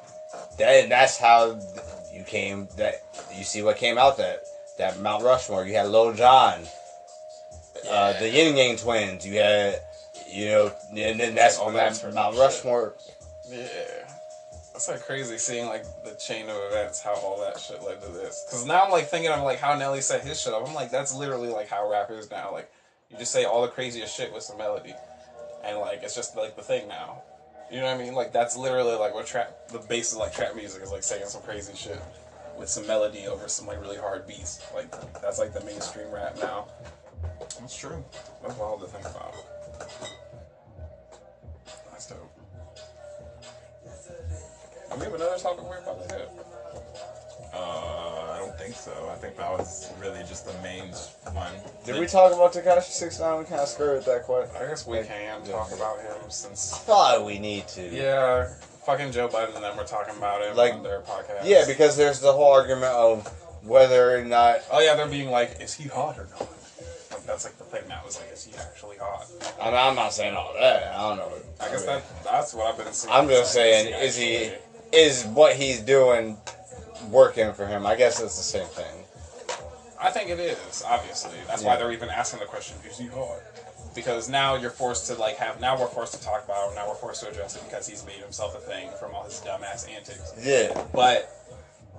that 0.58 0.88
that's 0.88 1.18
how 1.18 1.60
you 2.12 2.24
came. 2.24 2.68
That 2.76 3.02
you 3.36 3.44
see 3.44 3.62
what 3.62 3.76
came 3.76 3.98
out 3.98 4.16
that 4.18 4.44
that 4.78 5.00
Mount 5.00 5.24
Rushmore. 5.24 5.66
You 5.66 5.74
had 5.74 5.88
Lil 5.88 6.14
Jon, 6.14 6.62
uh, 7.88 8.18
the 8.18 8.28
Ying 8.28 8.56
Yang 8.56 8.76
Twins. 8.78 9.26
You 9.26 9.38
had 9.38 9.80
you 10.30 10.46
know, 10.46 10.72
and 10.90 11.18
then 11.20 11.34
that's 11.34 11.58
All 11.58 11.66
when 11.66 11.74
that 11.74 11.90
that 11.90 11.96
sort 11.96 12.10
of 12.10 12.14
Mount. 12.14 12.36
Rushmore. 12.36 12.94
Yeah. 13.48 13.68
That's 14.72 14.88
like 14.88 15.00
crazy 15.06 15.38
seeing 15.38 15.66
like 15.66 15.84
the 16.04 16.14
chain 16.16 16.50
of 16.50 16.56
events, 16.70 17.00
how 17.00 17.14
all 17.14 17.40
that 17.40 17.58
shit 17.58 17.82
led 17.82 18.02
to 18.02 18.08
this. 18.08 18.46
Cause 18.50 18.66
now 18.66 18.84
I'm 18.84 18.90
like 18.90 19.08
thinking 19.08 19.30
of 19.30 19.42
like 19.42 19.58
how 19.58 19.74
Nelly 19.74 20.02
set 20.02 20.22
his 20.22 20.38
shit 20.38 20.52
up. 20.52 20.68
I'm 20.68 20.74
like, 20.74 20.90
that's 20.90 21.14
literally 21.14 21.48
like 21.48 21.68
how 21.68 21.90
rap 21.90 22.10
is 22.10 22.30
now. 22.30 22.52
Like, 22.52 22.70
you 23.10 23.16
just 23.16 23.32
say 23.32 23.44
all 23.44 23.62
the 23.62 23.68
craziest 23.68 24.14
shit 24.14 24.34
with 24.34 24.42
some 24.42 24.58
melody, 24.58 24.94
and 25.64 25.78
like 25.78 26.02
it's 26.02 26.14
just 26.14 26.36
like 26.36 26.56
the 26.56 26.62
thing 26.62 26.88
now. 26.88 27.22
You 27.70 27.81
know 27.81 27.87
what 27.87 28.00
I 28.00 28.05
mean? 28.05 28.14
Like 28.14 28.33
that's 28.33 28.57
literally 28.57 28.94
like 28.94 29.14
what 29.14 29.26
trap. 29.26 29.68
The 29.68 29.79
base 29.79 30.12
of 30.12 30.18
like 30.18 30.33
trap 30.33 30.55
music 30.55 30.83
is 30.83 30.92
like 30.92 31.02
saying 31.02 31.26
some 31.26 31.42
crazy 31.42 31.74
shit 31.74 32.00
with 32.59 32.68
some 32.68 32.87
melody 32.87 33.26
over 33.26 33.48
some 33.48 33.66
like 33.66 33.81
really 33.81 33.96
hard 33.96 34.26
beats. 34.26 34.62
Like 34.74 34.90
that's 35.20 35.38
like 35.38 35.52
the 35.52 35.64
mainstream 35.64 36.11
rap 36.11 36.37
now. 36.40 36.68
That's 37.59 37.76
true. 37.76 38.05
That's 38.42 38.57
wild 38.57 38.81
to 38.81 38.87
think 38.87 39.05
about. 39.05 39.35
That's 41.90 42.07
dope. 42.07 42.33
Do 44.90 44.98
we 44.98 45.05
have 45.05 45.14
another 45.14 45.38
topic 45.38 45.64
we're 45.64 45.79
about 45.79 46.09
to 46.09 46.14
hit? 46.14 46.31
Uh, 47.52 47.57
I 47.57 48.25
don't 48.46 48.59
think 48.59 48.74
so. 48.74 48.92
I 49.12 49.16
think 49.16 49.37
that 49.37 49.50
was 49.50 49.90
really 50.00 50.20
just 50.20 50.46
the 50.46 50.52
main 50.62 50.85
one. 51.32 51.52
Did 51.85 51.98
we 52.00 52.06
talk 52.06 52.32
about 52.32 52.52
Tekashi 52.52 52.90
Six 52.90 53.20
Nine? 53.20 53.38
We 53.38 53.44
kind 53.44 53.61
of 53.61 53.68
skirted 53.68 54.04
that 54.06 54.22
quite. 54.24 54.46
I 54.61 54.66
guess 54.66 54.87
we 54.87 55.02
can 55.02 55.42
talk 55.44 55.72
about 55.72 56.00
him 56.00 56.30
since. 56.30 56.72
I 56.74 56.78
thought 56.78 57.24
we 57.24 57.38
need 57.38 57.66
to. 57.68 57.82
Yeah, 57.88 58.48
fucking 58.85 59.12
Joe 59.12 59.28
Budden 59.28 59.54
and 59.56 59.64
them 59.64 59.76
were 59.76 59.85
talking 59.85 60.16
about 60.16 60.42
him 60.42 60.56
Like- 60.56 60.74
on 60.74 60.82
their 60.82 61.00
podcast. 61.00 61.42
Yeah, 61.44 61.64
because 61.66 61.96
there's 61.96 62.20
the 62.20 62.32
whole 62.32 62.52
argument 62.52 62.92
of 62.92 63.26
whether 63.64 64.16
or 64.16 64.24
not. 64.24 64.61
Oh 64.70 64.80
yeah, 64.80 64.94
they're 64.94 65.09
being 65.09 65.30
like, 65.30 65.61
is 65.61 65.74
he 65.74 65.88
hot 65.88 66.18
or 66.18 66.28
not? 66.38 66.48
Like 67.11 67.24
that's 67.26 67.44
like 67.44 67.56
the 67.59 67.64
thing 67.64 67.82
now. 67.88 68.02
Is 68.06 68.18
like, 68.20 68.32
is 68.32 68.44
he 68.44 68.54
actually 68.56 68.96
hot? 68.98 69.26
I 69.61 69.66
mean, 69.66 69.74
I'm 69.74 69.94
not 69.96 70.12
saying 70.12 70.35
all 70.35 70.52
that. 70.59 70.94
I 70.94 71.09
don't 71.09 71.18
know. 71.18 71.32
I 71.61 71.68
guess 71.68 71.80
mean, 71.87 71.96
that 71.96 72.24
that's 72.24 72.54
what 72.54 72.66
I've 72.66 72.82
been 72.85 72.92
seeing. 72.92 73.12
I'm 73.12 73.28
just 73.28 73.52
saying, 73.52 73.92
is 73.94 74.16
he 74.16 74.37
actually- 74.46 74.59
is 74.92 75.24
what 75.26 75.56
he's 75.56 75.80
doing 75.80 76.38
working 77.04 77.52
for 77.52 77.66
him? 77.66 77.87
I 77.87 77.96
guess 77.96 78.20
it's 78.20 78.37
the 78.37 78.42
same 78.42 78.66
thing. 78.66 79.04
I 80.00 80.11
think 80.11 80.30
it 80.30 80.38
is, 80.38 80.82
obviously. 80.87 81.38
That's 81.46 81.62
why 81.62 81.76
they're 81.76 81.92
even 81.92 82.11
asking 82.11 82.40
the 82.40 82.46
question, 82.46 82.76
he 82.96 83.06
hard? 83.06 83.42
Because 83.94 84.28
now 84.28 84.56
you're 84.56 84.70
forced 84.70 85.06
to 85.06 85.14
like 85.14 85.37
have 85.37 85.59
now 85.59 85.78
we're 85.78 85.87
forced 85.87 86.12
to 86.14 86.22
talk 86.22 86.44
about 86.44 86.68
him, 86.68 86.74
now 86.74 86.87
we're 86.87 86.96
forced 86.96 87.22
to 87.22 87.30
address 87.30 87.56
it 87.56 87.62
because 87.64 87.88
he's 87.88 88.04
made 88.04 88.20
himself 88.20 88.54
a 88.54 88.61
thing 88.61 88.90
from 89.00 89.14
all 89.14 89.24
his 89.24 89.40
dumbass 89.40 89.88
antics. 89.88 90.35
Yeah. 90.42 90.87
But 90.92 91.32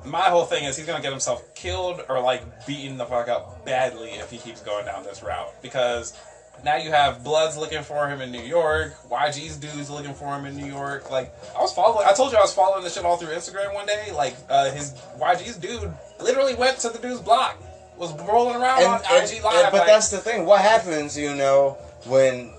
my 0.05 0.29
whole 0.29 0.45
thing 0.45 0.65
is 0.65 0.77
he's 0.77 0.86
gonna 0.86 1.01
get 1.01 1.12
himself 1.12 1.55
killed 1.55 2.01
or 2.07 2.21
like 2.21 2.67
beaten 2.67 2.97
the 2.97 3.05
fuck 3.05 3.29
up 3.29 3.65
badly 3.65 4.12
if 4.12 4.29
he 4.29 4.38
keeps 4.38 4.62
going 4.62 4.86
down 4.86 5.03
this 5.03 5.23
route. 5.23 5.60
Because 5.63 6.13
now 6.63 6.75
you 6.77 6.91
have 6.91 7.23
Bloods 7.23 7.55
looking 7.57 7.83
for 7.83 8.07
him 8.07 8.21
in 8.21 8.31
New 8.31 8.41
York, 8.41 8.93
YG's 9.09 9.57
dudes 9.57 9.89
looking 9.89 10.13
for 10.13 10.35
him 10.35 10.45
in 10.45 10.55
New 10.55 10.65
York. 10.65 11.09
Like 11.11 11.33
I 11.57 11.61
was 11.61 11.73
following 11.73 12.05
I 12.07 12.13
told 12.13 12.31
you 12.31 12.37
I 12.37 12.41
was 12.41 12.53
following 12.53 12.83
this 12.83 12.95
shit 12.95 13.05
all 13.05 13.17
through 13.17 13.29
Instagram 13.35 13.73
one 13.73 13.85
day. 13.85 14.11
Like 14.13 14.35
uh, 14.49 14.71
his 14.71 14.93
YG's 15.19 15.57
dude 15.57 15.91
literally 16.19 16.55
went 16.55 16.77
to 16.79 16.89
the 16.89 16.99
dude's 16.99 17.21
block. 17.21 17.57
Was 17.97 18.13
rolling 18.29 18.55
around 18.61 18.79
And, 18.79 18.87
on 18.93 19.01
and- 19.09 19.31
IG 19.31 19.43
Live. 19.43 19.63
and- 19.65 19.71
but 19.71 19.79
like, 19.79 19.87
that's 19.87 20.09
the 20.09 20.19
thing. 20.19 20.45
What 20.45 20.61
happens, 20.61 21.17
you 21.17 21.33
know, 21.33 21.77
when 22.05 22.53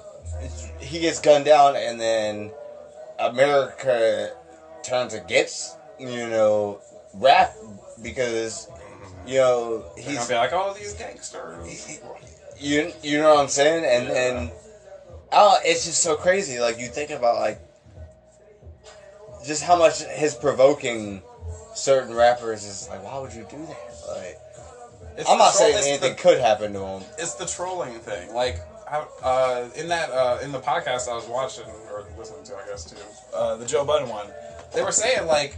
he 0.80 0.98
gets 1.00 1.20
gunned 1.20 1.44
down 1.44 1.76
and 1.76 2.00
then 2.00 2.50
America 3.20 4.32
turns 4.82 5.14
against, 5.14 5.76
you 5.98 6.28
know, 6.28 6.80
rap 7.14 7.54
because, 8.02 8.68
you 9.26 9.38
know, 9.38 9.84
he's 9.96 10.16
gonna 10.16 10.28
be 10.28 10.34
like, 10.34 10.52
oh, 10.52 10.74
these 10.76 10.94
gangsters. 10.94 12.00
You 12.60 12.92
you 13.02 13.18
know 13.18 13.34
what 13.34 13.42
I'm 13.42 13.48
saying? 13.48 13.84
And 13.84 14.10
and 14.16 14.50
oh, 15.32 15.58
it's 15.64 15.84
just 15.84 16.02
so 16.02 16.16
crazy. 16.16 16.58
Like 16.60 16.78
you 16.78 16.86
think 16.88 17.10
about 17.10 17.36
like 17.36 17.60
just 19.46 19.62
how 19.62 19.76
much 19.78 20.02
his 20.02 20.34
provoking 20.34 21.22
certain 21.74 22.14
rappers 22.14 22.64
is 22.64 22.88
like. 22.90 23.02
Why 23.04 23.18
would 23.18 23.32
you 23.32 23.46
do 23.50 23.58
that? 23.66 24.08
Like 24.08 24.38
It's 25.16 25.28
I'm 25.28 25.38
not 25.38 25.52
saying 25.52 25.76
anything 25.76 26.16
the- 26.16 26.22
could 26.22 26.38
happen 26.40 26.72
to 26.72 26.80
him. 26.80 27.02
it's 27.18 27.34
the 27.34 27.46
trolling 27.46 27.94
thing. 28.00 28.34
Like, 28.34 28.58
uh, 29.22 29.68
in 29.76 29.88
that 29.88 30.10
uh, 30.10 30.38
in 30.42 30.50
the 30.52 30.60
podcast 30.60 31.08
I 31.08 31.14
was 31.14 31.26
watching 31.28 31.64
or 31.90 32.04
listening 32.18 32.44
to, 32.44 32.56
I 32.56 32.66
guess 32.66 32.84
too, 32.84 32.96
uh, 33.34 33.56
the 33.56 33.66
Joe 33.66 33.84
Budden 33.84 34.08
one, 34.08 34.26
they 34.74 34.82
were 34.82 34.92
saying 34.92 35.26
like, 35.26 35.56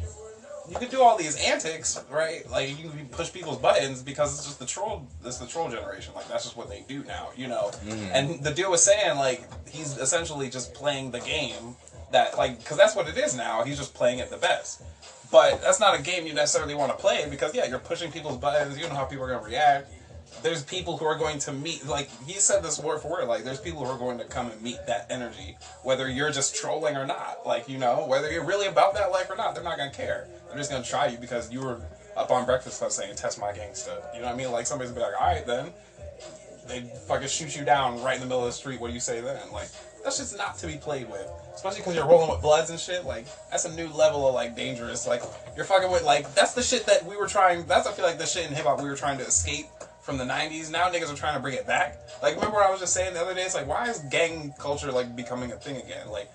you 0.70 0.76
could 0.76 0.90
do 0.90 1.02
all 1.02 1.18
these 1.18 1.36
antics, 1.36 2.02
right? 2.10 2.48
Like 2.48 2.68
you 2.68 2.88
can 2.88 3.06
push 3.08 3.32
people's 3.32 3.58
buttons 3.58 4.02
because 4.02 4.38
it's 4.38 4.46
just 4.46 4.58
the 4.60 4.66
troll. 4.66 5.06
It's 5.24 5.38
the 5.38 5.46
troll 5.46 5.68
generation. 5.68 6.14
Like 6.14 6.28
that's 6.28 6.44
just 6.44 6.56
what 6.56 6.70
they 6.70 6.84
do 6.88 7.02
now, 7.04 7.30
you 7.36 7.48
know. 7.48 7.72
Mm. 7.84 8.10
And 8.12 8.44
the 8.44 8.52
dude 8.52 8.68
was 8.68 8.82
saying 8.82 9.18
like 9.18 9.42
he's 9.68 9.98
essentially 9.98 10.48
just 10.48 10.72
playing 10.72 11.10
the 11.10 11.20
game 11.20 11.74
that 12.12 12.38
like 12.38 12.58
because 12.58 12.76
that's 12.76 12.94
what 12.94 13.08
it 13.08 13.18
is 13.18 13.36
now. 13.36 13.64
He's 13.64 13.78
just 13.78 13.94
playing 13.94 14.20
it 14.20 14.30
the 14.30 14.36
best. 14.36 14.82
But 15.32 15.60
that's 15.60 15.80
not 15.80 15.98
a 15.98 16.02
game 16.02 16.26
you 16.26 16.34
necessarily 16.34 16.74
want 16.74 16.92
to 16.92 16.98
play 16.98 17.26
because 17.28 17.54
yeah, 17.54 17.66
you're 17.66 17.78
pushing 17.78 18.12
people's 18.12 18.36
buttons. 18.36 18.78
You 18.78 18.88
know 18.88 18.94
how 18.94 19.04
people 19.04 19.24
are 19.24 19.28
going 19.28 19.42
to 19.42 19.48
react. 19.48 19.92
There's 20.42 20.62
people 20.64 20.96
who 20.96 21.04
are 21.04 21.18
going 21.18 21.38
to 21.40 21.52
meet 21.52 21.86
like 21.86 22.08
he 22.26 22.34
said 22.34 22.62
this 22.62 22.78
word 22.78 23.00
for 23.00 23.10
word. 23.10 23.28
Like 23.28 23.44
there's 23.44 23.60
people 23.60 23.84
who 23.84 23.90
are 23.90 23.98
going 23.98 24.18
to 24.18 24.24
come 24.24 24.50
and 24.50 24.60
meet 24.62 24.78
that 24.86 25.06
energy, 25.10 25.56
whether 25.82 26.08
you're 26.08 26.30
just 26.30 26.54
trolling 26.54 26.96
or 26.96 27.06
not. 27.06 27.46
Like 27.46 27.68
you 27.68 27.78
know 27.78 28.06
whether 28.06 28.30
you're 28.30 28.44
really 28.44 28.66
about 28.66 28.94
that 28.94 29.10
life 29.10 29.30
or 29.30 29.36
not. 29.36 29.54
They're 29.54 29.64
not 29.64 29.76
going 29.76 29.90
to 29.90 29.96
care. 29.96 30.28
They're 30.48 30.58
just 30.58 30.70
going 30.70 30.82
to 30.82 30.88
try 30.88 31.08
you 31.08 31.18
because 31.18 31.52
you 31.52 31.60
were 31.60 31.80
up 32.16 32.30
on 32.30 32.44
Breakfast 32.44 32.78
Club 32.78 32.92
saying 32.92 33.16
"test 33.16 33.40
my 33.40 33.52
gangsta." 33.52 34.14
You 34.14 34.20
know 34.20 34.26
what 34.26 34.34
I 34.34 34.36
mean? 34.36 34.50
Like 34.50 34.66
somebody's 34.66 34.92
gonna 34.92 35.06
be 35.06 35.10
like, 35.12 35.20
all 35.20 35.26
right 35.26 35.46
then. 35.46 35.72
They 36.68 36.82
fucking 37.08 37.26
shoot 37.26 37.56
you 37.56 37.64
down 37.64 38.00
right 38.00 38.14
in 38.14 38.20
the 38.20 38.26
middle 38.26 38.42
of 38.42 38.46
the 38.46 38.52
street. 38.52 38.80
What 38.80 38.88
do 38.88 38.94
you 38.94 39.00
say 39.00 39.20
then? 39.20 39.40
Like 39.52 39.68
that's 40.04 40.18
just 40.18 40.36
not 40.36 40.56
to 40.58 40.66
be 40.66 40.76
played 40.76 41.10
with, 41.10 41.28
especially 41.54 41.80
because 41.80 41.96
you're 41.96 42.06
rolling 42.06 42.30
with 42.30 42.40
bloods 42.40 42.70
and 42.70 42.78
shit. 42.78 43.04
Like 43.04 43.26
that's 43.50 43.64
a 43.64 43.74
new 43.74 43.88
level 43.88 44.28
of 44.28 44.34
like 44.34 44.54
dangerous. 44.54 45.06
Like 45.06 45.22
you're 45.56 45.64
fucking 45.64 45.90
with 45.90 46.04
like 46.04 46.32
that's 46.34 46.54
the 46.54 46.62
shit 46.62 46.86
that 46.86 47.04
we 47.04 47.16
were 47.16 47.26
trying. 47.26 47.66
That's 47.66 47.86
I 47.86 47.92
feel 47.92 48.04
like 48.04 48.18
the 48.18 48.26
shit 48.26 48.48
in 48.48 48.54
hip 48.54 48.66
hop 48.66 48.80
we 48.80 48.88
were 48.88 48.96
trying 48.96 49.18
to 49.18 49.26
escape 49.26 49.66
from 50.02 50.18
the 50.18 50.24
'90s. 50.24 50.70
Now 50.70 50.90
niggas 50.90 51.12
are 51.12 51.16
trying 51.16 51.34
to 51.34 51.40
bring 51.40 51.54
it 51.54 51.66
back. 51.66 51.98
Like 52.22 52.34
remember 52.36 52.56
what 52.56 52.66
I 52.66 52.70
was 52.70 52.80
just 52.80 52.94
saying 52.94 53.14
the 53.14 53.20
other 53.20 53.34
day? 53.34 53.42
It's 53.42 53.54
like 53.54 53.66
why 53.66 53.88
is 53.88 53.98
gang 54.10 54.54
culture 54.58 54.92
like 54.92 55.14
becoming 55.14 55.52
a 55.52 55.56
thing 55.56 55.76
again? 55.76 56.08
Like 56.10 56.30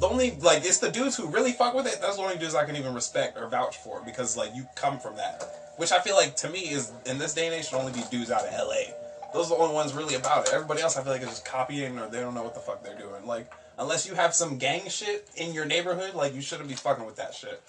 the 0.00 0.08
only 0.08 0.32
like 0.40 0.64
it's 0.64 0.78
the 0.78 0.90
dudes 0.90 1.16
who 1.16 1.28
really 1.28 1.52
fuck 1.52 1.74
with 1.74 1.86
it. 1.86 1.98
That's 2.00 2.16
the 2.16 2.22
only 2.22 2.38
dudes 2.38 2.54
I 2.54 2.64
can 2.64 2.76
even 2.76 2.94
respect 2.94 3.38
or 3.38 3.46
vouch 3.48 3.76
for 3.76 4.02
because 4.04 4.36
like 4.36 4.54
you 4.54 4.66
come 4.74 4.98
from 4.98 5.16
that, 5.16 5.74
which 5.76 5.92
I 5.92 6.00
feel 6.00 6.16
like 6.16 6.36
to 6.36 6.48
me 6.48 6.60
is 6.60 6.92
in 7.06 7.18
this 7.18 7.34
day 7.34 7.46
and 7.46 7.54
age 7.54 7.68
should 7.68 7.78
only 7.78 7.92
be 7.92 8.02
dudes 8.10 8.30
out 8.30 8.42
of 8.42 8.52
L.A. 8.52 8.94
Those 9.32 9.52
are 9.52 9.56
the 9.56 9.62
only 9.62 9.74
ones 9.74 9.92
really 9.92 10.14
about 10.14 10.48
it. 10.48 10.54
Everybody 10.54 10.80
else 10.80 10.96
I 10.96 11.02
feel 11.02 11.12
like 11.12 11.22
is 11.22 11.28
just 11.28 11.44
copying 11.44 11.98
or 11.98 12.08
they 12.08 12.20
don't 12.20 12.34
know 12.34 12.42
what 12.42 12.54
the 12.54 12.60
fuck 12.60 12.82
they're 12.82 12.98
doing. 12.98 13.26
Like 13.26 13.52
unless 13.78 14.06
you 14.06 14.14
have 14.14 14.34
some 14.34 14.58
gang 14.58 14.88
shit 14.88 15.28
in 15.36 15.52
your 15.52 15.66
neighborhood, 15.66 16.14
like 16.14 16.34
you 16.34 16.40
shouldn't 16.40 16.68
be 16.68 16.74
fucking 16.74 17.04
with 17.04 17.16
that 17.16 17.34
shit. 17.34 17.62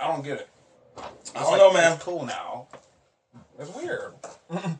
I 0.00 0.08
don't 0.08 0.24
get 0.24 0.40
it. 0.40 0.48
I 1.34 1.42
don't 1.42 1.58
know, 1.58 1.72
man. 1.72 1.98
Cool 1.98 2.24
now. 2.24 2.66
It's 3.58 3.74
weird. 3.74 4.14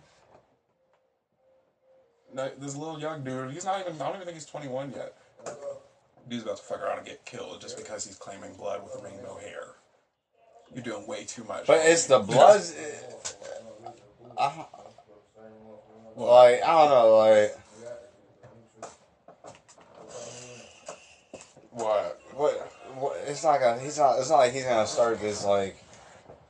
This 2.60 2.76
little 2.76 3.00
young 3.00 3.24
dude, 3.24 3.50
he's 3.50 3.64
not 3.64 3.80
even. 3.80 3.94
I 4.00 4.06
don't 4.06 4.14
even 4.16 4.26
think 4.26 4.36
he's 4.36 4.46
21 4.46 4.92
yet. 4.94 5.14
Dude's 6.28 6.44
about 6.44 6.58
to 6.58 6.62
fuck 6.62 6.80
around 6.82 6.98
and 6.98 7.06
get 7.06 7.24
killed 7.24 7.60
just 7.60 7.76
because 7.76 8.04
he's 8.06 8.14
claiming 8.16 8.54
blood 8.54 8.82
with 8.84 9.02
rainbow 9.02 9.38
hair. 9.38 9.74
You're 10.72 10.84
doing 10.84 11.06
way 11.06 11.24
too 11.24 11.42
much. 11.44 11.66
But 11.66 11.80
it's 11.84 12.06
the 12.06 12.18
bloods. 12.20 12.76
I, 14.38 14.66
like 16.14 16.62
I 16.62 16.66
don't 16.66 16.90
know, 16.90 17.16
like 17.16 17.58
What? 21.72 22.20
what, 22.34 22.72
what? 22.94 23.16
It's 23.26 23.42
not 23.42 23.58
gonna. 23.58 23.80
He's 23.80 23.98
not. 23.98 24.18
It's 24.18 24.30
not 24.30 24.36
like 24.36 24.52
he's 24.52 24.64
gonna 24.64 24.86
start 24.86 25.20
this 25.20 25.44
like 25.44 25.76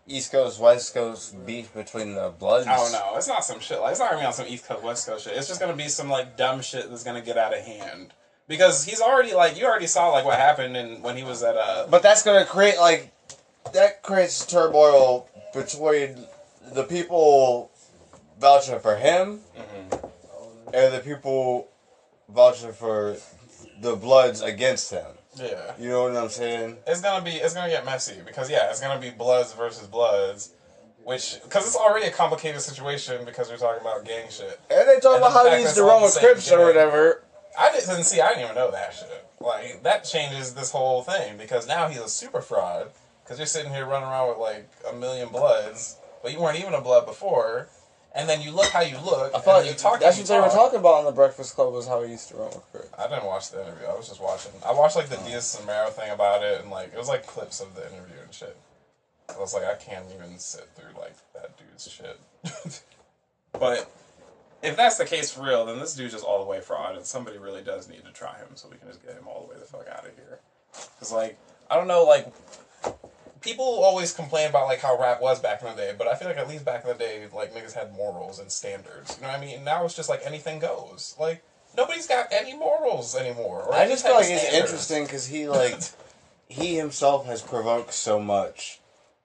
East 0.08 0.32
Coast 0.32 0.58
West 0.60 0.94
Coast 0.94 1.44
beef 1.46 1.72
between 1.74 2.14
the 2.14 2.32
bloods. 2.38 2.66
I 2.66 2.76
don't 2.76 2.92
know. 2.92 3.12
It's 3.16 3.28
not 3.28 3.44
some 3.44 3.60
shit. 3.60 3.80
Like 3.80 3.92
it's 3.92 4.00
not 4.00 4.10
gonna 4.10 4.22
be 4.22 4.26
on 4.26 4.32
some 4.32 4.46
East 4.48 4.66
Coast 4.66 4.82
West 4.82 5.06
Coast 5.06 5.24
shit. 5.24 5.36
It's 5.36 5.48
just 5.48 5.60
gonna 5.60 5.76
be 5.76 5.88
some 5.88 6.08
like 6.08 6.36
dumb 6.36 6.62
shit 6.62 6.88
that's 6.88 7.04
gonna 7.04 7.20
get 7.20 7.36
out 7.36 7.56
of 7.56 7.64
hand. 7.64 8.14
Because 8.48 8.84
he's 8.84 9.00
already 9.00 9.34
like 9.34 9.58
you 9.58 9.66
already 9.66 9.86
saw 9.86 10.08
like 10.10 10.24
what 10.24 10.38
happened 10.38 10.76
in 10.76 11.02
when 11.02 11.16
he 11.16 11.22
was 11.22 11.42
at 11.42 11.56
uh 11.56 11.86
But 11.90 12.02
that's 12.02 12.22
gonna 12.22 12.46
create 12.46 12.78
like 12.78 13.12
that 13.72 14.02
creates 14.02 14.46
turmoil 14.46 15.28
between 15.52 16.26
the 16.72 16.84
people 16.84 17.70
vouching 18.40 18.78
for 18.80 18.96
him 18.96 19.40
and 20.72 20.94
the 20.94 21.00
people 21.04 21.68
vouching 22.28 22.72
for 22.72 23.16
the 23.80 23.94
Bloods 23.96 24.40
against 24.40 24.90
him. 24.90 25.17
Yeah. 25.36 25.74
You 25.78 25.90
know 25.90 26.04
what 26.04 26.16
I'm 26.16 26.28
saying? 26.28 26.78
It's 26.86 27.00
gonna 27.00 27.24
be 27.24 27.32
it's 27.32 27.54
gonna 27.54 27.70
get 27.70 27.84
messy 27.84 28.16
because 28.24 28.50
yeah, 28.50 28.70
it's 28.70 28.80
gonna 28.80 29.00
be 29.00 29.10
Bloods 29.10 29.52
versus 29.52 29.86
Bloods, 29.86 30.52
which 31.04 31.38
because 31.42 31.66
it's 31.66 31.76
already 31.76 32.06
a 32.06 32.10
complicated 32.10 32.60
situation 32.60 33.24
because 33.24 33.50
we're 33.50 33.56
talking 33.56 33.80
about 33.80 34.04
gang 34.04 34.28
shit. 34.30 34.60
And 34.70 34.88
they 34.88 35.00
talk 35.00 35.16
And 35.16 35.24
about 35.24 35.32
how 35.32 35.44
he's 35.44 35.54
he 35.54 35.62
used 35.62 35.66
that's 35.66 35.76
to 35.76 35.82
all 35.82 35.88
run 35.88 36.00
the 36.00 36.04
with 36.06 36.12
same 36.12 36.24
Crips 36.24 36.52
or 36.52 36.64
whatever. 36.66 37.24
I 37.58 37.72
didn't 37.72 38.04
see. 38.04 38.20
I 38.20 38.28
didn't 38.28 38.44
even 38.44 38.54
know 38.54 38.70
that 38.70 38.94
shit. 38.94 39.26
Like 39.40 39.82
that 39.82 40.04
changes 40.04 40.54
this 40.54 40.70
whole 40.72 41.02
thing 41.02 41.36
because 41.36 41.68
now 41.68 41.88
he's 41.88 42.00
a 42.00 42.08
super 42.08 42.40
fraud. 42.40 42.88
Because 43.22 43.38
you're 43.38 43.46
sitting 43.46 43.72
here 43.72 43.84
running 43.84 44.08
around 44.08 44.30
with 44.30 44.38
like 44.38 44.70
a 44.90 44.96
million 44.96 45.28
bloods, 45.28 45.98
but 46.22 46.32
you 46.32 46.40
weren't 46.40 46.58
even 46.58 46.72
a 46.72 46.80
blood 46.80 47.04
before. 47.04 47.68
And 48.18 48.28
then 48.28 48.42
you 48.42 48.50
look 48.50 48.66
how 48.66 48.80
you 48.80 48.98
look. 48.98 49.32
I 49.32 49.38
thought 49.38 49.64
you 49.64 49.74
talk. 49.74 50.00
that's 50.00 50.18
what 50.18 50.28
you 50.28 50.34
they 50.34 50.40
were 50.40 50.48
talking 50.48 50.80
about 50.80 50.94
on 50.94 51.04
the 51.04 51.12
Breakfast 51.12 51.54
Club 51.54 51.72
was 51.72 51.86
how 51.86 52.02
he 52.02 52.10
used 52.10 52.28
to 52.30 52.36
run 52.36 52.48
with 52.48 52.64
Crips. 52.72 52.90
I 52.98 53.08
didn't 53.08 53.24
watch 53.24 53.52
the 53.52 53.62
interview. 53.62 53.86
I 53.86 53.94
was 53.94 54.08
just 54.08 54.20
watching. 54.20 54.50
I 54.66 54.72
watched 54.72 54.96
like 54.96 55.08
the 55.08 55.20
oh. 55.20 55.24
Diaz 55.24 55.44
Samaro 55.56 55.90
thing 55.90 56.10
about 56.10 56.42
it, 56.42 56.60
and 56.60 56.70
like 56.70 56.92
it 56.92 56.98
was 56.98 57.08
like 57.08 57.26
clips 57.26 57.60
of 57.60 57.76
the 57.76 57.82
interview 57.82 58.16
and 58.20 58.34
shit. 58.34 58.56
I 59.28 59.38
was 59.38 59.54
like, 59.54 59.64
I 59.64 59.74
can't 59.76 60.06
even 60.12 60.36
sit 60.38 60.68
through 60.74 61.00
like 61.00 61.14
that 61.34 61.56
dude's 61.56 61.88
shit. 61.88 62.82
But 63.52 63.90
if 64.62 64.76
that's 64.76 64.98
the 64.98 65.04
case 65.04 65.32
for 65.32 65.44
real, 65.44 65.64
then 65.64 65.78
this 65.78 65.94
dude's 65.94 66.12
just 66.12 66.24
all 66.24 66.42
the 66.42 66.48
way 66.48 66.60
fraud, 66.60 66.96
and 66.96 67.04
somebody 67.04 67.38
really 67.38 67.62
does 67.62 67.88
need 67.88 68.04
to 68.04 68.12
try 68.12 68.36
him 68.38 68.48
so 68.54 68.68
we 68.68 68.76
can 68.76 68.88
just 68.88 69.02
get 69.04 69.14
him 69.14 69.26
all 69.26 69.46
the 69.46 69.54
way 69.54 69.58
the 69.58 69.66
fuck 69.66 69.88
out 69.88 70.06
of 70.06 70.14
here. 70.14 70.40
Cause 70.98 71.12
like 71.12 71.38
I 71.70 71.76
don't 71.76 71.88
know, 71.88 72.04
like 72.04 72.32
people 73.40 73.64
always 73.64 74.12
complain 74.12 74.48
about 74.48 74.66
like 74.66 74.80
how 74.80 74.98
rap 74.98 75.20
was 75.20 75.40
back 75.40 75.62
in 75.62 75.68
the 75.68 75.74
day, 75.74 75.94
but 75.96 76.06
I 76.08 76.14
feel 76.14 76.28
like 76.28 76.38
at 76.38 76.48
least 76.48 76.64
back 76.64 76.84
in 76.84 76.88
the 76.88 76.94
day, 76.94 77.26
like 77.32 77.54
niggas 77.54 77.72
had 77.72 77.92
morals 77.92 78.38
and 78.38 78.50
standards. 78.50 79.16
You 79.16 79.22
know 79.22 79.28
what 79.32 79.38
I 79.38 79.44
mean? 79.44 79.64
Now 79.64 79.84
it's 79.84 79.94
just 79.94 80.08
like 80.08 80.20
anything 80.24 80.58
goes. 80.58 81.14
Like 81.18 81.42
nobody's 81.76 82.06
got 82.06 82.26
any 82.32 82.56
morals 82.56 83.14
anymore. 83.16 83.62
or 83.62 83.74
I 83.74 83.86
just 83.86 84.04
feel 84.04 84.14
of 84.14 84.20
like 84.20 84.30
it's 84.30 84.52
interesting 84.52 85.04
because 85.04 85.26
he 85.26 85.48
like 85.48 85.78
he 86.48 86.76
himself 86.76 87.26
has 87.26 87.42
provoked 87.42 87.94
so 87.94 88.18
much, 88.18 88.80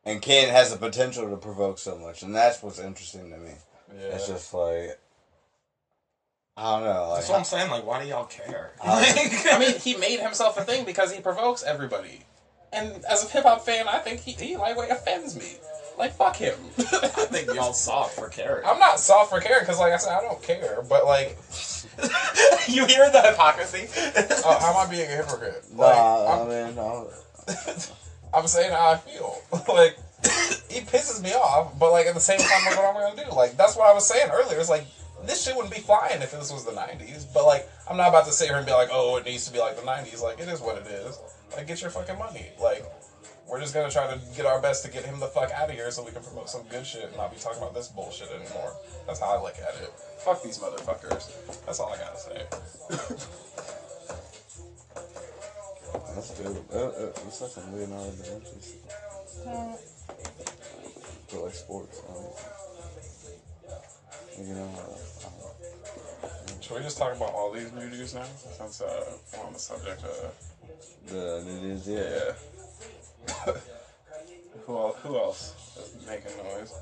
and 0.05 0.21
Kane 0.21 0.49
has 0.49 0.71
the 0.71 0.77
potential 0.77 1.29
to 1.29 1.37
provoke 1.37 1.79
so 1.79 1.97
much, 1.97 2.23
and 2.23 2.35
that's 2.35 2.61
what's 2.61 2.79
interesting 2.79 3.31
to 3.31 3.37
me. 3.37 3.51
Yeah. 3.95 4.15
It's 4.15 4.27
just 4.27 4.53
like 4.53 4.99
I 6.55 6.75
don't 6.75 6.83
know. 6.85 7.09
Like, 7.09 7.17
That's 7.17 7.29
what 7.29 7.37
I'm 7.39 7.45
saying. 7.45 7.71
Like, 7.71 7.85
why 7.85 8.03
do 8.03 8.07
y'all 8.07 8.25
care? 8.25 8.73
I 8.83 9.57
mean, 9.59 9.79
he 9.79 9.95
made 9.97 10.19
himself 10.19 10.57
a 10.57 10.63
thing 10.63 10.85
because 10.85 11.11
he 11.11 11.19
provokes 11.19 11.63
everybody. 11.63 12.21
And 12.73 13.03
as 13.05 13.23
a 13.25 13.29
hip 13.29 13.43
hop 13.43 13.61
fan, 13.65 13.87
I 13.87 13.99
think 13.99 14.19
he, 14.21 14.31
he 14.31 14.57
lightweight 14.57 14.89
offends 14.91 15.35
me. 15.37 15.53
Like 15.97 16.13
fuck 16.13 16.35
him. 16.35 16.55
I 16.79 16.81
think 17.29 17.53
y'all 17.53 17.73
soft 17.73 18.15
for 18.15 18.27
caring. 18.27 18.65
I'm 18.65 18.79
not 18.79 18.99
soft 18.99 19.29
for 19.29 19.39
caring 19.39 19.61
because, 19.61 19.79
like 19.79 19.93
I 19.93 19.97
said, 19.97 20.13
I 20.17 20.21
don't 20.21 20.41
care. 20.41 20.81
But 20.89 21.05
like, 21.05 21.37
you 22.67 22.85
hear 22.87 23.09
the 23.11 23.21
hypocrisy? 23.21 23.87
oh, 24.45 24.57
how 24.59 24.71
am 24.79 24.87
I 24.87 24.89
being 24.89 25.03
a 25.07 25.15
hypocrite? 25.15 25.63
nah, 25.73 25.83
Like, 25.83 25.97
I 25.97 26.41
I'm, 26.41 26.49
mean, 26.49 26.75
no. 26.75 27.09
I'm 28.33 28.47
saying 28.47 28.71
how 28.71 28.91
I 28.91 28.97
feel. 28.97 29.37
like, 29.67 29.97
he 30.69 30.79
pisses 30.81 31.21
me 31.21 31.33
off, 31.33 31.77
but 31.77 31.91
like 31.91 32.07
at 32.07 32.15
the 32.15 32.19
same 32.19 32.39
time, 32.39 32.65
like, 32.65 32.75
what 32.77 32.85
am 32.85 32.97
I 32.97 33.01
gonna 33.15 33.29
do? 33.29 33.35
Like, 33.35 33.55
that's 33.57 33.75
what 33.75 33.87
I 33.87 33.93
was 33.93 34.07
saying 34.07 34.31
earlier. 34.31 34.59
It's 34.59 34.69
like 34.69 34.85
this 35.25 35.43
shit 35.43 35.55
wouldn't 35.55 35.73
be 35.73 35.79
flying 35.81 36.21
if 36.21 36.31
this 36.31 36.51
was 36.51 36.65
the 36.65 36.71
'90s. 36.71 37.25
But 37.33 37.45
like, 37.45 37.69
I'm 37.89 37.97
not 37.97 38.09
about 38.09 38.25
to 38.25 38.31
sit 38.31 38.47
here 38.47 38.57
and 38.57 38.65
be 38.65 38.71
like, 38.73 38.89
oh, 38.91 39.17
it 39.17 39.25
needs 39.25 39.45
to 39.45 39.53
be 39.53 39.59
like 39.59 39.75
the 39.75 39.83
'90s. 39.83 40.21
Like, 40.23 40.39
it 40.39 40.47
is 40.47 40.59
what 40.59 40.77
it 40.77 40.87
is. 40.87 41.19
Like, 41.55 41.67
get 41.67 41.81
your 41.81 41.91
fucking 41.91 42.17
money. 42.17 42.47
Like. 42.61 42.85
We're 43.45 43.59
just 43.59 43.73
gonna 43.73 43.91
try 43.91 44.07
to 44.07 44.19
get 44.37 44.45
our 44.45 44.61
best 44.61 44.85
to 44.85 44.89
get 44.89 45.03
him 45.03 45.19
the 45.19 45.27
fuck 45.27 45.51
out 45.51 45.69
of 45.69 45.75
here 45.75 45.91
so 45.91 46.01
we 46.03 46.11
can 46.11 46.23
promote 46.23 46.49
some 46.49 46.63
good 46.69 46.87
shit 46.87 47.03
and 47.03 47.17
not 47.17 47.29
be 47.29 47.37
talking 47.37 47.61
about 47.61 47.75
this 47.75 47.89
bullshit 47.89 48.29
anymore. 48.31 48.73
That's 49.05 49.19
how 49.19 49.37
I 49.37 49.41
look 49.43 49.57
at 49.57 49.75
it. 49.83 49.91
Fuck 50.23 50.41
these 50.41 50.59
motherfuckers. 50.59 51.27
That's 51.65 51.79
all 51.81 51.93
I 51.93 51.97
gotta 51.97 52.17
say. 52.17 52.45
That's 56.15 56.31
good. 56.39 56.63
Uh, 56.73 56.77
uh, 56.77 57.11
it's 57.27 57.41
like 57.41 57.51
some 57.51 57.75
Leonardo 57.75 58.11
da 58.11 58.39
Vinci 58.39 58.77
like 61.41 61.53
sports. 61.53 62.01
Um, 62.09 62.23
you 64.45 64.53
know, 64.53 64.69
uh, 66.23 66.27
Should 66.61 66.77
we 66.77 66.83
just 66.83 66.97
talk 66.97 67.15
about 67.15 67.33
all 67.33 67.51
these 67.51 67.71
new 67.71 67.89
dudes 67.89 68.13
now? 68.13 68.25
Since 68.57 68.81
uh, 68.81 69.17
we're 69.33 69.45
on 69.45 69.53
the 69.53 69.59
subject 69.59 70.03
of 70.03 70.33
the 71.07 71.43
dudes, 71.61 71.87
yeah. 71.87 72.33
yeah. 73.27 73.53
who 74.65 74.77
else? 74.77 74.97
Who 75.03 75.17
else 75.17 75.53
is 75.77 76.07
making 76.07 76.37
noise? 76.37 76.73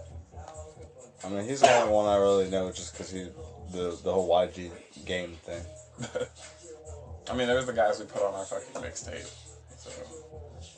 I 1.24 1.30
mean, 1.30 1.48
he's 1.48 1.62
the 1.62 1.72
only 1.76 1.94
one 1.94 2.08
I 2.08 2.18
really 2.18 2.50
know 2.50 2.72
just 2.72 2.94
because 2.94 3.12
he 3.12 3.28
the 3.72 3.98
the 4.04 4.12
whole 4.12 4.30
YG 4.30 4.72
game 5.06 5.34
thing. 5.44 5.64
I 7.30 7.36
mean, 7.36 7.48
there's 7.48 7.66
the 7.66 7.74
guys 7.74 8.00
we 8.00 8.06
put 8.06 8.24
on 8.24 8.34
our 8.34 8.46
fucking 8.46 8.82
mixtape. 8.82 9.30
So, 9.78 9.90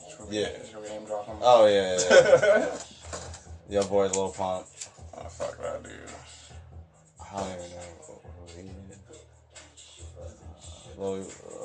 should 0.09 0.29
we, 0.29 0.39
Yeah. 0.39 0.49
should 0.69 0.81
we 0.81 0.89
name 0.89 1.05
drop 1.05 1.25
them? 1.27 1.37
Oh 1.41 1.65
yeah, 1.65 1.97
yeah. 1.97 2.57
yeah. 2.59 2.79
Yo, 3.81 3.83
boy, 3.87 4.07
Lil 4.07 4.29
Pump. 4.31 4.65
Oh, 5.17 5.23
fuck 5.29 5.57
that 5.61 5.83
dude. 5.83 5.93
I 7.19 7.39
don't 7.39 7.49
even 7.51 7.71
know 7.71 7.83
Lil, 10.97 11.21
uh, 11.21 11.62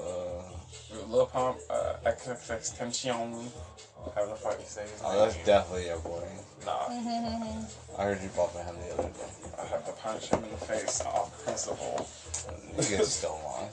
Lil 1.08 1.26
Pump, 1.26 1.58
uh, 1.70 1.94
Extension. 2.04 3.50
How 4.14 4.26
the 4.26 4.34
fuck 4.34 4.58
you 4.58 4.66
say 4.66 4.82
his 4.82 5.00
oh, 5.04 5.18
that's 5.24 5.36
name? 5.36 5.46
definitely 5.46 5.86
your 5.86 5.98
boy. 6.00 6.22
Nah, 6.66 6.86
I 7.98 8.04
heard 8.04 8.22
you 8.22 8.28
bumping 8.36 8.64
him 8.64 8.74
the 8.76 8.94
other 8.94 9.08
day. 9.08 9.58
I 9.60 9.64
have 9.66 9.86
to 9.86 9.92
punch 9.92 10.26
him 10.26 10.44
in 10.44 10.50
the 10.50 10.56
face 10.56 11.00
off 11.02 11.44
principle. 11.44 12.06
You 12.76 12.96
guys 12.96 13.12
still 13.12 13.40
on. 13.46 13.68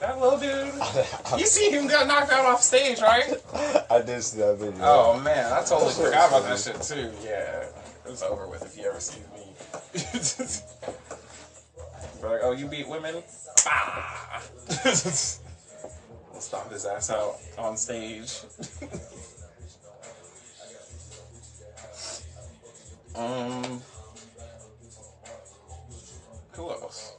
That 0.00 0.20
little 0.20 0.38
dude. 0.38 0.74
You 1.38 1.46
see 1.46 1.70
him 1.70 1.88
got 1.88 2.06
knocked 2.06 2.32
out 2.32 2.44
off 2.44 2.62
stage, 2.62 3.00
right? 3.00 3.32
I 3.90 4.02
did 4.02 4.22
see 4.22 4.38
that 4.38 4.58
video. 4.58 4.80
Oh 4.80 5.20
man, 5.20 5.52
I 5.52 5.64
totally 5.64 5.92
forgot 5.92 6.28
about 6.28 6.44
that 6.44 6.58
shit 6.58 6.80
too. 6.82 7.10
Yeah, 7.24 7.64
it's 8.06 8.22
over 8.22 8.46
with 8.46 8.62
if 8.62 8.76
you 8.76 8.88
ever 8.88 9.00
see 9.00 9.20
me. 9.34 9.44
But 12.20 12.30
like, 12.30 12.40
oh, 12.42 12.52
you 12.52 12.66
beat 12.66 12.88
women? 12.88 13.22
Ah! 13.66 14.42
We'll 16.38 16.42
stomp 16.42 16.70
his 16.70 16.86
ass 16.86 17.10
out 17.10 17.34
on 17.58 17.76
stage. 17.76 18.42
um, 23.16 23.82
who 26.52 26.70
else? 26.70 27.14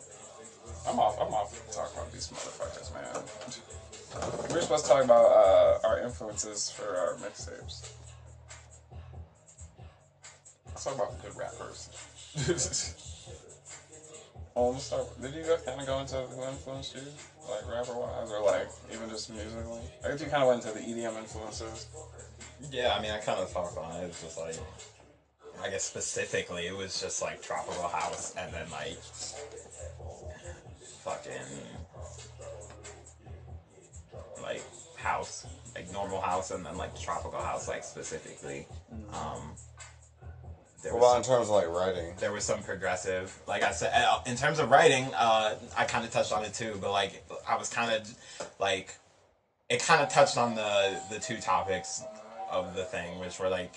I'm 0.88 0.98
off. 1.00 1.18
I'm 1.20 1.34
off 1.34 1.52
talking 1.70 1.98
about 1.98 2.14
these 2.14 2.30
motherfuckers, 2.30 2.94
man. 2.94 3.04
We're 4.52 4.62
supposed 4.62 4.86
to 4.86 4.92
talk 4.92 5.04
about 5.04 5.26
uh, 5.26 5.80
our 5.86 6.00
influences 6.00 6.72
for 6.72 6.96
our 6.96 7.16
mixtapes. 7.16 7.92
Let's 10.68 10.86
talk 10.86 10.96
about 10.96 11.22
good 11.22 11.36
rappers. 11.36 11.90
Let's 14.56 14.84
start. 14.84 15.22
Did 15.22 15.34
you 15.34 15.44
guys 15.44 15.62
kind 15.66 15.80
of 15.80 15.88
go 15.88 16.00
into 16.00 16.16
who 16.16 16.44
influenced 16.44 16.96
you, 16.96 17.02
like 17.50 17.68
rapper 17.70 17.98
wise, 17.98 18.30
or 18.32 18.46
like 18.46 18.70
even 18.94 19.10
just 19.10 19.30
musically? 19.30 19.80
I 20.04 20.10
guess 20.10 20.22
you 20.22 20.28
kind 20.28 20.44
of 20.44 20.50
went 20.50 20.66
into 20.66 20.78
the 20.78 20.84
EDM 20.84 21.18
influences. 21.18 21.88
Yeah, 22.72 22.94
I 22.98 23.02
mean, 23.02 23.12
I 23.12 23.20
kind 23.20 23.40
of 23.40 23.52
talked 23.52 23.78
on 23.78 23.96
it. 23.98 24.04
It 24.04 24.08
was 24.08 24.22
just 24.22 24.38
like, 24.38 24.58
I 25.64 25.70
guess 25.70 25.84
specifically, 25.84 26.68
it 26.68 26.76
was 26.76 27.00
just 27.00 27.22
like 27.22 27.42
tropical 27.42 27.88
house, 27.88 28.34
and 28.38 28.54
then 28.54 28.70
like 28.70 28.98
fucking 31.04 31.32
like 34.42 34.64
house, 34.98 35.46
like 35.76 35.92
normal 35.94 36.22
house, 36.22 36.52
and 36.52 36.66
then 36.66 36.78
like 36.78 37.00
tropical 37.00 37.40
house, 37.40 37.68
like 37.68 37.84
specifically. 37.84 38.68
Um, 39.14 39.54
there 40.84 40.96
about 40.96 41.18
in 41.18 41.24
terms 41.24 41.50
of 41.50 41.56
like 41.56 41.68
writing? 41.68 42.13
there 42.20 42.32
was 42.32 42.44
some 42.44 42.62
progressive 42.63 43.38
like 43.48 43.63
i 43.63 43.72
said 43.72 43.92
uh, 43.94 44.22
in 44.26 44.36
terms 44.36 44.60
of 44.60 44.70
writing 44.70 45.06
uh, 45.15 45.56
i 45.78 45.86
kind 45.86 46.06
of 46.06 46.12
touched 46.12 46.32
on 46.32 46.44
it 46.44 46.54
too 46.54 46.78
but 46.82 46.92
like 46.92 47.24
i 47.48 47.56
was 47.56 47.70
kind 47.70 47.92
of 47.92 48.13
like 48.60 48.96
it 49.70 49.82
kind 49.82 50.02
of 50.02 50.10
touched 50.10 50.38
on 50.38 50.56
the 50.56 51.00
the 51.10 51.20
two 51.20 51.38
topics 51.39 52.02
of 52.52 52.76
the 52.76 52.84
thing 52.84 53.20
which 53.20 53.39
were 53.39 53.50
like 53.50 53.76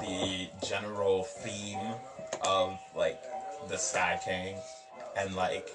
the 0.00 0.48
general 0.66 1.24
theme 1.24 1.94
of 2.42 2.78
like 2.96 3.20
the 3.68 3.76
sky 3.76 4.18
king 4.24 4.56
and 5.16 5.34
like 5.34 5.68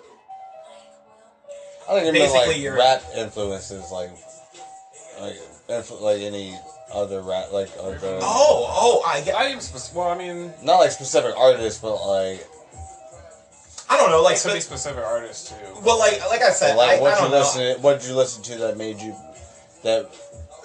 I 1.89 1.97
it 1.99 2.03
meant 2.13 2.15
Basically, 2.15 2.69
like 2.69 2.77
rap 2.77 3.03
influences, 3.15 3.91
like 3.91 4.09
like 5.19 5.35
like 6.01 6.21
any 6.21 6.57
other 6.93 7.21
rap, 7.21 7.51
like 7.51 7.69
other. 7.79 8.19
oh 8.21 8.67
oh 8.69 9.03
i 9.07 9.21
get 9.21 9.35
I 9.35 9.49
even 9.49 9.61
spec- 9.61 9.95
well, 9.95 10.09
I 10.09 10.17
mean, 10.17 10.53
Not 10.63 10.77
like 10.77 10.91
specific 10.91 11.35
artists, 11.37 11.81
but 11.81 11.95
like 12.05 12.45
i 13.89 13.97
don't 13.97 14.09
know 14.09 14.21
like 14.21 14.37
it 14.37 14.41
could 14.43 14.53
be 14.53 14.59
specific 14.59 15.03
artists 15.03 15.49
too. 15.49 15.55
well 15.83 15.99
like 15.99 16.19
like 16.29 16.41
i 16.41 16.51
said 16.51 16.75
like 16.75 16.99
I, 16.99 17.01
what 17.01 17.13
I 17.13 17.15
you 17.17 17.21
don't 17.23 17.31
know. 17.31 17.37
listen, 17.39 17.81
what 17.81 17.99
did 17.99 18.09
you 18.09 18.15
listen 18.15 18.41
to 18.43 18.55
that 18.59 18.77
made 18.77 18.99
you 18.99 19.15
that 19.83 20.09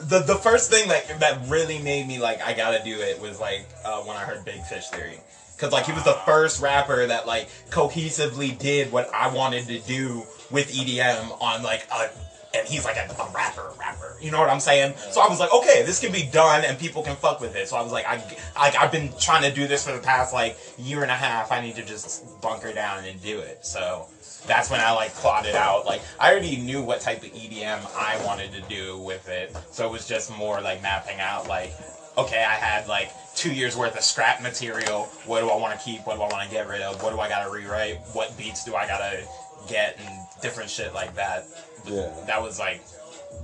the 0.01 0.21
the 0.21 0.37
first 0.37 0.71
thing 0.71 0.89
that 0.89 1.19
that 1.21 1.41
really 1.49 1.79
made 1.81 2.07
me 2.07 2.19
like 2.21 2.41
I 2.41 2.53
gotta 2.55 2.83
do 2.85 3.01
it 3.01 3.21
was 3.21 3.41
like 3.41 3.67
uh, 3.85 4.01
when 4.03 4.17
I 4.17 4.21
heard 4.21 4.45
Big 4.45 4.63
Fish 4.63 4.87
Theory. 4.89 5.19
Cause 5.59 5.73
like 5.73 5.87
he 5.87 5.93
was 5.93 6.05
the 6.05 6.13
first 6.25 6.63
rapper 6.63 7.05
that 7.05 7.27
like 7.27 7.49
cohesively 7.71 8.57
did 8.57 8.93
what 8.93 9.13
I 9.13 9.35
wanted 9.35 9.67
to 9.67 9.81
do 9.81 10.23
with 10.53 10.71
EDM 10.73 11.43
on 11.43 11.65
like 11.65 11.85
a 11.93 12.11
and 12.59 12.69
he's 12.69 12.85
like 12.85 12.97
a, 12.97 13.11
a 13.21 13.31
rapper, 13.35 13.71
rapper. 13.79 14.17
You 14.21 14.31
know 14.31 14.39
what 14.39 14.51
I'm 14.51 14.61
saying? 14.61 14.95
So 15.11 15.21
I 15.21 15.29
was 15.29 15.41
like, 15.41 15.53
okay, 15.53 15.83
this 15.85 16.01
can 16.01 16.13
be 16.13 16.25
done 16.25 16.65
and 16.65 16.79
people 16.79 17.03
can 17.03 17.17
fuck 17.17 17.41
with 17.41 17.55
it. 17.55 17.69
So 17.69 17.77
I 17.77 17.83
was 17.83 17.93
like, 17.93 18.07
I, 18.07 18.23
I 18.57 18.75
I've 18.79 18.93
been 18.93 19.11
trying 19.19 19.43
to 19.43 19.55
do 19.55 19.67
this 19.67 19.87
for 19.87 19.93
the 19.93 20.03
past 20.03 20.33
like 20.33 20.59
year 20.77 21.03
and 21.03 21.11
a 21.11 21.15
half. 21.15 21.53
I 21.53 21.61
need 21.61 21.77
to 21.77 21.85
just 21.85 22.41
bunker 22.41 22.73
down 22.73 23.05
and 23.05 23.23
do 23.23 23.39
it. 23.39 23.65
So 23.65 24.07
that's 24.47 24.71
when 24.71 24.81
I 24.81 24.93
like 24.93 25.13
plotted 25.15 25.55
out. 25.55 25.87
Like 25.87 26.03
I 26.19 26.31
already 26.31 26.57
knew 26.57 26.83
what 26.83 27.01
type 27.01 27.23
of 27.23 27.31
EDM 27.31 27.81
I 27.97 28.25
wanted 28.25 28.53
to 28.53 28.61
do 28.63 28.99
with 28.99 29.29
it. 29.29 29.57
So 29.71 29.87
it 29.87 29.93
was 29.93 30.07
just 30.07 30.37
more 30.37 30.61
like 30.61 30.83
mapping 30.83 31.21
out 31.21 31.47
like, 31.49 31.73
okay, 32.17 32.43
I 32.43 32.55
had 32.55 32.89
like 32.89 33.13
two 33.37 33.55
years 33.55 33.77
worth 33.77 33.97
of 33.97 34.03
scrap 34.03 34.43
material. 34.43 35.05
What 35.27 35.41
do 35.41 35.49
I 35.49 35.57
want 35.57 35.79
to 35.79 35.85
keep? 35.85 36.07
What 36.07 36.17
do 36.17 36.23
I 36.23 36.29
want 36.29 36.49
to 36.49 36.55
get 36.55 36.69
rid 36.69 36.83
of? 36.83 37.03
What 37.03 37.13
do 37.13 37.21
I 37.21 37.29
gotta 37.29 37.51
rewrite? 37.51 37.99
What 38.13 38.37
beats 38.37 38.65
do 38.65 38.75
I 38.75 38.87
gotta 38.87 39.23
get 39.69 39.99
and 40.05 40.27
different 40.43 40.71
shit 40.71 40.95
like 40.95 41.15
that. 41.15 41.45
Yeah. 41.87 42.13
That 42.27 42.43
was 42.43 42.59
like 42.59 42.83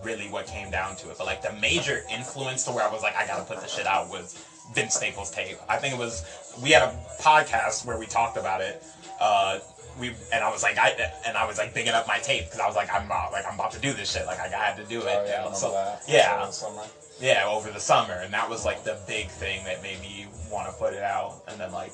really 0.02 0.26
what 0.28 0.46
came 0.46 0.70
down 0.70 0.96
to 0.96 1.10
it. 1.10 1.18
But 1.18 1.26
like 1.26 1.42
the 1.42 1.52
major 1.60 2.02
influence 2.12 2.64
to 2.64 2.72
where 2.72 2.86
I 2.86 2.92
was 2.92 3.02
like, 3.02 3.16
I 3.16 3.26
gotta 3.26 3.44
put 3.44 3.60
this 3.60 3.74
shit 3.74 3.86
out 3.86 4.08
was 4.08 4.42
Vince 4.74 4.94
Staples 4.94 5.30
tape. 5.30 5.56
I 5.68 5.76
think 5.76 5.94
it 5.94 5.98
was 5.98 6.24
we 6.62 6.70
had 6.70 6.82
a 6.82 6.96
podcast 7.22 7.84
where 7.86 7.98
we 7.98 8.06
talked 8.06 8.36
about 8.36 8.60
it. 8.60 8.82
Uh, 9.20 9.58
we 10.00 10.08
and 10.32 10.42
I 10.42 10.50
was 10.50 10.62
like 10.62 10.78
I 10.78 10.90
and 11.26 11.36
I 11.36 11.46
was 11.46 11.58
like 11.58 11.74
bigging 11.74 11.92
up 11.92 12.08
my 12.08 12.18
tape 12.18 12.44
because 12.46 12.60
I 12.60 12.66
was 12.66 12.74
like 12.76 12.92
I'm 12.92 13.06
about 13.06 13.32
like 13.32 13.44
I'm 13.46 13.54
about 13.54 13.70
to 13.72 13.80
do 13.80 13.92
this 13.92 14.10
shit 14.12 14.26
like 14.26 14.40
I 14.40 14.48
had 14.48 14.76
to 14.76 14.84
do 14.84 15.00
it. 15.00 15.06
Oh, 15.08 15.24
yeah, 15.26 15.52
so 15.52 15.72
that. 15.72 16.02
yeah, 16.08 16.50
Over 16.66 16.82
yeah, 17.20 17.46
over 17.46 17.70
the 17.70 17.80
summer, 17.80 18.14
and 18.14 18.32
that 18.34 18.48
was 18.48 18.64
like 18.64 18.82
the 18.84 18.98
big 19.06 19.28
thing 19.28 19.64
that 19.64 19.82
made 19.82 20.00
me 20.00 20.26
want 20.50 20.68
to 20.68 20.74
put 20.76 20.94
it 20.94 21.02
out. 21.02 21.42
And 21.48 21.60
then 21.60 21.72
like, 21.72 21.92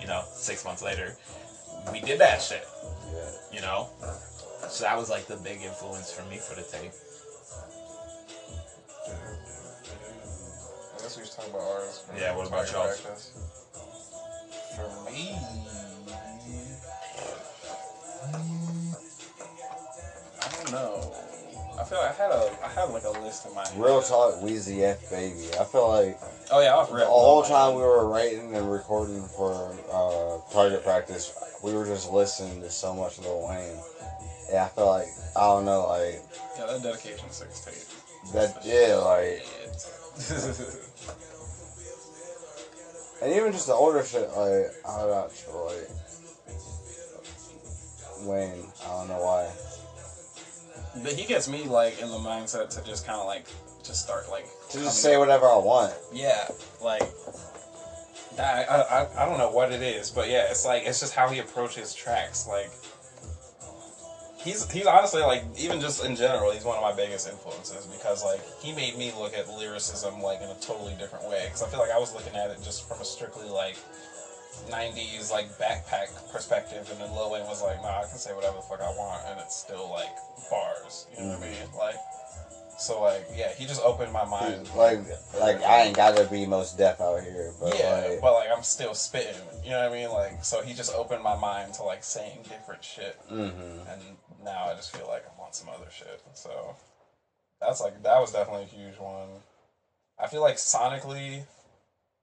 you 0.00 0.06
know, 0.06 0.22
six 0.32 0.64
months 0.64 0.82
later, 0.82 1.16
we 1.92 2.00
did 2.00 2.18
that 2.20 2.42
shit. 2.42 2.66
Yeah. 3.12 3.30
You 3.52 3.60
know, 3.60 3.88
so 4.68 4.84
that 4.84 4.96
was 4.96 5.10
like 5.10 5.26
the 5.26 5.36
big 5.36 5.62
influence 5.62 6.12
for 6.12 6.22
me 6.28 6.38
for 6.38 6.54
the 6.54 6.62
tape. 6.62 6.92
I 10.94 11.02
guess 11.02 11.16
we 11.16 11.24
should 11.24 11.32
talk 11.32 11.48
about 11.48 11.62
ours. 11.62 12.04
Yeah, 12.18 12.36
what 12.36 12.46
about 12.48 12.66
practice. 12.66 13.32
For 14.76 15.10
me, 15.10 15.34
I 20.40 20.48
don't 20.52 20.72
know. 20.72 21.27
I 21.78 21.84
feel 21.84 21.98
like 21.98 22.18
I 22.18 22.22
had 22.22 22.32
a 22.32 22.50
I 22.64 22.68
had 22.68 22.84
like 22.90 23.04
a 23.04 23.10
list 23.20 23.46
in 23.46 23.54
my 23.54 23.66
head. 23.66 23.78
Real 23.80 24.02
talk, 24.02 24.34
Weezy 24.40 24.82
F 24.82 25.08
baby. 25.10 25.48
I 25.58 25.64
feel 25.64 25.88
like 25.88 26.18
Oh 26.50 26.60
yeah, 26.60 26.76
I've 26.76 26.88
the 26.88 27.04
whole 27.04 27.42
time 27.42 27.74
we 27.76 27.82
were 27.82 28.06
writing 28.06 28.54
and 28.54 28.70
recording 28.72 29.22
for 29.36 29.70
uh, 29.92 30.38
target 30.52 30.82
practice, 30.82 31.32
we 31.62 31.74
were 31.74 31.84
just 31.84 32.10
listening 32.10 32.62
to 32.62 32.70
so 32.70 32.94
much 32.94 33.18
Lil 33.18 33.46
Wayne. 33.48 33.76
Yeah, 34.50 34.64
I 34.64 34.68
feel 34.68 34.86
like 34.86 35.08
I 35.36 35.40
don't 35.40 35.66
know, 35.66 35.86
like 35.86 36.22
Yeah, 36.58 36.66
that 36.66 36.82
dedication 36.82 37.30
six 37.30 37.60
tape. 37.60 37.74
that. 38.32 38.56
Yeah, 38.64 38.96
like 38.96 39.44
and 43.22 43.32
even 43.32 43.52
just 43.52 43.66
the 43.68 43.74
older 43.74 44.02
shit, 44.02 44.28
like 44.36 44.74
I 44.88 44.98
don't 44.98 45.10
know, 45.10 45.28
like 45.66 45.88
Wayne. 48.22 48.64
I 48.84 48.88
don't 48.88 49.08
know 49.08 49.20
why. 49.22 49.37
But 51.02 51.12
he 51.12 51.26
gets 51.26 51.48
me 51.48 51.64
like 51.64 52.00
in 52.00 52.08
the 52.10 52.18
mindset 52.18 52.70
to 52.70 52.84
just 52.84 53.06
kind 53.06 53.18
of 53.18 53.26
like 53.26 53.46
just 53.84 54.02
start 54.04 54.28
like 54.30 54.46
To 54.70 54.78
just 54.78 55.02
say 55.02 55.14
up- 55.14 55.20
whatever 55.20 55.46
I 55.46 55.56
want. 55.56 55.94
Yeah, 56.12 56.48
like. 56.82 57.02
I, 58.38 58.64
I 58.64 59.22
I 59.22 59.26
don't 59.26 59.38
know 59.38 59.50
what 59.50 59.72
it 59.72 59.82
is, 59.82 60.10
but 60.10 60.28
yeah, 60.28 60.46
it's 60.48 60.64
like 60.64 60.84
it's 60.86 61.00
just 61.00 61.12
how 61.12 61.28
he 61.28 61.40
approaches 61.40 61.92
tracks. 61.92 62.46
Like 62.46 62.70
he's 64.38 64.70
he's 64.70 64.86
honestly 64.86 65.22
like 65.22 65.42
even 65.58 65.80
just 65.80 66.04
in 66.04 66.14
general, 66.14 66.52
he's 66.52 66.64
one 66.64 66.76
of 66.76 66.82
my 66.82 66.92
biggest 66.94 67.28
influences 67.28 67.86
because 67.86 68.24
like 68.24 68.40
he 68.60 68.72
made 68.72 68.96
me 68.96 69.12
look 69.18 69.34
at 69.34 69.48
lyricism 69.48 70.22
like 70.22 70.40
in 70.40 70.48
a 70.50 70.54
totally 70.60 70.94
different 71.00 71.28
way. 71.28 71.46
Because 71.46 71.62
I 71.64 71.68
feel 71.68 71.80
like 71.80 71.90
I 71.90 71.98
was 71.98 72.14
looking 72.14 72.36
at 72.36 72.50
it 72.50 72.58
just 72.62 72.86
from 72.88 73.00
a 73.00 73.04
strictly 73.04 73.48
like. 73.48 73.76
90s 74.70 75.30
like 75.30 75.46
backpack 75.58 76.08
perspective 76.32 76.88
and 76.90 77.00
then 77.00 77.10
Lil 77.14 77.30
Wayne 77.30 77.46
was 77.46 77.62
like 77.62 77.80
nah 77.82 78.00
I 78.00 78.06
can 78.06 78.18
say 78.18 78.34
whatever 78.34 78.56
the 78.56 78.62
fuck 78.62 78.80
I 78.80 78.90
want 78.90 79.22
and 79.26 79.40
it's 79.40 79.56
still 79.56 79.88
like 79.90 80.14
bars 80.50 81.06
you 81.12 81.24
know 81.24 81.30
what 81.30 81.38
I 81.38 81.50
mean 81.50 81.78
like 81.78 81.96
so 82.78 83.02
like 83.02 83.26
yeah 83.34 83.52
he 83.52 83.66
just 83.66 83.82
opened 83.82 84.12
my 84.12 84.24
mind 84.24 84.68
Like, 84.76 85.00
like 85.40 85.62
I 85.64 85.82
ain't 85.82 85.96
gotta 85.96 86.24
be 86.24 86.46
Mos 86.46 86.72
Def 86.72 87.00
out 87.00 87.22
here, 87.22 87.52
but 87.60 87.76
yeah, 87.78 88.06
like, 88.08 88.20
but 88.20 88.34
like 88.34 88.48
I'm 88.54 88.62
still 88.62 88.94
spitting. 88.94 89.34
You 89.64 89.70
know 89.70 89.88
what 89.88 89.92
I 89.92 90.00
mean? 90.00 90.10
Like, 90.10 90.44
so 90.44 90.62
he 90.62 90.72
just 90.74 90.94
opened 90.94 91.22
my 91.22 91.34
mind 91.34 91.74
to 91.74 91.82
like 91.82 92.04
saying 92.04 92.44
different 92.44 92.84
shit, 92.84 93.18
hmm 93.28 93.80
and 93.90 94.00
now 94.44 94.66
I 94.66 94.74
just 94.76 94.96
feel 94.96 95.08
like 95.08 95.24
I 95.26 95.40
want 95.40 95.56
some 95.56 95.68
other 95.68 95.90
shit. 95.90 96.22
So 96.34 96.76
that's 97.60 97.80
like 97.80 98.00
that 98.04 98.20
was 98.20 98.32
definitely 98.32 98.62
a 98.62 98.66
huge 98.66 98.96
one. 98.98 99.42
I 100.16 100.28
feel 100.28 100.40
like 100.40 100.54
sonically, 100.56 101.42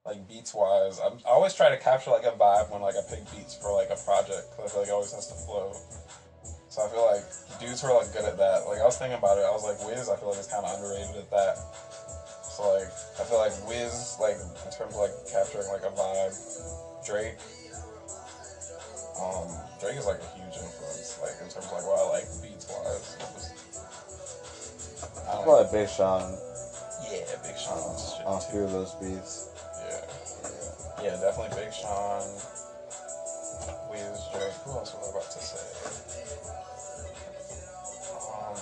like 0.05 0.27
beats 0.29 0.53
wise, 0.53 1.01
I'm, 1.01 1.17
I 1.25 1.33
always 1.33 1.53
try 1.53 1.69
to 1.69 1.77
capture 1.77 2.11
like 2.11 2.25
a 2.25 2.37
vibe 2.37 2.69
when 2.69 2.81
like 2.81 2.93
I 2.93 3.01
pick 3.09 3.25
beats 3.33 3.57
for 3.57 3.73
like 3.73 3.89
a 3.89 3.97
project 4.05 4.53
because 4.53 4.69
I 4.69 4.69
feel 4.69 4.81
like 4.85 4.89
it 4.89 4.93
always 4.93 5.11
has 5.13 5.27
to 5.33 5.37
flow. 5.49 5.73
So 6.69 6.85
I 6.85 6.87
feel 6.93 7.05
like 7.09 7.25
dudes 7.57 7.81
who 7.81 7.89
are 7.89 7.97
like 7.97 8.13
good 8.13 8.25
at 8.25 8.37
that. 8.37 8.69
Like 8.69 8.77
I 8.77 8.85
was 8.85 9.01
thinking 9.01 9.17
about 9.17 9.41
it, 9.41 9.49
I 9.49 9.49
was 9.49 9.65
like 9.65 9.81
Wiz. 9.81 10.05
I 10.05 10.15
feel 10.21 10.29
like 10.29 10.37
is 10.37 10.45
kind 10.45 10.61
of 10.61 10.77
underrated 10.77 11.17
at 11.17 11.29
that. 11.33 11.57
So 12.45 12.69
like 12.69 12.91
I 13.17 13.25
feel 13.25 13.41
like 13.41 13.55
Wiz, 13.65 14.21
like 14.21 14.37
in 14.37 14.71
terms 14.77 14.93
of 14.93 15.01
like 15.01 15.15
capturing 15.25 15.65
like 15.73 15.81
a 15.81 15.93
vibe, 15.97 16.37
Drake. 17.01 17.41
Um, 19.17 19.47
Drake 19.81 19.97
is 19.97 20.05
like 20.05 20.21
a 20.21 20.29
huge 20.37 20.53
influence, 20.53 21.17
like 21.17 21.33
in 21.41 21.49
terms 21.49 21.65
of 21.65 21.73
like 21.73 21.87
what 21.87 21.97
I 21.97 22.21
like 22.21 22.27
beats 22.45 22.69
wise. 22.69 23.17
I 25.25 25.33
don't 25.33 25.49
know. 25.49 25.65
probably 25.65 25.71
Big 25.73 25.89
Sean 25.89 26.21
Yeah, 27.09 27.25
Big 27.41 27.57
on, 27.57 27.97
Sean's 27.97 28.21
on 28.27 28.37
a 28.37 28.45
few 28.51 28.61
of 28.67 28.71
those 28.75 28.93
beats. 29.01 29.54
Yeah. 31.05 31.13
Yeah, 31.13 31.21
definitely 31.21 31.53
Big 31.63 31.73
Sean. 31.73 32.25
Wiz, 33.93 34.17
Drake. 34.33 34.57
Who 34.65 34.71
else 34.73 34.89
was 34.97 35.05
I 35.05 35.09
about 35.13 35.29
to 35.29 35.37
say? 35.37 35.65
Um, 38.25 38.57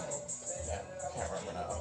yeah, 0.68 0.84
I 0.84 1.08
can't 1.16 1.30
remember 1.32 1.54
now. 1.56 1.72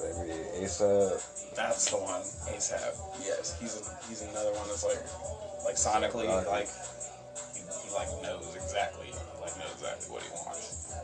Maybe 0.00 0.64
ASAP. 0.64 1.20
That's 1.54 1.90
the 1.90 1.96
one. 2.00 2.22
ASAP. 2.48 2.96
Yes, 3.24 3.56
he's 3.60 3.76
a, 3.76 3.82
he's 4.08 4.22
another 4.22 4.52
one 4.56 4.68
that's 4.68 4.84
like 4.84 5.04
like 5.64 5.76
sonically 5.76 6.24
Right. 6.28 6.64
like 6.64 6.68
he, 7.52 7.60
he 7.60 7.88
like 7.92 8.08
knows 8.24 8.56
exactly 8.56 9.12
like 9.40 9.52
knows 9.60 9.72
exactly 9.76 10.08
what 10.16 10.22
he 10.24 10.30
wants. 10.32 10.96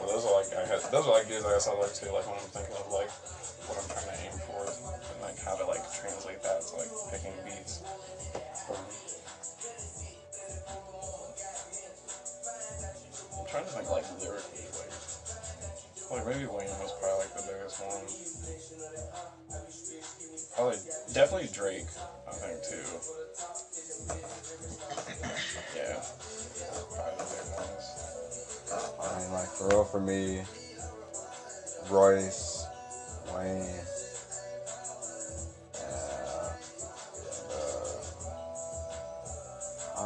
But 0.00 0.08
those 0.10 0.24
are 0.26 0.34
like 0.34 0.50
I 0.50 0.66
guess, 0.66 0.88
those 0.90 1.06
are 1.06 1.14
like 1.14 1.28
dudes 1.28 1.44
I 1.46 1.52
guess 1.54 1.68
I 1.68 1.74
like 1.78 1.94
too. 1.94 2.10
Like 2.10 2.26
when 2.26 2.38
I'm 2.42 2.50
thinking 2.50 2.73
like 6.78 6.92
picking 7.10 7.36
beats. 7.44 7.82
I'm 13.38 13.46
trying 13.46 13.64
to 13.64 13.70
think 13.70 13.90
like 13.90 14.04
lyrically 14.20 14.66
like. 14.78 14.92
Like 16.10 16.26
maybe 16.26 16.44
Wayne 16.46 16.68
was 16.68 16.92
probably 17.00 17.24
like 17.24 17.34
the 17.34 17.42
biggest 17.48 17.80
one. 17.80 18.04
Probably 20.54 20.78
definitely 21.12 21.48
Drake, 21.52 21.90
I 22.28 22.32
think 22.32 22.62
too. 22.62 22.86
Yeah. 25.74 25.98
Probably 26.94 27.24
the 27.24 27.40
ones. 27.56 27.86
Uh, 28.70 28.88
I 29.02 29.18
mean, 29.18 29.30
like 29.32 29.48
for 29.48 29.64
real 29.68 29.84
for 29.84 30.00
me, 30.00 30.44
Royce, 31.90 32.66
Wayne. 33.34 33.93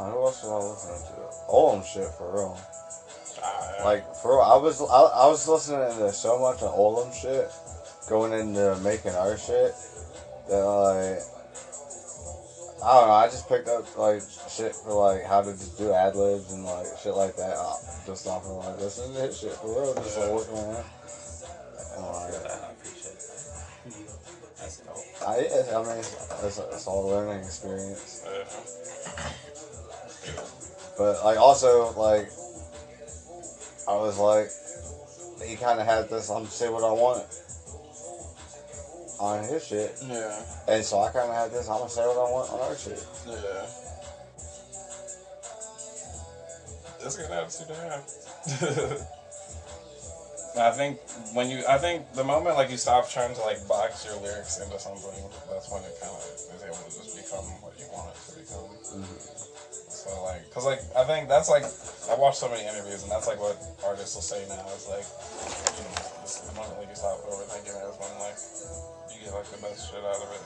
Uh, 0.09 0.13
who 0.13 0.23
else 0.25 0.43
was 0.43 0.51
I 0.53 0.69
listening 0.69 1.17
to? 1.17 1.23
Oldham 1.49 1.85
shit 1.85 2.09
for 2.17 2.33
real. 2.35 2.59
Uh, 3.43 3.85
Like 3.85 4.15
for 4.17 4.37
real, 4.37 4.43
I 4.43 4.57
was 4.57 4.81
I, 4.81 5.25
I 5.25 5.27
was 5.29 5.47
listening 5.49 5.99
to 5.99 6.13
so 6.13 6.39
much 6.39 6.63
of 6.63 6.73
Oldham 6.73 7.13
shit, 7.13 7.51
going 8.09 8.33
into 8.33 8.77
making 8.83 9.13
our 9.13 9.37
shit 9.37 9.73
that 10.49 10.65
like 10.65 11.23
I 12.83 12.95
don't 12.95 13.09
know. 13.09 13.15
I 13.15 13.27
just 13.27 13.49
picked 13.49 13.69
up 13.69 13.85
like 13.99 14.23
shit 14.49 14.75
for 14.75 14.95
like 14.95 15.25
how 15.25 15.43
to 15.43 15.51
just 15.53 15.79
do 15.79 15.93
ad 15.93 16.15
libs 16.15 16.53
and 16.53 16.65
like 16.65 16.87
shit 17.03 17.15
like 17.15 17.37
that. 17.37 17.57
Uh, 17.59 17.75
just 18.07 18.27
off 18.27 18.45
of 18.47 18.65
like 18.65 18.79
listening 18.79 19.15
to 19.15 19.33
shit 19.35 19.53
for 19.53 19.69
real, 19.69 19.95
just 19.95 20.19
like 20.19 20.31
working 20.31 20.55
on 20.55 20.77
it. 20.77 20.87
And, 21.97 22.07
like, 22.07 22.35
I 22.35 22.71
appreciate 22.71 23.19
that. 23.19 23.39
That's 24.59 24.79
dope. 24.79 24.99
I, 25.27 25.35
I 25.35 25.83
mean, 25.83 25.99
it's, 25.99 26.59
it's 26.59 26.87
all 26.87 27.07
a 27.07 27.15
learning 27.15 27.45
experience. 27.45 28.25
But 30.99 31.25
like 31.25 31.39
also 31.39 31.93
like 31.97 32.29
I 33.89 33.95
was 33.95 34.19
like 34.19 34.51
he 35.49 35.55
kind 35.57 35.81
of 35.81 35.87
had 35.87 36.11
this. 36.11 36.29
I'm 36.29 36.45
say 36.47 36.69
what 36.69 36.83
I 36.83 36.91
want 36.93 37.25
on 39.21 39.43
his 39.45 39.65
shit, 39.67 39.97
Yeah. 40.07 40.43
and 40.69 40.85
so 40.85 41.01
I 41.01 41.11
kind 41.11 41.31
of 41.31 41.35
had 41.35 41.51
this. 41.51 41.69
I'm 41.69 41.79
gonna 41.79 41.91
say 41.91 42.03
what 42.03 42.19
I 42.19 42.31
want 42.31 42.51
on 42.53 42.61
our 42.61 42.77
shit. 42.77 43.05
Yeah. 43.27 43.67
That's 47.01 47.17
a 47.17 47.23
good 47.23 47.31
attitude 47.31 47.69
to 47.69 47.75
have. 47.75 49.07
I 50.59 50.71
think 50.73 50.99
when 51.35 51.49
you, 51.51 51.63
I 51.69 51.79
think 51.79 52.13
the 52.15 52.25
moment 52.25 52.57
like 52.57 52.71
you 52.71 52.77
stop 52.77 53.09
trying 53.09 53.35
to 53.35 53.41
like 53.43 53.67
box 53.69 54.05
your 54.05 54.21
lyrics 54.21 54.59
into 54.59 54.79
something, 54.79 55.15
that's 55.49 55.71
when 55.71 55.83
it 55.85 55.95
kind 56.03 56.11
of 56.15 56.23
is 56.27 56.63
able 56.67 56.75
to 56.75 56.91
just 56.91 57.15
become 57.17 57.45
what 57.63 57.79
you 57.79 57.87
want 57.95 58.11
it 58.11 58.19
to 58.27 58.39
become. 58.43 58.67
Mm-hmm. 58.99 59.39
So 60.09 60.25
like, 60.25 60.41
cause 60.57 60.65
like 60.65 60.81
I 60.97 61.05
think 61.05 61.29
that's 61.29 61.53
like 61.53 61.69
I 62.09 62.17
watched 62.17 62.41
so 62.41 62.49
many 62.49 62.65
interviews 62.65 63.05
and 63.05 63.13
that's 63.13 63.29
like 63.29 63.37
what 63.37 63.61
artists 63.85 64.17
will 64.17 64.25
say 64.25 64.41
now. 64.49 64.65
It's 64.73 64.89
like 64.89 65.05
you 65.05 65.85
know, 65.85 66.01
the 66.25 66.55
moment 66.57 66.81
like 66.81 66.89
you 66.89 66.97
stop 66.97 67.21
overthinking 67.29 67.77
it 67.77 67.85
is 67.93 67.97
when 68.01 68.09
like 68.17 68.41
you 69.13 69.21
get 69.21 69.37
like 69.37 69.45
the 69.53 69.61
best 69.61 69.93
shit 69.93 70.01
out 70.01 70.17
of 70.17 70.33
it. 70.33 70.45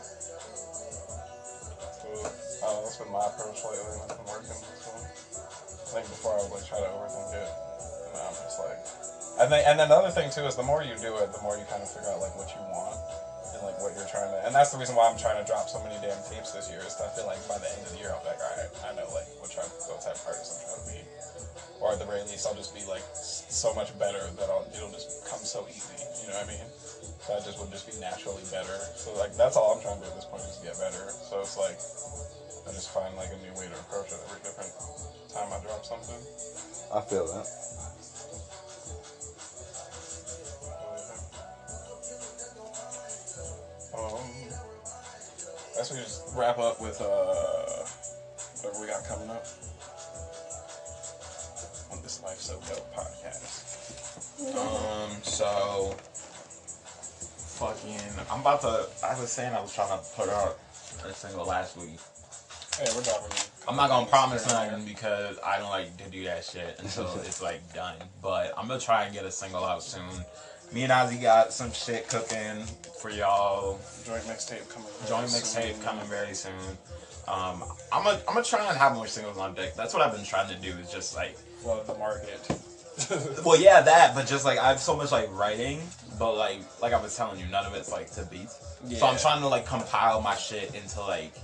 So 1.94 2.10
uh, 2.10 2.74
that's 2.82 2.98
been 2.98 3.14
my 3.14 3.22
approach 3.22 3.62
lately 3.62 3.86
and 3.86 4.02
it's 4.02 4.18
been 4.18 4.26
working. 4.26 4.58
So 4.58 4.90
I 4.98 5.90
think 5.94 6.10
before 6.10 6.34
I 6.34 6.42
would 6.42 6.58
like 6.58 6.66
try 6.66 6.82
to 6.82 6.90
overthink 6.90 7.30
it, 7.38 7.46
and 7.46 8.12
now 8.18 8.34
I'm 8.34 8.38
just 8.42 8.58
like. 8.58 8.82
I 9.38 9.46
think, 9.46 9.62
and 9.64 9.80
another 9.80 10.10
thing 10.10 10.28
too 10.34 10.42
is 10.42 10.58
the 10.58 10.66
more 10.66 10.82
you 10.82 10.98
do 10.98 11.16
it, 11.22 11.32
the 11.32 11.40
more 11.40 11.56
you 11.56 11.64
kind 11.70 11.82
of 11.82 11.88
figure 11.88 12.10
out 12.10 12.18
like 12.18 12.34
what 12.34 12.50
you 12.50 12.60
want 12.68 12.98
and 12.98 13.31
like 13.62 13.78
what 13.80 13.94
you're 13.94 14.08
trying 14.10 14.30
to. 14.30 14.38
And 14.44 14.54
that's 14.54 14.70
the 14.70 14.78
reason 14.78 14.94
why 14.94 15.08
I'm 15.08 15.18
trying 15.18 15.38
to 15.38 15.46
drop 15.46 15.70
so 15.70 15.82
many 15.82 15.96
damn 16.02 16.18
tapes 16.28 16.52
this 16.52 16.68
year. 16.68 16.82
Is 16.84 16.98
I 16.98 17.08
feel 17.14 17.26
like 17.26 17.40
by 17.46 17.58
the 17.58 17.70
end 17.70 17.82
of 17.86 17.90
the 17.94 18.00
year 18.02 18.10
I'll 18.12 18.22
be 18.22 18.34
like, 18.34 18.42
all 18.42 18.54
right, 18.58 18.70
I 18.86 18.90
know 18.98 19.08
like 19.14 19.28
what 19.38 19.50
type, 19.50 19.70
what 19.88 20.02
type 20.02 20.18
of 20.18 20.26
artist 20.26 20.50
I'm 20.52 20.60
trying 20.66 20.82
to 20.82 20.86
be, 20.92 21.00
or 21.80 21.94
at 21.94 21.98
the 21.98 22.08
very 22.08 22.22
least 22.28 22.46
I'll 22.46 22.58
just 22.58 22.74
be 22.74 22.84
like 22.86 23.04
so 23.14 23.72
much 23.74 23.94
better 23.98 24.22
that 24.38 24.48
I'll, 24.50 24.66
it'll 24.74 24.92
just 24.92 25.26
come 25.26 25.42
so 25.42 25.66
easy. 25.70 25.98
You 26.22 26.30
know 26.30 26.38
what 26.42 26.50
I 26.50 26.54
mean? 26.54 26.68
So 27.22 27.34
I 27.34 27.40
just 27.42 27.58
would 27.62 27.70
just 27.70 27.86
be 27.86 27.94
naturally 28.02 28.42
better. 28.50 28.78
So 28.98 29.14
like 29.18 29.34
that's 29.38 29.54
all 29.54 29.78
I'm 29.78 29.82
trying 29.82 30.02
to 30.02 30.06
do 30.06 30.10
at 30.10 30.16
this 30.18 30.26
point 30.26 30.42
is 30.46 30.58
get 30.62 30.78
better. 30.78 31.10
So 31.26 31.42
it's 31.42 31.58
like 31.58 31.78
I 32.66 32.70
just 32.74 32.90
find 32.90 33.14
like 33.14 33.30
a 33.30 33.38
new 33.42 33.54
way 33.58 33.66
to 33.70 33.76
approach 33.78 34.10
it 34.10 34.18
every 34.26 34.42
different 34.42 34.70
time 35.30 35.50
I 35.50 35.58
drop 35.62 35.86
something. 35.86 36.18
I 36.94 37.00
feel 37.00 37.26
that. 37.30 37.46
Guess 45.82 45.92
we 45.92 45.98
just 45.98 46.36
wrap 46.36 46.58
up 46.58 46.80
with 46.80 47.00
uh, 47.00 47.04
whatever 48.62 48.80
we 48.80 48.86
got 48.86 49.04
coming 49.04 49.28
up 49.30 49.44
on 51.90 52.00
this 52.02 52.22
Life 52.22 52.38
So 52.38 52.54
Dope 52.68 52.94
podcast. 52.94 54.46
Um, 54.54 55.10
so 55.22 55.96
fucking, 57.58 57.98
I'm 58.30 58.42
about 58.42 58.60
to. 58.60 58.86
I 59.04 59.18
was 59.18 59.32
saying 59.32 59.52
I 59.54 59.60
was 59.60 59.74
trying 59.74 59.88
to 59.88 60.04
put 60.14 60.28
out 60.28 60.56
a 61.04 61.12
single 61.12 61.46
last 61.46 61.76
week. 61.76 61.98
Hey, 62.78 62.86
we're 62.94 63.02
dropping. 63.02 63.36
I'm 63.66 63.74
not 63.74 63.88
gonna 63.88 64.06
promise 64.06 64.46
nothing 64.46 64.84
because 64.84 65.36
I 65.44 65.58
don't 65.58 65.70
like 65.70 65.96
to 65.96 66.08
do 66.10 66.22
that 66.24 66.44
shit 66.44 66.76
until 66.78 67.06
it's 67.24 67.42
like 67.42 67.60
done. 67.74 67.96
But 68.22 68.54
I'm 68.56 68.68
gonna 68.68 68.78
try 68.78 69.02
and 69.02 69.12
get 69.12 69.24
a 69.24 69.32
single 69.32 69.64
out 69.64 69.82
soon. 69.82 70.24
Me 70.72 70.84
and 70.84 70.92
Ozzy 70.92 71.20
got 71.20 71.52
some 71.52 71.70
shit 71.72 72.08
cooking 72.08 72.64
for 73.00 73.10
y'all. 73.10 73.78
Joint 74.06 74.22
mixtape 74.24 74.68
coming. 74.70 74.88
very 75.00 75.08
Joint 75.08 75.28
soon. 75.28 75.62
mixtape 75.62 75.84
coming 75.84 76.04
very 76.06 76.34
soon. 76.34 76.52
Um, 77.28 77.62
I'm 77.92 78.04
gonna 78.04 78.18
I'm 78.26 78.34
gonna 78.34 78.44
try 78.44 78.66
and 78.66 78.76
have 78.76 78.94
more 78.94 79.06
singles 79.06 79.38
on 79.38 79.54
deck. 79.54 79.74
That's 79.74 79.92
what 79.94 80.02
I've 80.02 80.14
been 80.14 80.24
trying 80.24 80.48
to 80.54 80.60
do. 80.60 80.68
Is 80.78 80.90
just 80.90 81.14
like, 81.14 81.36
Flood 81.62 81.86
the 81.86 81.94
market. 81.94 82.40
well, 83.44 83.60
yeah, 83.60 83.80
that. 83.80 84.14
But 84.14 84.26
just 84.26 84.44
like 84.44 84.58
I 84.58 84.68
have 84.68 84.80
so 84.80 84.96
much 84.96 85.12
like 85.12 85.28
writing, 85.32 85.80
but 86.18 86.34
like 86.36 86.60
like 86.80 86.92
I 86.92 87.00
was 87.00 87.16
telling 87.16 87.38
you, 87.38 87.46
none 87.46 87.64
of 87.66 87.74
it's 87.74 87.92
like 87.92 88.10
to 88.12 88.24
beats. 88.24 88.58
So 88.98 89.06
I'm 89.06 89.18
trying 89.18 89.40
to 89.42 89.48
like 89.48 89.66
compile 89.66 90.20
my 90.20 90.34
shit 90.34 90.74
into 90.74 91.00
like 91.00 91.34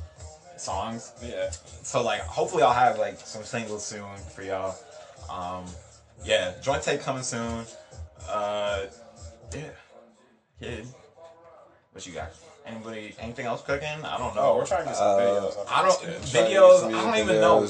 songs. 0.57 1.13
yeah. 1.23 1.51
So 1.83 2.03
like 2.03 2.21
hopefully 2.23 2.63
I'll 2.63 2.73
have 2.73 2.99
like 2.99 3.21
some 3.21 3.45
singles 3.45 3.85
soon 3.85 4.17
for 4.35 4.43
y'all. 4.43 4.75
Um 5.31 5.65
yeah, 6.25 6.55
joint 6.63 6.83
tape 6.83 7.01
coming 7.01 7.23
soon. 7.23 7.65
Uh 8.29 8.87
yeah. 9.55 9.63
Kid. 10.61 10.87
What 11.93 12.07
you 12.07 12.13
got? 12.13 12.31
Anybody 12.67 13.15
anything 13.19 13.47
else 13.47 13.63
cooking? 13.63 13.89
I 14.05 14.19
don't 14.19 14.35
know. 14.35 14.43
Oh, 14.53 14.57
we're 14.57 14.67
trying 14.67 14.81
to 14.83 14.87
get 14.87 14.97
some 14.97 15.07
Uh, 15.07 15.19
videos. 15.19 15.59
up 15.61 15.77
I 15.79 15.83
don't- 15.83 15.89
this 15.89 15.99
Trying 16.01 16.21
to 16.21 16.27
shit. 16.27 16.33
get 16.33 16.51
Videos, 16.51 16.77
I 16.77 16.81
don't 16.91 16.91
music 17.13 17.19
even 17.25 17.41
know. 17.41 17.57
I 17.59 17.61
gotta 17.61 17.69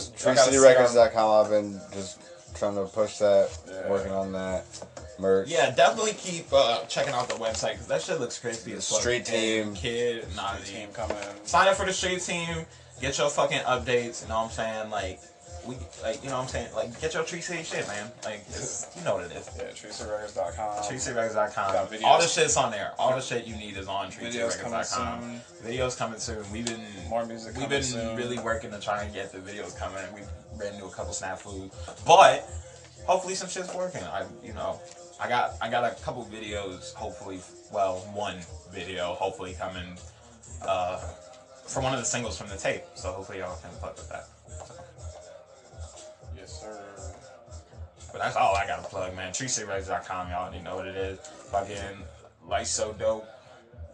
see 0.51 0.57
TreeCityRecords.com. 0.59 1.45
I've 1.45 1.51
been 1.51 1.81
just 1.93 2.19
trying 2.57 2.75
to 2.75 2.85
push 2.85 3.19
that, 3.19 3.51
Yeah. 3.69 3.89
working 3.89 4.13
on 4.13 4.33
that 4.33 4.65
merch. 5.19 5.49
Yeah, 5.49 5.71
definitely 5.71 6.15
keep 6.15 6.53
uh, 6.53 6.81
checking 6.89 7.13
out 7.15 7.29
the 7.29 7.37
website 7.37 7.73
because 7.73 7.87
that 7.87 8.03
shit 8.03 8.19
looks 8.19 8.39
crazy 8.39 8.73
as 8.73 8.89
fuck. 8.89 9.01
Street 9.01 9.25
team. 9.25 9.75
Kid, 9.75 10.27
nah, 10.35 10.57
Team 10.65 10.89
coming. 10.93 11.17
sign 11.45 11.69
up 11.69 11.77
for 11.77 11.87
the 11.87 11.93
street 11.93 12.21
team. 12.23 12.67
Get 13.01 13.17
your 13.19 13.31
fucking 13.31 13.61
updates. 13.61 14.23
You 14.23 14.29
know 14.29 14.39
what 14.39 14.45
I'm 14.47 14.51
saying? 14.51 14.91
Like 14.91 15.21
we, 15.67 15.77
like 16.03 16.23
you 16.23 16.29
know 16.31 16.37
what 16.37 16.43
I'm 16.45 16.49
saying? 16.49 16.73
Like 16.75 17.01
get 17.01 17.15
your 17.15 17.25
Tree 17.25 17.41
City 17.41 17.63
shit, 17.63 17.87
man. 17.89 18.11
Like 18.25 18.45
you 18.97 19.05
know 19.05 19.15
what 19.17 19.25
it 19.25 19.33
is. 19.33 19.49
Yeah, 19.59 19.65
TreeCityRecords.com. 19.73 20.85
TreeCityRecords.com. 20.85 22.05
All 22.05 22.21
the 22.21 22.27
shit's 22.27 22.57
on 22.57 22.71
there. 22.71 22.93
All 22.99 23.15
the 23.15 23.21
shit 23.21 23.47
you 23.47 23.57
need 23.57 23.77
is 23.77 23.89
on 23.89 24.11
Videos 24.13 24.59
coming 24.61 24.79
TreeCityRecords.com. 24.79 25.23
soon. 25.23 25.71
Videos 25.73 25.97
coming 25.99 26.21
soon. 26.21 26.45
We've 26.53 26.67
been 26.67 26.85
More 27.09 27.25
music 27.27 27.57
We've 27.57 27.69
been 27.69 27.83
soon. 27.83 28.17
really 28.17 28.39
working 28.39 28.71
to 28.71 28.81
try 28.81 29.03
and 29.03 29.13
get 29.13 29.33
the 29.33 29.39
videos 29.39 29.77
coming. 29.77 30.03
We've 30.15 30.29
ran 30.59 30.75
into 30.75 30.87
a 30.87 30.91
couple 30.91 31.13
snafu, 31.13 31.71
but 32.07 32.49
hopefully 33.07 33.35
some 33.35 33.49
shit's 33.49 33.75
working. 33.75 34.03
I, 34.05 34.25
you 34.45 34.53
know, 34.55 34.81
I 35.21 35.29
got 35.29 35.53
I 35.61 35.69
got 35.69 35.85
a 35.85 35.95
couple 36.03 36.25
videos. 36.33 36.95
Hopefully, 36.95 37.41
well, 37.73 37.97
one 38.15 38.37
video 38.73 39.15
hopefully 39.15 39.55
coming 39.59 39.97
uh, 40.63 40.99
for 41.67 41.81
one 41.83 41.93
of 41.93 41.99
the 41.99 42.05
singles 42.07 42.39
from 42.39 42.49
the 42.49 42.57
tape. 42.57 42.83
So 42.95 43.11
hopefully 43.13 43.39
y'all 43.39 43.59
can 43.61 43.71
fuck 43.81 43.97
with 43.97 44.09
that. 44.11 44.29
But 48.13 48.21
that's 48.23 48.37
all 48.37 48.55
I 48.55 48.67
got 48.67 48.83
to 48.83 48.89
plug, 48.89 49.15
man. 49.15 49.33
TreeCityRecords.com, 49.33 50.31
y'all 50.31 50.43
already 50.45 50.61
know 50.63 50.77
what 50.77 50.87
it 50.87 50.97
is. 50.97 51.19
Fucking 51.51 52.03
Life 52.47 52.67
So 52.67 52.93
Dope 52.95 53.27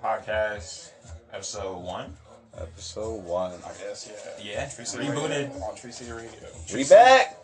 podcast, 0.03 0.91
episode 1.33 1.79
one. 1.79 2.15
Episode 2.57 3.25
one. 3.25 3.53
I 3.65 3.69
guess, 3.81 4.09
yeah. 4.41 4.53
Yeah, 4.53 4.69
Tree 4.69 4.85
City 4.85 5.05
rebooted. 5.07 5.29
Radio, 5.51 5.65
on 5.65 5.75
Tree 5.77 5.91
City 5.93 6.13
Radio. 6.13 6.31
We 6.73 6.85
back. 6.85 7.37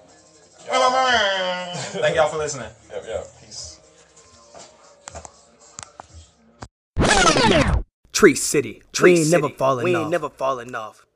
Thank 0.69 2.15
y'all 2.17 2.29
for 2.29 2.37
listening. 2.39 2.69
Yep, 2.93 3.05
yep. 3.09 3.27
Peace. 3.45 3.81
Tree 8.13 8.35
City. 8.35 8.83
Tree 8.93 9.13
we 9.15 9.19
ain't 9.21 9.29
City. 9.29 9.43
never 9.43 9.55
falling 9.55 9.85
We 9.85 9.95
off. 9.95 10.03
ain't 10.03 10.11
never 10.11 10.29
falling 10.29 10.75
off. 10.75 11.07